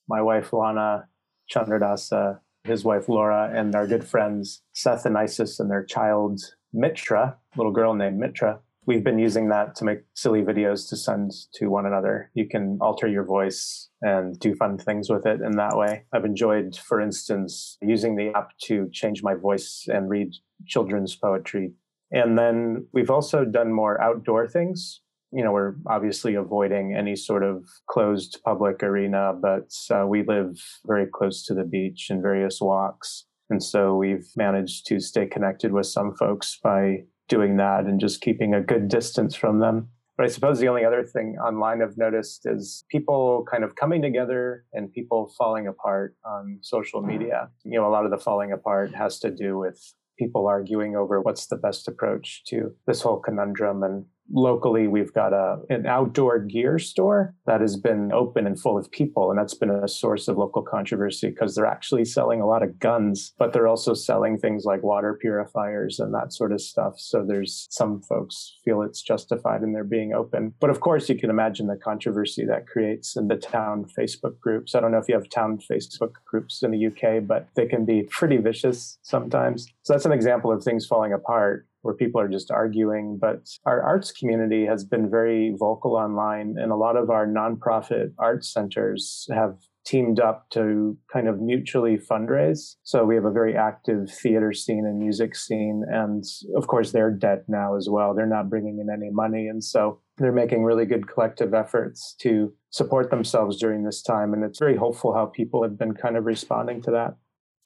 my 0.08 0.22
wife 0.22 0.54
Lana 0.54 1.08
Chandradasa, 1.54 2.40
his 2.64 2.84
wife 2.84 3.10
Laura, 3.10 3.52
and 3.54 3.76
our 3.76 3.86
good 3.86 4.04
friends 4.04 4.64
Seth 4.74 5.06
and 5.06 5.18
Isis 5.18 5.60
and 5.60 5.70
their 5.70 5.84
child 5.84 6.42
Mitra, 6.74 7.38
little 7.58 7.72
girl 7.72 7.94
named 7.94 8.18
Mitra, 8.18 8.60
we've 8.86 9.04
been 9.04 9.20
using 9.20 9.50
that 9.50 9.76
to 9.76 9.86
make 9.86 10.00
silly 10.16 10.42
videos 10.42 10.90
to 10.90 10.96
send 10.96 11.32
to 11.54 11.68
one 11.68 11.86
another. 11.86 12.32
You 12.34 12.48
can 12.48 12.78
alter 12.82 13.08
your 13.08 13.24
voice 13.24 13.90
and 14.02 14.40
do 14.40 14.56
fun 14.56 14.78
things 14.78 15.10
with 15.10 15.26
it 15.26 15.42
in 15.42 15.58
that 15.58 15.78
way. 15.78 16.06
I've 16.12 16.26
enjoyed, 16.26 16.76
for 16.76 17.00
instance, 17.00 17.78
using 17.82 18.16
the 18.16 18.30
app 18.36 18.58
to 18.64 18.90
change 18.92 19.22
my 19.22 19.36
voice 19.36 19.86
and 19.88 20.10
read 20.10 20.34
children's 20.66 21.16
poetry. 21.16 21.74
And 22.12 22.38
then 22.38 22.88
we've 22.94 23.10
also 23.10 23.46
done 23.46 23.72
more 23.72 24.02
outdoor 24.02 24.48
things. 24.48 25.02
You 25.32 25.44
know, 25.44 25.54
we're 25.54 25.76
obviously 25.88 26.36
avoiding 26.36 26.94
any 26.94 27.16
sort 27.16 27.44
of 27.44 27.66
closed 27.88 28.40
public 28.44 28.84
arena, 28.84 29.34
but 29.34 29.72
uh, 29.90 30.06
we 30.06 30.24
live 30.24 30.62
very 30.86 31.08
close 31.08 31.46
to 31.46 31.54
the 31.54 31.64
beach 31.64 32.08
and 32.10 32.22
various 32.22 32.60
walks. 32.60 33.26
And 33.50 33.64
so 33.64 33.96
we've 33.96 34.28
managed 34.36 34.88
to 34.88 35.00
stay 35.00 35.26
connected 35.26 35.72
with 35.72 35.86
some 35.86 36.16
folks 36.16 36.60
by 36.62 37.04
doing 37.30 37.58
that 37.58 37.86
and 37.86 38.00
just 38.00 38.20
keeping 38.20 38.54
a 38.54 38.62
good 38.62 38.90
distance 38.90 39.36
from 39.36 39.60
them. 39.60 39.88
But 40.18 40.26
I 40.26 40.30
suppose 40.30 40.60
the 40.60 40.68
only 40.68 40.84
other 40.84 41.04
thing 41.04 41.38
online 41.44 41.82
I've 41.82 41.98
noticed 41.98 42.46
is 42.46 42.84
people 42.90 43.46
kind 43.50 43.64
of 43.64 43.76
coming 43.76 44.02
together 44.02 44.66
and 44.74 44.92
people 44.92 45.34
falling 45.38 45.68
apart 45.68 46.16
on 46.26 46.60
social 46.62 47.02
media. 47.02 47.50
You 47.64 47.80
know, 47.80 47.88
a 47.88 47.90
lot 47.90 48.06
of 48.06 48.12
the 48.12 48.18
falling 48.18 48.52
apart 48.52 48.94
has 48.94 49.18
to 49.20 49.32
do 49.32 49.58
with 49.58 49.82
people 50.18 50.48
arguing 50.48 50.96
over 50.96 51.22
what's 51.22 51.48
the 51.48 51.56
best 51.58 51.88
approach 51.88 52.44
to 52.46 52.74
this 52.88 53.02
whole 53.02 53.20
conundrum 53.20 53.84
and 53.84 54.06
locally 54.34 54.88
we've 54.88 55.14
got 55.14 55.34
a 55.34 55.58
an 55.70 55.86
outdoor 55.86 56.40
gear 56.40 56.80
store 56.80 57.34
that 57.46 57.62
has 57.62 57.76
been 57.76 58.12
open 58.14 58.48
and 58.48 58.60
full 58.60 58.78
of 58.78 58.90
people 58.92 59.30
and 59.30 59.40
that's 59.40 59.54
been 59.54 59.70
a 59.70 59.88
source 59.88 60.28
of 60.28 60.38
local 60.38 60.62
controversy 60.62 61.30
because 61.30 61.56
they're 61.56 61.66
actually 61.66 62.06
selling 62.06 62.42
a 62.42 62.46
lot 62.46 62.64
of 62.64 62.80
guns 62.80 63.34
but 63.38 63.54
they're 63.54 63.68
also 63.68 63.94
selling 63.94 64.38
things 64.38 64.64
like 64.66 64.84
water 64.84 65.18
purifiers 65.20 66.00
and 66.00 66.14
that 66.14 66.34
sort 66.34 66.52
of 66.52 66.62
stuff. 66.62 66.94
So 66.98 67.26
there's 67.26 67.68
some 67.70 68.02
folks 68.02 68.58
feel 68.64 68.82
it's 68.82 69.02
justified 69.02 69.64
in 69.64 69.74
their 69.74 69.84
being 69.84 70.14
open. 70.14 70.54
But 70.60 70.70
of 70.70 70.80
course 70.80 71.10
you 71.10 71.16
can 71.16 71.30
imagine 71.30 71.68
the 71.68 71.76
controversy 71.76 72.46
that 72.46 72.68
creates 72.68 73.16
in 73.16 73.28
the 73.28 73.36
town 73.36 73.86
facebook 73.98 74.40
groups. 74.40 74.76
I 74.76 74.80
don't 74.80 74.92
know 74.92 75.00
if 75.00 75.08
you 75.08 75.16
have 75.16 75.30
town 75.30 75.60
facebook 75.60 76.14
groups 76.26 76.64
in 76.64 76.72
the 76.72 76.88
uk 76.88 77.28
but 77.28 77.48
they 77.56 77.66
can 77.66 77.86
be 77.86 78.08
pretty 78.10 78.38
vicious 78.38 78.98
sometimes. 79.02 79.68
So 79.84 79.94
that's 79.94 80.06
an 80.06 80.12
example 80.12 80.52
of 80.52 80.64
things 80.64 80.86
falling 80.86 81.14
apart 81.14 81.68
where 81.82 81.96
people 81.96 82.22
are 82.22 82.28
just 82.28 82.52
arguing. 82.52 83.18
But 83.20 83.48
our 83.66 83.82
arts 83.82 84.12
community 84.12 84.66
has 84.66 84.84
been 84.84 85.10
very 85.10 85.54
vocal 85.58 85.96
online, 85.96 86.56
and 86.58 86.72
a 86.72 86.76
lot 86.76 86.96
of 86.96 87.10
our 87.10 87.28
nonprofit 87.28 88.14
arts 88.18 88.52
centers 88.52 89.28
have 89.32 89.58
teamed 89.86 90.20
up 90.20 90.50
to 90.52 90.98
kind 91.12 91.28
of 91.28 91.42
mutually 91.42 91.98
fundraise. 91.98 92.76
So 92.84 93.04
we 93.04 93.16
have 93.16 93.26
a 93.26 93.32
very 93.32 93.56
active 93.56 94.12
theater 94.12 94.54
scene 94.54 94.86
and 94.86 95.00
music 95.00 95.36
scene. 95.36 95.84
And 95.90 96.24
of 96.56 96.68
course, 96.68 96.92
they're 96.92 97.12
dead 97.12 97.46
now 97.48 97.76
as 97.76 97.88
well. 97.90 98.14
They're 98.14 98.28
not 98.28 98.50
bringing 98.50 98.80
in 98.80 98.90
any 98.94 99.10
money. 99.12 99.48
And 99.48 99.64
so 99.64 100.00
they're 100.18 100.32
making 100.32 100.64
really 100.64 100.86
good 100.86 101.08
collective 101.08 101.54
efforts 101.54 102.16
to 102.22 102.54
support 102.70 103.10
themselves 103.10 103.58
during 103.58 103.84
this 103.84 104.02
time. 104.04 104.34
And 104.34 104.44
it's 104.44 104.60
very 104.60 104.78
hopeful 104.78 105.14
how 105.14 105.26
people 105.26 105.64
have 105.64 105.78
been 105.80 105.94
kind 105.94 106.16
of 106.16 106.26
responding 106.26 106.82
to 106.84 106.92
that. 106.92 107.16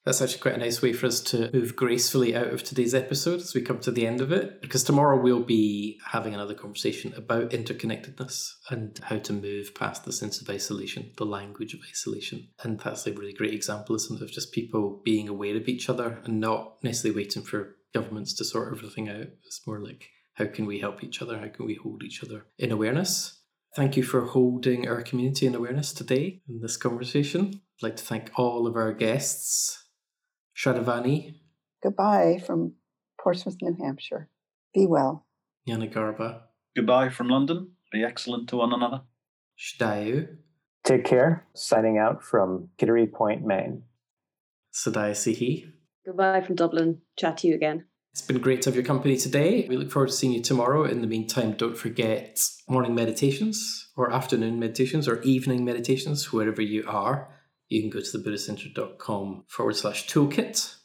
That's 0.05 0.21
actually 0.21 0.41
quite 0.41 0.53
a 0.53 0.59
nice 0.59 0.83
way 0.83 0.93
for 0.93 1.07
us 1.07 1.19
to 1.21 1.49
move 1.51 1.75
gracefully 1.75 2.35
out 2.35 2.53
of 2.53 2.63
today's 2.63 2.93
episode 2.93 3.41
as 3.41 3.55
we 3.55 3.61
come 3.61 3.79
to 3.79 3.91
the 3.91 4.05
end 4.05 4.21
of 4.21 4.31
it. 4.31 4.61
Because 4.61 4.83
tomorrow 4.83 5.19
we'll 5.19 5.41
be 5.41 5.99
having 6.11 6.35
another 6.35 6.53
conversation 6.53 7.11
about 7.17 7.49
interconnectedness 7.49 8.51
and 8.69 8.99
how 9.01 9.17
to 9.17 9.33
move 9.33 9.73
past 9.73 10.05
the 10.05 10.13
sense 10.13 10.39
of 10.39 10.49
isolation, 10.49 11.11
the 11.17 11.25
language 11.25 11.73
of 11.73 11.79
isolation. 11.89 12.49
And 12.61 12.79
that's 12.79 13.07
a 13.07 13.13
really 13.13 13.33
great 13.33 13.55
example, 13.55 13.95
isn't 13.95 14.21
it, 14.21 14.23
of 14.23 14.31
just 14.31 14.51
people 14.51 15.01
being 15.03 15.27
aware 15.27 15.57
of 15.57 15.67
each 15.67 15.89
other 15.89 16.19
and 16.23 16.39
not 16.39 16.75
necessarily 16.83 17.23
waiting 17.23 17.41
for 17.41 17.75
governments 17.91 18.35
to 18.35 18.45
sort 18.45 18.77
everything 18.77 19.09
out. 19.09 19.27
It's 19.47 19.65
more 19.65 19.79
like 19.79 20.07
how 20.35 20.45
can 20.45 20.67
we 20.67 20.79
help 20.79 21.03
each 21.03 21.23
other? 21.23 21.39
How 21.39 21.47
can 21.47 21.65
we 21.65 21.79
hold 21.81 22.03
each 22.03 22.23
other 22.23 22.45
in 22.59 22.71
awareness? 22.71 23.41
Thank 23.75 23.97
you 23.97 24.03
for 24.03 24.25
holding 24.25 24.87
our 24.87 25.01
community 25.01 25.47
in 25.47 25.55
awareness 25.55 25.93
today 25.93 26.43
in 26.47 26.61
this 26.61 26.77
conversation. 26.77 27.49
I'd 27.53 27.83
like 27.83 27.95
to 27.95 28.03
thank 28.03 28.29
all 28.37 28.67
of 28.67 28.75
our 28.75 28.93
guests 28.93 29.84
Shradavani. 30.55 31.35
Goodbye 31.83 32.41
from 32.45 32.73
Portsmouth, 33.21 33.57
New 33.61 33.75
Hampshire. 33.79 34.29
Be 34.73 34.85
well. 34.87 35.25
Nyana 35.67 35.93
Garba. 35.93 36.41
Goodbye 36.75 37.09
from 37.09 37.29
London. 37.29 37.71
Be 37.91 38.03
excellent 38.03 38.49
to 38.49 38.57
one 38.57 38.73
another. 38.73 39.01
Shudayu. 39.59 40.27
Take 40.83 41.05
care. 41.05 41.45
Signing 41.55 41.97
out 41.97 42.23
from 42.23 42.69
Kittery 42.77 43.07
Point, 43.07 43.45
Maine. 43.45 43.83
Sadaya 44.73 45.11
Sihi. 45.11 45.71
Goodbye 46.05 46.41
from 46.41 46.55
Dublin. 46.55 47.01
Chat 47.17 47.37
to 47.39 47.47
you 47.47 47.55
again. 47.55 47.85
It's 48.11 48.21
been 48.21 48.39
great 48.39 48.61
to 48.61 48.69
have 48.69 48.75
your 48.75 48.85
company 48.85 49.17
today. 49.17 49.65
We 49.67 49.75
look 49.75 49.91
forward 49.91 50.07
to 50.07 50.13
seeing 50.13 50.33
you 50.33 50.41
tomorrow. 50.41 50.85
In 50.85 51.01
the 51.01 51.07
meantime, 51.07 51.53
don't 51.53 51.77
forget 51.77 52.39
morning 52.69 52.95
meditations 52.95 53.89
or 53.97 54.11
afternoon 54.11 54.59
meditations 54.59 55.07
or 55.07 55.21
evening 55.23 55.65
meditations, 55.65 56.31
wherever 56.31 56.61
you 56.61 56.85
are 56.87 57.29
you 57.69 57.81
can 57.81 57.89
go 57.89 57.99
to 57.99 58.17
thebuddhistcenter.com 58.17 59.43
forward 59.47 59.75
slash 59.75 60.07
toolkit 60.07 60.75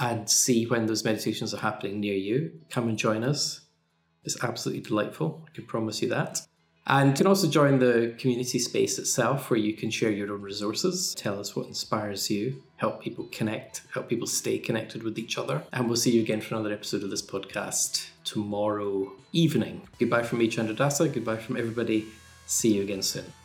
and 0.00 0.28
see 0.28 0.64
when 0.66 0.86
those 0.86 1.04
meditations 1.04 1.52
are 1.52 1.58
happening 1.60 2.00
near 2.00 2.14
you. 2.14 2.60
Come 2.70 2.88
and 2.88 2.98
join 2.98 3.24
us. 3.24 3.60
It's 4.24 4.42
absolutely 4.42 4.82
delightful. 4.82 5.46
I 5.48 5.54
can 5.54 5.66
promise 5.66 6.02
you 6.02 6.08
that. 6.10 6.40
And 6.86 7.10
you 7.10 7.14
can 7.14 7.26
also 7.28 7.48
join 7.48 7.78
the 7.78 8.14
community 8.18 8.58
space 8.58 8.98
itself 8.98 9.50
where 9.50 9.60
you 9.60 9.74
can 9.74 9.90
share 9.90 10.10
your 10.10 10.32
own 10.32 10.42
resources, 10.42 11.14
tell 11.14 11.38
us 11.38 11.54
what 11.54 11.68
inspires 11.68 12.28
you, 12.28 12.60
help 12.76 13.00
people 13.00 13.28
connect, 13.30 13.82
help 13.94 14.08
people 14.08 14.26
stay 14.26 14.58
connected 14.58 15.04
with 15.04 15.16
each 15.16 15.38
other. 15.38 15.62
And 15.72 15.86
we'll 15.86 15.96
see 15.96 16.10
you 16.10 16.22
again 16.22 16.40
for 16.40 16.54
another 16.56 16.72
episode 16.72 17.04
of 17.04 17.10
this 17.10 17.22
podcast 17.22 18.08
tomorrow 18.24 19.12
evening. 19.32 19.82
Goodbye 20.00 20.24
from 20.24 20.38
me, 20.38 20.48
Chandra 20.48 20.74
Dasa. 20.74 21.12
Goodbye 21.12 21.36
from 21.36 21.56
everybody. 21.56 22.06
See 22.46 22.74
you 22.74 22.82
again 22.82 23.02
soon. 23.02 23.41